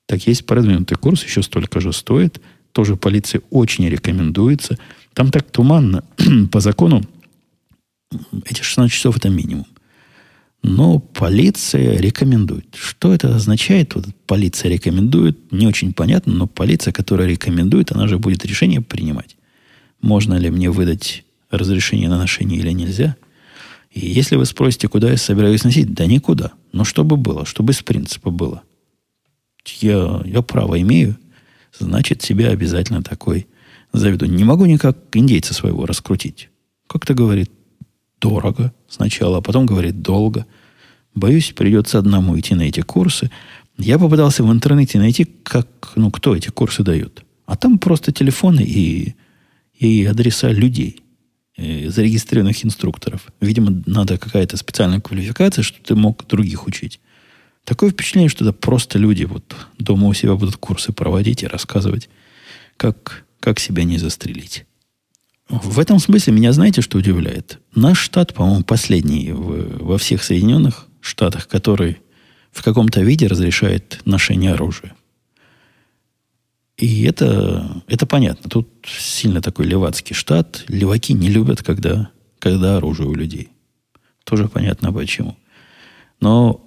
так 0.08 0.26
есть 0.26 0.46
продвинутый 0.46 0.98
курс, 0.98 1.24
еще 1.24 1.44
столько 1.44 1.80
же 1.80 1.94
стоит. 1.94 2.42
Тоже 2.72 2.96
полиции 2.96 3.42
очень 3.50 3.88
рекомендуется. 3.88 4.78
Там 5.14 5.32
так 5.32 5.52
туманно. 5.52 6.04
По 6.52 6.62
закону 6.62 7.04
эти 8.46 8.62
16 8.62 8.94
часов 8.94 9.18
это 9.18 9.30
минимум. 9.30 9.68
Но 10.64 11.00
полиция 11.00 11.98
рекомендует. 11.98 12.66
Что 12.74 13.14
это 13.14 13.36
означает? 13.36 13.96
Вот 13.96 14.06
полиция 14.26 14.72
рекомендует, 14.72 15.52
не 15.52 15.68
очень 15.68 15.94
понятно, 15.94 16.34
но 16.34 16.48
полиция, 16.48 16.94
которая 16.94 17.28
рекомендует, 17.28 17.92
она 17.92 18.08
же 18.08 18.18
будет 18.18 18.46
решение 18.46 18.82
принимать. 18.82 19.38
Можно 20.02 20.36
ли 20.36 20.50
мне 20.50 20.70
выдать 20.70 21.26
разрешение 21.52 22.10
на 22.10 22.18
ношение 22.18 22.60
или 22.60 22.72
нельзя? 22.72 23.18
И 23.92 24.06
если 24.08 24.36
вы 24.36 24.46
спросите, 24.46 24.88
куда 24.88 25.12
я 25.12 25.18
собираюсь 25.18 25.64
носить, 25.64 25.94
да 25.94 26.06
никуда. 26.06 26.54
Но 26.72 26.86
чтобы 26.86 27.18
было, 27.18 27.46
чтобы 27.46 27.74
из 27.74 27.82
принципа 27.82 28.30
было. 28.30 28.64
Я, 29.68 30.22
я 30.26 30.42
право 30.42 30.80
имею, 30.82 31.18
значит, 31.78 32.22
себя 32.22 32.50
обязательно 32.50 33.04
такой 33.04 33.48
заведу. 33.94 34.26
Не 34.26 34.44
могу 34.44 34.66
никак 34.66 34.98
индейца 35.14 35.54
своего 35.54 35.86
раскрутить. 35.86 36.50
Как-то 36.88 37.14
говорит, 37.14 37.52
дорого 38.20 38.74
сначала, 38.88 39.38
а 39.38 39.42
потом 39.42 39.66
говорит 39.66 40.02
долго. 40.02 40.46
Боюсь, 41.14 41.54
придется 41.56 42.00
одному 42.00 42.40
идти 42.40 42.56
на 42.56 42.64
эти 42.64 42.82
курсы. 42.82 43.32
Я 43.78 44.00
попытался 44.00 44.44
в 44.44 44.52
интернете 44.52 45.00
найти, 45.00 45.26
как, 45.26 45.68
ну, 45.96 46.12
кто 46.12 46.36
эти 46.36 46.50
курсы 46.50 46.84
дает. 46.84 47.24
А 47.46 47.56
там 47.56 47.80
просто 47.80 48.12
телефоны 48.12 48.62
и, 48.62 49.16
и 49.74 50.06
адреса 50.06 50.50
людей, 50.52 51.02
э, 51.56 51.90
зарегистрированных 51.90 52.66
инструкторов. 52.66 53.28
Видимо, 53.40 53.84
надо 53.86 54.18
какая-то 54.18 54.58
специальная 54.58 55.00
квалификация, 55.00 55.64
чтобы 55.64 55.86
ты 55.86 55.96
мог 55.96 56.28
других 56.28 56.68
учить. 56.68 57.00
Такое 57.68 57.90
впечатление, 57.90 58.30
что 58.30 58.46
это 58.46 58.54
просто 58.54 58.98
люди 58.98 59.26
вот 59.26 59.58
дома 59.78 60.08
у 60.08 60.14
себя 60.14 60.36
будут 60.36 60.56
курсы 60.56 60.94
проводить 60.94 61.44
и 61.44 61.48
рассказывать, 61.48 62.08
как, 62.78 63.26
как 63.42 63.60
себя 63.60 63.84
не 63.84 63.98
застрелить. 63.98 64.66
В 65.50 65.78
этом 65.78 66.00
смысле 66.00 66.32
меня 66.32 66.54
знаете, 66.54 66.82
что 66.82 66.98
удивляет? 66.98 67.60
Наш 67.76 68.00
штат, 68.00 68.34
по-моему, 68.34 68.64
последний 68.64 69.34
в, 69.34 69.84
во 69.84 69.98
всех 69.98 70.24
Соединенных 70.24 70.88
Штатах, 71.02 71.50
который 71.50 71.98
в 72.54 72.64
каком-то 72.64 73.02
виде 73.02 73.28
разрешает 73.28 74.00
ношение 74.06 74.54
оружия. 74.54 74.96
И 76.78 77.04
это, 77.04 77.84
это 77.90 78.06
понятно. 78.06 78.50
Тут 78.50 78.70
сильно 78.98 79.42
такой 79.42 79.66
левацкий 79.66 80.16
штат. 80.16 80.64
Леваки 80.70 81.12
не 81.12 81.28
любят, 81.28 81.64
когда, 81.64 82.12
когда 82.40 82.78
оружие 82.78 83.10
у 83.10 83.14
людей. 83.14 83.50
Тоже 84.24 84.48
понятно 84.48 84.94
почему. 84.94 85.36
Но 86.22 86.64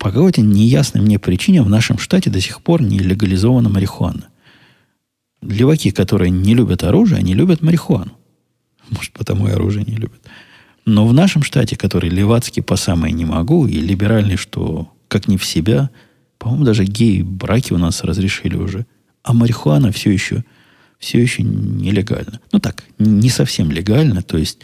по 0.00 0.10
какой-то 0.10 0.40
неясной 0.40 1.04
мне 1.04 1.18
причине 1.18 1.62
в 1.62 1.68
нашем 1.68 1.98
штате 1.98 2.30
до 2.30 2.40
сих 2.40 2.62
пор 2.62 2.80
не 2.80 2.98
легализована 2.98 3.68
марихуана. 3.68 4.28
Леваки, 5.42 5.90
которые 5.90 6.30
не 6.30 6.54
любят 6.54 6.82
оружие, 6.84 7.18
они 7.18 7.34
любят 7.34 7.60
марихуану. 7.60 8.12
Может, 8.88 9.12
потому 9.12 9.46
и 9.46 9.52
оружие 9.52 9.84
не 9.84 9.96
любят. 9.96 10.22
Но 10.86 11.06
в 11.06 11.12
нашем 11.12 11.42
штате, 11.42 11.76
который 11.76 12.08
левацкий 12.08 12.62
по 12.62 12.76
самой 12.76 13.12
не 13.12 13.26
могу, 13.26 13.66
и 13.66 13.74
либеральный, 13.74 14.36
что 14.36 14.90
как 15.08 15.28
не 15.28 15.36
в 15.36 15.44
себя, 15.44 15.90
по-моему, 16.38 16.64
даже 16.64 16.84
гей-браки 16.84 17.74
у 17.74 17.78
нас 17.78 18.02
разрешили 18.02 18.56
уже. 18.56 18.86
А 19.22 19.34
марихуана 19.34 19.92
все 19.92 20.10
еще, 20.10 20.46
все 20.98 21.20
еще 21.20 21.42
нелегально. 21.42 22.40
Ну 22.52 22.58
так, 22.58 22.84
не 22.98 23.28
совсем 23.28 23.70
легально. 23.70 24.22
То 24.22 24.38
есть 24.38 24.60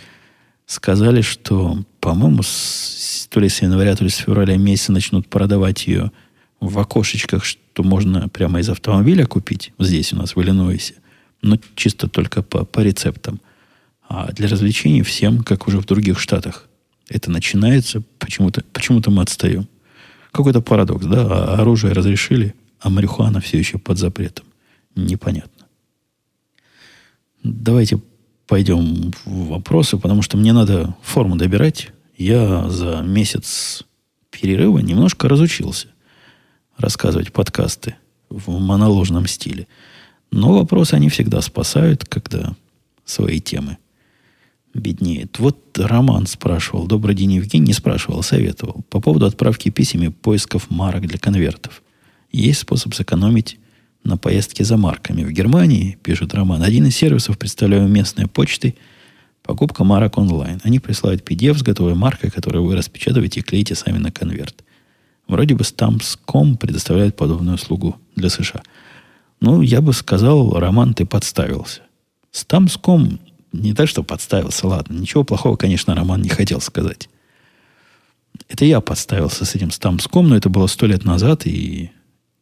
сказали, 0.64 1.20
что, 1.20 1.84
по-моему, 2.00 2.42
с, 2.42 2.95
то 3.28 3.40
ли 3.40 3.48
с 3.48 3.62
января, 3.62 3.96
то 3.96 4.04
ли 4.04 4.10
с 4.10 4.16
февраля 4.16 4.56
месяца 4.56 4.92
начнут 4.92 5.28
продавать 5.28 5.86
ее 5.86 6.10
в 6.60 6.78
окошечках, 6.78 7.44
что 7.44 7.82
можно 7.82 8.28
прямо 8.28 8.60
из 8.60 8.68
автомобиля 8.68 9.26
купить, 9.26 9.72
здесь 9.78 10.12
у 10.12 10.16
нас 10.16 10.36
в 10.36 10.42
Иллинойсе, 10.42 10.94
но 11.42 11.58
чисто 11.74 12.08
только 12.08 12.42
по, 12.42 12.64
по 12.64 12.80
рецептам. 12.80 13.40
А 14.08 14.32
для 14.32 14.48
развлечений 14.48 15.02
всем, 15.02 15.42
как 15.42 15.66
уже 15.66 15.78
в 15.78 15.86
других 15.86 16.20
штатах, 16.20 16.68
это 17.08 17.30
начинается, 17.30 18.02
почему-то 18.18 18.62
почему 18.72 19.02
мы 19.06 19.22
отстаем. 19.22 19.68
Какой-то 20.32 20.60
парадокс, 20.60 21.06
да? 21.06 21.26
А 21.26 21.60
оружие 21.60 21.92
разрешили, 21.92 22.54
а 22.80 22.90
марихуана 22.90 23.40
все 23.40 23.58
еще 23.58 23.78
под 23.78 23.98
запретом. 23.98 24.44
Непонятно. 24.94 25.66
Давайте 27.42 28.00
пойдем 28.46 29.12
в 29.24 29.48
вопросы, 29.48 29.96
потому 29.96 30.22
что 30.22 30.36
мне 30.36 30.52
надо 30.52 30.94
форму 31.02 31.36
добирать. 31.36 31.90
Я 32.16 32.68
за 32.70 33.02
месяц 33.02 33.84
перерыва 34.30 34.78
немножко 34.78 35.28
разучился 35.28 35.88
рассказывать 36.78 37.32
подкасты 37.32 37.96
в 38.30 38.58
моноложном 38.58 39.26
стиле. 39.26 39.66
Но 40.30 40.54
вопросы 40.54 40.94
они 40.94 41.08
всегда 41.08 41.40
спасают, 41.40 42.04
когда 42.04 42.54
свои 43.04 43.40
темы 43.40 43.78
беднеет. 44.74 45.38
Вот 45.38 45.78
Роман 45.78 46.26
спрашивал, 46.26 46.86
добрый 46.86 47.14
день, 47.14 47.32
Евгений, 47.32 47.68
не 47.68 47.72
спрашивал, 47.72 48.22
советовал. 48.22 48.84
По 48.90 49.00
поводу 49.00 49.26
отправки 49.26 49.70
писем 49.70 50.02
и 50.02 50.08
поисков 50.08 50.70
марок 50.70 51.06
для 51.06 51.18
конвертов. 51.18 51.82
Есть 52.32 52.60
способ 52.60 52.94
сэкономить 52.94 53.58
на 54.04 54.16
поездке 54.16 54.64
за 54.64 54.76
марками. 54.76 55.24
В 55.24 55.32
Германии, 55.32 55.98
пишет 56.02 56.34
Роман, 56.34 56.62
один 56.62 56.86
из 56.86 56.96
сервисов, 56.96 57.38
представляю 57.38 57.88
местной 57.88 58.26
почтой, 58.26 58.76
покупка 59.46 59.84
марок 59.84 60.18
онлайн. 60.18 60.60
Они 60.64 60.78
присылают 60.78 61.22
PDF 61.22 61.58
с 61.58 61.62
готовой 61.62 61.94
маркой, 61.94 62.30
которую 62.30 62.64
вы 62.64 62.76
распечатываете 62.76 63.40
и 63.40 63.42
клеите 63.42 63.74
сами 63.74 63.98
на 63.98 64.10
конверт. 64.10 64.64
Вроде 65.28 65.54
бы 65.54 65.62
Stamps.com 65.62 66.56
предоставляет 66.56 67.16
подобную 67.16 67.54
услугу 67.54 67.96
для 68.14 68.28
США. 68.28 68.62
Ну, 69.40 69.62
я 69.62 69.80
бы 69.80 69.92
сказал, 69.92 70.58
Роман, 70.58 70.94
ты 70.94 71.06
подставился. 71.06 71.82
Stamps.com 72.32 73.18
не 73.52 73.72
так, 73.72 73.88
что 73.88 74.02
подставился, 74.02 74.66
ладно. 74.66 74.98
Ничего 74.98 75.24
плохого, 75.24 75.56
конечно, 75.56 75.94
Роман 75.94 76.22
не 76.22 76.28
хотел 76.28 76.60
сказать. 76.60 77.08
Это 78.48 78.64
я 78.64 78.80
подставился 78.80 79.44
с 79.44 79.54
этим 79.54 79.68
Stamps.com, 79.68 80.28
но 80.28 80.36
это 80.36 80.48
было 80.48 80.66
сто 80.66 80.86
лет 80.86 81.04
назад, 81.04 81.46
и 81.46 81.90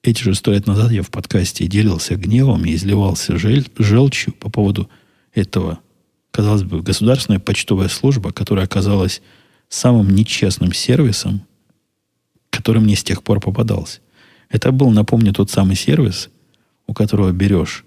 эти 0.03 0.23
же 0.23 0.35
сто 0.35 0.53
лет 0.53 0.67
назад 0.67 0.93
я 0.93 1.03
в 1.03 1.11
подкасте 1.11 1.67
делился 1.67 2.17
гневом 2.17 2.65
и 2.65 2.75
изливался 2.75 3.39
жель, 3.39 3.67
желчью 3.79 4.35
по 4.35 4.51
поводу 4.51 4.91
этого, 5.33 5.79
казалось 6.35 6.65
бы, 6.65 6.83
государственная 6.83 7.39
почтовая 7.39 7.87
служба, 7.87 8.33
которая 8.33 8.65
оказалась 8.65 9.23
самым 9.69 10.11
нечестным 10.11 10.73
сервисом, 10.73 11.43
который 12.51 12.83
мне 12.83 12.97
с 12.97 13.05
тех 13.05 13.23
пор 13.23 13.39
попадался. 13.39 14.01
Это 14.49 14.73
был, 14.73 14.91
напомню, 14.91 15.33
тот 15.33 15.53
самый 15.53 15.77
сервис, 15.77 16.31
у 16.89 16.93
которого 16.93 17.31
берешь, 17.31 17.85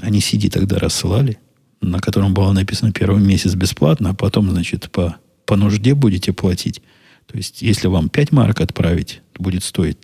они 0.00 0.18
CD 0.18 0.50
тогда 0.50 0.80
рассылали, 0.80 1.38
на 1.80 2.00
котором 2.00 2.34
было 2.34 2.50
написано 2.50 2.92
первый 2.92 3.22
месяц 3.22 3.54
бесплатно, 3.54 4.10
а 4.10 4.14
потом, 4.14 4.50
значит, 4.50 4.90
по, 4.90 5.14
по 5.46 5.54
нужде 5.54 5.94
будете 5.94 6.32
платить. 6.32 6.82
То 7.26 7.36
есть, 7.36 7.62
если 7.62 7.86
вам 7.86 8.08
5 8.08 8.32
марок 8.32 8.60
отправить, 8.60 9.22
то 9.32 9.44
будет 9.44 9.62
стоить 9.62 9.98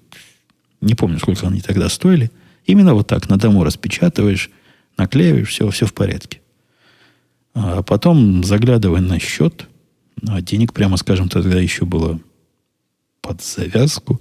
не 0.81 0.95
помню, 0.95 1.19
сколько 1.19 1.49
они 1.49 1.61
тогда 1.61 1.89
стоили. 1.89 2.31
Именно 2.65 2.95
вот 2.95 3.09
так 3.09 3.29
на 3.29 3.37
дому 3.37 3.65
распечатываешь, 3.65 4.51
наклеиваешь, 4.97 5.49
все, 5.49 5.69
все 5.71 5.87
в 5.87 5.95
порядке. 5.95 6.40
А 7.55 7.83
потом 7.83 8.45
заглядывая 8.45 9.01
на 9.01 9.19
счет, 9.19 9.69
а 10.27 10.41
денег, 10.41 10.73
прямо 10.73 10.97
скажем, 10.97 11.29
тогда 11.29 11.59
еще 11.59 11.85
было 11.85 12.21
под 13.21 13.43
завязку. 13.43 14.21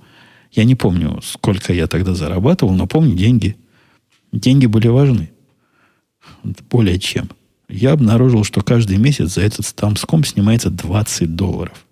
Я 0.51 0.63
не 0.63 0.75
помню, 0.75 1.19
сколько 1.23 1.73
я 1.73 1.87
тогда 1.87 2.15
зарабатывал, 2.15 2.73
но 2.73 2.87
помню, 2.87 3.15
деньги, 3.15 3.55
деньги 4.31 4.65
были 4.65 4.87
важны. 4.87 5.31
Более 6.69 6.99
чем. 6.99 7.29
Я 7.67 7.91
обнаружил, 7.91 8.43
что 8.43 8.61
каждый 8.61 8.97
месяц 8.97 9.35
за 9.35 9.41
этот 9.41 9.65
стамском 9.65 10.23
снимается 10.23 10.69
20 10.69 11.35
долларов 11.35 11.85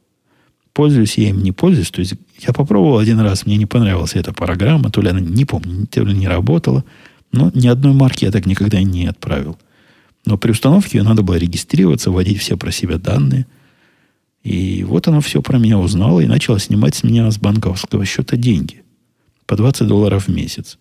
пользуюсь 0.77 1.17
я 1.17 1.29
им, 1.29 1.41
не 1.41 1.51
пользуюсь. 1.51 1.89
То 1.89 2.01
есть 2.01 2.13
я 2.39 2.53
попробовал 2.53 2.99
один 2.99 3.19
раз, 3.19 3.47
мне 3.47 3.57
не 3.57 3.65
понравилась 3.65 4.13
эта 4.13 4.31
программа, 4.31 4.91
то 4.91 5.01
ли 5.01 5.09
она, 5.09 5.19
не 5.19 5.43
помню, 5.43 5.87
то 5.87 6.03
ли 6.03 6.13
не 6.13 6.27
работала, 6.27 6.83
но 7.31 7.51
ни 7.55 7.67
одной 7.67 7.93
марки 7.93 8.25
я 8.25 8.31
так 8.31 8.45
никогда 8.45 8.79
не 8.83 9.07
отправил. 9.07 9.57
Но 10.27 10.37
при 10.37 10.51
установке 10.51 10.99
ее 10.99 11.03
надо 11.03 11.23
было 11.23 11.35
регистрироваться, 11.35 12.11
вводить 12.11 12.39
все 12.39 12.57
про 12.57 12.71
себя 12.71 12.97
данные. 12.97 13.47
И 14.43 14.83
вот 14.83 15.07
оно 15.07 15.21
все 15.21 15.41
про 15.41 15.57
меня 15.57 15.79
узнало 15.79 16.19
и 16.19 16.27
начало 16.27 16.59
снимать 16.59 16.95
с 16.95 17.03
меня 17.03 17.29
с 17.31 17.39
банковского 17.39 18.05
счета 18.05 18.37
деньги. 18.37 18.83
По 19.45 19.55
20 19.55 19.87
долларов 19.87 20.27
в 20.27 20.31
месяц. 20.31 20.77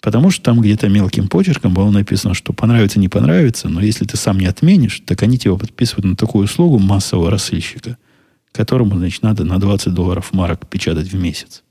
Потому 0.00 0.30
что 0.30 0.42
там 0.42 0.60
где-то 0.60 0.88
мелким 0.88 1.28
почерком 1.28 1.72
было 1.72 1.90
написано, 1.90 2.34
что 2.34 2.52
понравится, 2.52 2.98
не 2.98 3.08
понравится, 3.08 3.68
но 3.68 3.80
если 3.80 4.04
ты 4.04 4.16
сам 4.16 4.38
не 4.38 4.46
отменишь, 4.46 5.00
так 5.06 5.22
они 5.22 5.38
тебя 5.38 5.54
подписывают 5.54 6.04
на 6.04 6.16
такую 6.16 6.44
услугу 6.44 6.78
массового 6.78 7.30
рассыльщика– 7.30 7.96
которому, 8.52 8.98
значит, 8.98 9.22
надо 9.22 9.44
на 9.44 9.58
20 9.58 9.92
долларов 9.92 10.32
марок 10.32 10.68
печатать 10.68 11.08
в 11.08 11.18
месяц. 11.18 11.64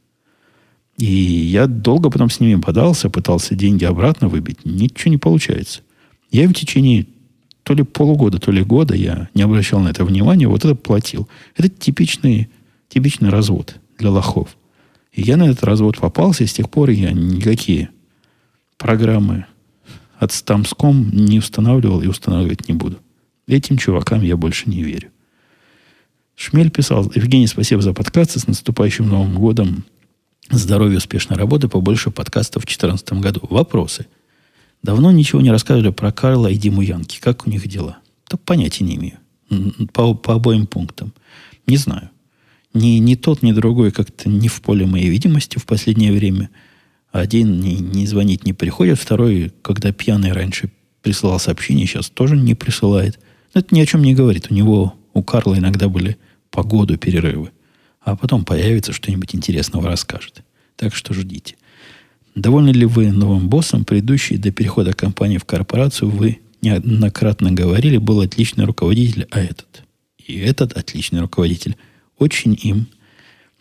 И 0.98 1.06
я 1.06 1.68
долго 1.68 2.10
потом 2.10 2.30
с 2.30 2.40
ними 2.40 2.60
подался, 2.60 3.10
пытался 3.10 3.56
деньги 3.56 3.86
обратно 3.86 4.28
выбить. 4.28 4.66
Ничего 4.66 5.12
не 5.12 5.18
получается. 5.18 5.82
Я 6.32 6.48
в 6.48 6.54
течение 6.54 7.06
то 7.64 7.74
ли 7.74 7.84
полугода, 7.84 8.40
то 8.40 8.52
ли 8.52 8.64
года 8.64 8.96
я 8.96 9.30
не 9.34 9.44
обращал 9.44 9.82
на 9.82 9.90
это 9.90 10.04
внимания, 10.04 10.48
вот 10.48 10.66
это 10.66 10.76
платил. 10.76 11.30
Это 11.56 11.70
типичный, 11.70 12.50
типичный 12.90 13.30
развод 13.30 13.76
для 13.98 14.10
лохов. 14.10 14.56
И 15.12 15.22
я 15.22 15.38
на 15.38 15.44
этот 15.44 15.64
развод 15.64 15.98
попался, 15.98 16.44
и 16.44 16.48
с 16.48 16.54
тех 16.54 16.70
пор 16.70 16.90
я 16.90 17.12
никакие 17.12 17.90
программы 18.78 19.46
от 20.18 20.32
Stamps.com 20.32 21.12
не 21.12 21.40
устанавливал 21.40 22.02
и 22.02 22.08
устанавливать 22.08 22.68
не 22.68 22.74
буду. 22.74 22.98
Этим 23.48 23.78
чувакам 23.78 24.22
я 24.22 24.38
больше 24.38 24.70
не 24.70 24.82
верю. 24.82 25.10
Шмель 26.36 26.72
писал, 26.72 27.12
Евгений, 27.14 27.48
спасибо 27.48 27.82
за 27.82 27.94
подкасты. 27.94 28.40
С 28.40 28.48
наступающим 28.48 29.08
Новым 29.08 29.36
годом. 29.36 29.84
Здоровья, 30.50 30.98
успешной 30.98 31.38
работы, 31.38 31.68
побольше 31.68 32.10
подкастов 32.10 32.64
в 32.64 32.66
2014 32.66 33.14
году. 33.14 33.42
Вопросы. 33.50 34.08
Давно 34.84 35.12
ничего 35.12 35.42
не 35.42 35.52
рассказывали 35.52 35.92
про 35.92 36.12
Карла 36.12 36.48
и 36.48 36.56
Диму 36.56 36.82
Янки. 36.82 37.20
Как 37.20 37.46
у 37.46 37.50
них 37.50 37.68
дела? 37.68 38.00
Да 38.30 38.38
понятия 38.38 38.84
не 38.84 38.96
имею. 38.96 39.18
По, 39.94 40.14
по 40.14 40.36
обоим 40.36 40.66
пунктам. 40.66 41.14
Не 41.68 41.78
знаю. 41.78 42.10
Ни, 42.74 43.00
ни 43.00 43.16
тот, 43.16 43.44
ни 43.44 43.52
другой 43.52 43.92
как-то 43.92 44.30
не 44.30 44.48
в 44.48 44.62
поле 44.62 44.86
моей 44.86 45.10
видимости 45.10 45.60
в 45.60 45.66
последнее 45.66 46.14
время. 46.14 46.50
Один 47.12 47.60
не, 47.60 47.76
не 47.76 48.08
звонить 48.08 48.46
не 48.46 48.54
приходит, 48.54 48.98
второй, 48.98 49.52
когда 49.62 49.92
пьяный 49.92 50.32
раньше 50.32 50.72
присылал 51.02 51.40
сообщение, 51.40 51.86
сейчас 51.86 52.10
тоже 52.10 52.38
не 52.38 52.56
присылает. 52.56 53.20
Это 53.54 53.76
ни 53.76 53.82
о 53.82 53.86
чем 53.86 54.02
не 54.02 54.16
говорит. 54.16 54.48
У 54.50 54.54
него, 54.54 54.96
у 55.14 55.22
Карла 55.22 55.58
иногда 55.58 55.90
были 55.90 56.18
по 56.50 56.64
году 56.64 56.98
перерывы. 56.98 57.52
А 58.00 58.16
потом 58.16 58.46
появится 58.46 58.94
что-нибудь 58.94 59.36
интересного 59.36 59.90
расскажет. 59.90 60.44
Так 60.78 60.96
что 60.96 61.14
ждите. 61.14 61.56
Довольны 62.36 62.70
ли 62.70 62.86
вы 62.86 63.12
новым 63.12 63.50
боссом? 63.50 63.84
Предыдущий 63.84 64.38
до 64.38 64.52
перехода 64.52 64.94
компании 64.94 65.38
в 65.38 65.46
корпорацию 65.46 66.10
вы 66.10 66.40
неоднократно 66.62 67.52
говорили, 67.52 67.98
был 67.98 68.22
отличный 68.22 68.66
руководитель, 68.66 69.28
а 69.32 69.42
этот. 69.42 69.84
И 70.26 70.38
этот 70.38 70.74
отличный 70.74 71.22
руководитель. 71.22 71.76
Очень 72.18 72.58
им 72.62 72.88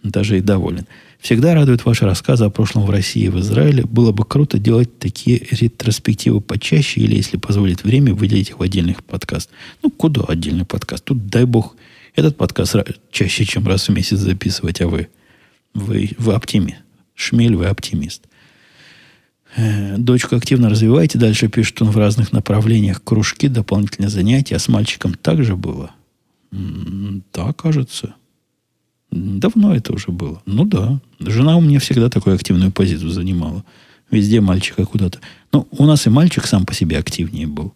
даже 0.03 0.39
и 0.39 0.41
доволен. 0.41 0.87
Всегда 1.19 1.55
радует 1.55 1.85
ваши 1.85 2.05
рассказы 2.05 2.45
о 2.45 2.51
прошлом 2.51 2.87
в 2.87 2.91
России 2.91 3.25
и 3.25 3.29
в 3.29 3.39
Израиле. 3.41 3.85
Было 3.85 4.13
бы 4.13 4.25
круто 4.25 4.59
делать 4.59 4.99
такие 4.99 5.47
ретроспективы 5.51 6.41
почаще, 6.41 7.01
или, 7.01 7.17
если 7.17 7.37
позволит 7.37 7.85
время, 7.85 8.15
выделить 8.15 8.51
их 8.51 8.59
в 8.59 8.63
отдельный 8.63 8.97
подкаст. 9.07 9.51
Ну, 9.83 9.91
куда 9.91 10.23
отдельный 10.23 10.65
подкаст? 10.65 11.05
Тут, 11.05 11.27
дай 11.27 11.45
бог, 11.45 11.77
этот 12.15 12.37
подкаст 12.37 12.77
чаще, 13.11 13.45
чем 13.45 13.67
раз 13.67 13.89
в 13.89 13.93
месяц 13.93 14.19
записывать, 14.19 14.81
а 14.81 14.89
вы, 14.89 15.09
вы, 15.75 16.11
вы 16.19 16.35
оптимист. 16.35 16.79
Шмель, 17.15 17.57
вы 17.57 17.67
оптимист. 17.67 18.30
Э, 19.57 19.97
дочку 19.99 20.37
активно 20.37 20.69
развиваете. 20.69 21.19
Дальше 21.19 21.49
пишет 21.49 21.81
он 21.83 21.91
в 21.91 21.97
разных 21.97 22.33
направлениях. 22.33 23.03
Кружки, 23.03 23.49
дополнительные 23.49 24.09
занятия. 24.09 24.57
А 24.57 24.59
с 24.59 24.69
мальчиком 24.69 25.15
также 25.15 25.57
было? 25.57 25.91
Да, 26.53 27.53
кажется. 27.53 28.15
Давно 29.11 29.75
это 29.75 29.93
уже 29.93 30.13
было. 30.13 30.41
Ну 30.47 30.65
да. 30.65 31.01
Жена 31.19 31.57
у 31.57 31.61
меня 31.61 31.81
всегда 31.81 32.09
такую 32.09 32.37
активную 32.37 32.71
позицию 32.71 33.11
занимала. 33.11 33.65
Везде 34.11 34.41
мальчика 34.41 34.85
куда-то. 34.85 35.21
Ну, 35.53 35.67
у 35.71 35.85
нас 35.85 36.07
и 36.07 36.11
мальчик 36.11 36.47
сам 36.47 36.67
по 36.67 36.75
себе 36.75 36.99
активнее 36.99 37.47
был 37.47 37.75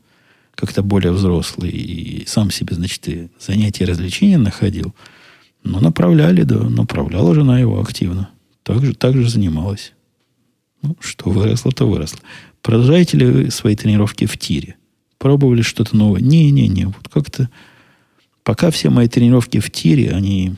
как-то 0.54 0.82
более 0.82 1.12
взрослый 1.12 1.70
и 1.70 2.24
сам 2.26 2.50
себе, 2.50 2.76
значит, 2.76 3.08
и 3.08 3.28
занятия 3.40 3.84
и 3.84 3.86
развлечения 3.86 4.38
находил. 4.38 4.94
Но 5.64 5.80
направляли, 5.80 6.42
да, 6.42 6.60
направляла 6.68 7.34
жена 7.34 7.58
его 7.58 7.80
активно. 7.80 8.28
Так 8.62 8.84
же, 8.84 8.94
так 8.94 9.14
же 9.14 9.28
занималась. 9.28 9.92
Ну, 10.84 10.96
что 11.00 11.30
выросло, 11.30 11.72
то 11.72 11.88
выросло. 11.88 12.20
Продолжаете 12.62 13.16
ли 13.16 13.26
вы 13.26 13.50
свои 13.50 13.74
тренировки 13.74 14.26
в 14.26 14.36
тире? 14.38 14.76
Пробовали 15.18 15.62
что-то 15.62 15.96
новое? 15.96 16.20
Не-не-не, 16.20 16.86
вот 16.86 17.08
как-то... 17.12 17.48
Пока 18.42 18.70
все 18.70 18.90
мои 18.90 19.08
тренировки 19.08 19.58
в 19.58 19.70
тире, 19.70 20.10
они 20.10 20.54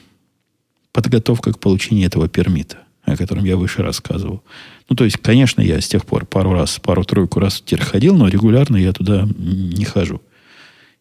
подготовка 0.91 1.53
к 1.53 1.61
получению 1.61 2.07
этого 2.07 2.29
пермита 2.29 2.79
о 3.07 3.16
котором 3.16 3.45
я 3.45 3.57
выше 3.57 3.83
рассказывал. 3.83 4.43
Ну, 4.89 4.97
то 4.97 5.05
есть, 5.05 5.18
конечно, 5.18 5.61
я 5.61 5.81
с 5.81 5.87
тех 5.87 6.05
пор 6.05 6.27
пару 6.27 6.53
раз, 6.53 6.81
пару-тройку 6.81 7.39
раз 7.39 7.61
в 7.61 7.64
тир 7.64 7.81
ходил, 7.81 8.16
но 8.16 8.29
регулярно 8.29 8.77
я 8.77 8.93
туда 8.93 9.29
не 9.39 9.85
хожу. 9.85 10.20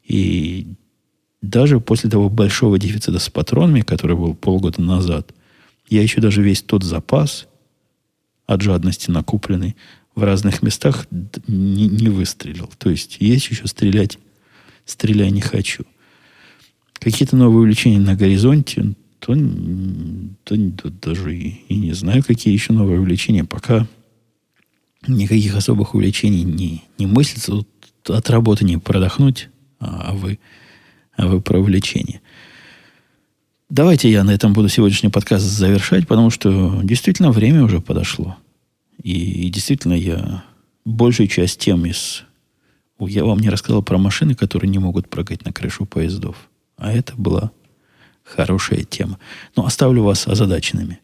И 0.04 0.68
даже 1.42 1.80
после 1.80 2.10
того 2.10 2.30
большого 2.30 2.78
дефицита 2.78 3.18
с 3.18 3.30
патронами, 3.30 3.82
который 3.82 4.16
был 4.16 4.36
полгода 4.36 4.82
назад, 4.82 5.34
я 5.90 6.04
еще 6.04 6.22
даже 6.22 6.44
весь 6.44 6.62
тот 6.62 6.84
запас 6.84 7.48
от 8.46 8.62
жадности 8.62 9.12
накупленный 9.12 9.76
в 10.16 10.24
разных 10.24 10.62
местах 10.64 11.08
не, 11.48 11.88
не 11.88 12.10
выстрелил. 12.10 12.70
То 12.78 12.90
есть 12.90 13.18
есть 13.20 13.50
еще 13.50 13.68
стрелять, 13.68 14.18
стреляй 14.86 15.32
не 15.32 15.42
хочу. 15.42 15.84
Какие-то 16.94 17.36
новые 17.36 17.60
увлечения 17.60 18.00
на 18.00 18.16
горизонте, 18.16 18.96
то, 19.20 19.36
то, 20.44 20.56
то 20.72 20.90
даже 20.90 21.36
и, 21.36 21.62
и 21.68 21.76
не 21.76 21.94
знаю, 21.94 22.24
какие 22.24 22.54
еще 22.54 22.74
новые 22.74 23.00
увлечения. 23.00 23.44
Пока 23.44 23.88
никаких 25.08 25.56
особых 25.56 25.94
увлечений 25.94 26.44
не, 26.44 26.84
не 26.98 27.06
мыслится. 27.06 27.52
Тут 27.52 27.68
от 28.10 28.30
работы 28.30 28.66
не 28.66 28.78
продохнуть, 28.78 29.50
а, 29.80 30.10
а 30.10 30.14
вы, 30.14 30.40
а 31.16 31.28
вы 31.28 31.42
про 31.42 31.60
увлечение. 31.60 32.22
Давайте 33.70 34.12
я 34.12 34.24
на 34.24 34.30
этом 34.30 34.54
буду 34.54 34.70
сегодняшний 34.70 35.10
подкаст 35.10 35.44
завершать, 35.44 36.08
потому 36.08 36.30
что 36.30 36.82
действительно 36.84 37.32
время 37.32 37.64
уже 37.64 37.82
подошло. 37.82 38.38
И, 39.02 39.48
и 39.48 39.50
действительно 39.50 39.94
я 39.94 40.44
большую 40.86 41.28
часть 41.28 41.60
тем 41.60 41.84
из... 41.88 42.24
Я 43.00 43.26
вам 43.26 43.40
не 43.40 43.50
рассказал 43.50 43.82
про 43.82 43.98
машины, 43.98 44.36
которые 44.36 44.70
не 44.70 44.78
могут 44.78 45.10
прыгать 45.10 45.44
на 45.46 45.52
крышу 45.52 45.88
поездов. 45.88 46.48
А 46.78 46.94
это 46.94 47.16
была 47.16 47.52
хорошая 48.24 48.84
тема. 48.84 49.18
Но 49.56 49.66
оставлю 49.66 50.04
вас 50.04 50.28
озадаченными 50.28 51.00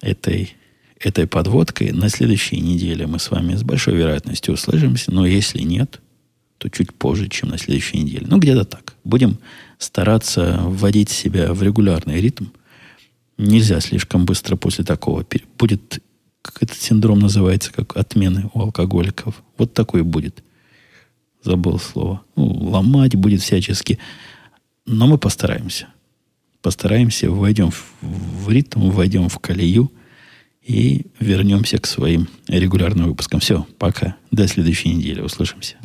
этой, 0.00 0.54
этой 1.00 1.26
подводкой. 1.26 1.90
На 1.90 2.08
следующей 2.10 2.60
неделе 2.60 3.08
мы 3.08 3.18
с 3.18 3.28
вами 3.28 3.56
с 3.56 3.64
большой 3.64 3.96
вероятностью 3.96 4.54
услышимся. 4.54 5.12
Но 5.12 5.26
если 5.26 5.62
нет, 5.62 6.00
то 6.58 6.70
чуть 6.70 6.92
позже, 6.94 7.28
чем 7.28 7.50
на 7.50 7.58
следующей 7.58 7.98
неделе. 7.98 8.26
Ну, 8.28 8.38
где-то 8.38 8.64
так. 8.64 8.94
Будем 9.04 9.38
стараться 9.78 10.60
вводить 10.62 11.10
себя 11.10 11.52
в 11.52 11.62
регулярный 11.62 12.20
ритм. 12.20 12.46
Нельзя 13.38 13.80
слишком 13.80 14.24
быстро 14.24 14.56
после 14.56 14.84
такого. 14.84 15.24
Будет, 15.58 16.02
как 16.42 16.62
этот 16.62 16.78
синдром 16.78 17.18
называется, 17.18 17.72
как 17.72 17.96
отмены 17.96 18.50
у 18.54 18.60
алкоголиков. 18.60 19.42
Вот 19.58 19.74
такой 19.74 20.02
будет. 20.02 20.42
Забыл 21.42 21.78
слово. 21.78 22.22
Ну, 22.34 22.46
ломать 22.46 23.14
будет 23.14 23.42
всячески. 23.42 23.98
Но 24.86 25.06
мы 25.06 25.18
постараемся. 25.18 25.88
Постараемся, 26.62 27.30
войдем 27.30 27.70
в, 27.70 27.84
в 28.00 28.50
ритм, 28.50 28.90
войдем 28.90 29.28
в 29.28 29.38
колею 29.38 29.92
и 30.66 31.06
вернемся 31.20 31.78
к 31.78 31.86
своим 31.86 32.28
регулярным 32.48 33.08
выпускам. 33.08 33.40
Все, 33.40 33.66
пока. 33.78 34.16
До 34.30 34.48
следующей 34.48 34.88
недели. 34.94 35.20
Услышимся. 35.20 35.76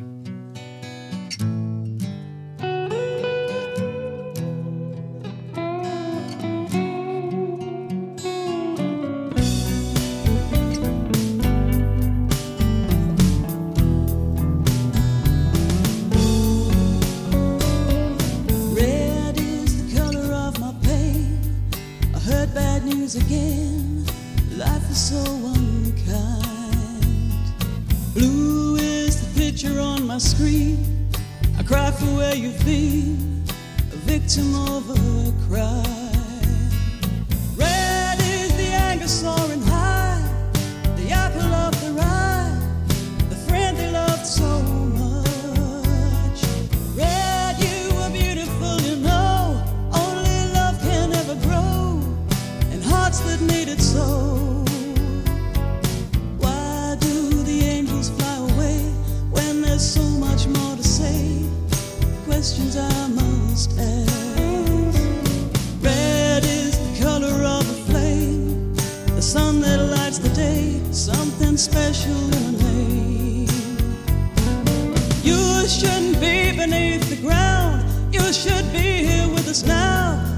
should 78.32 78.72
be 78.72 79.04
here 79.04 79.28
with 79.28 79.50
us 79.50 79.64
now. 79.64 80.31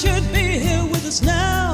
Should 0.00 0.32
be 0.32 0.58
here 0.58 0.82
with 0.84 1.04
us 1.04 1.20
now. 1.20 1.69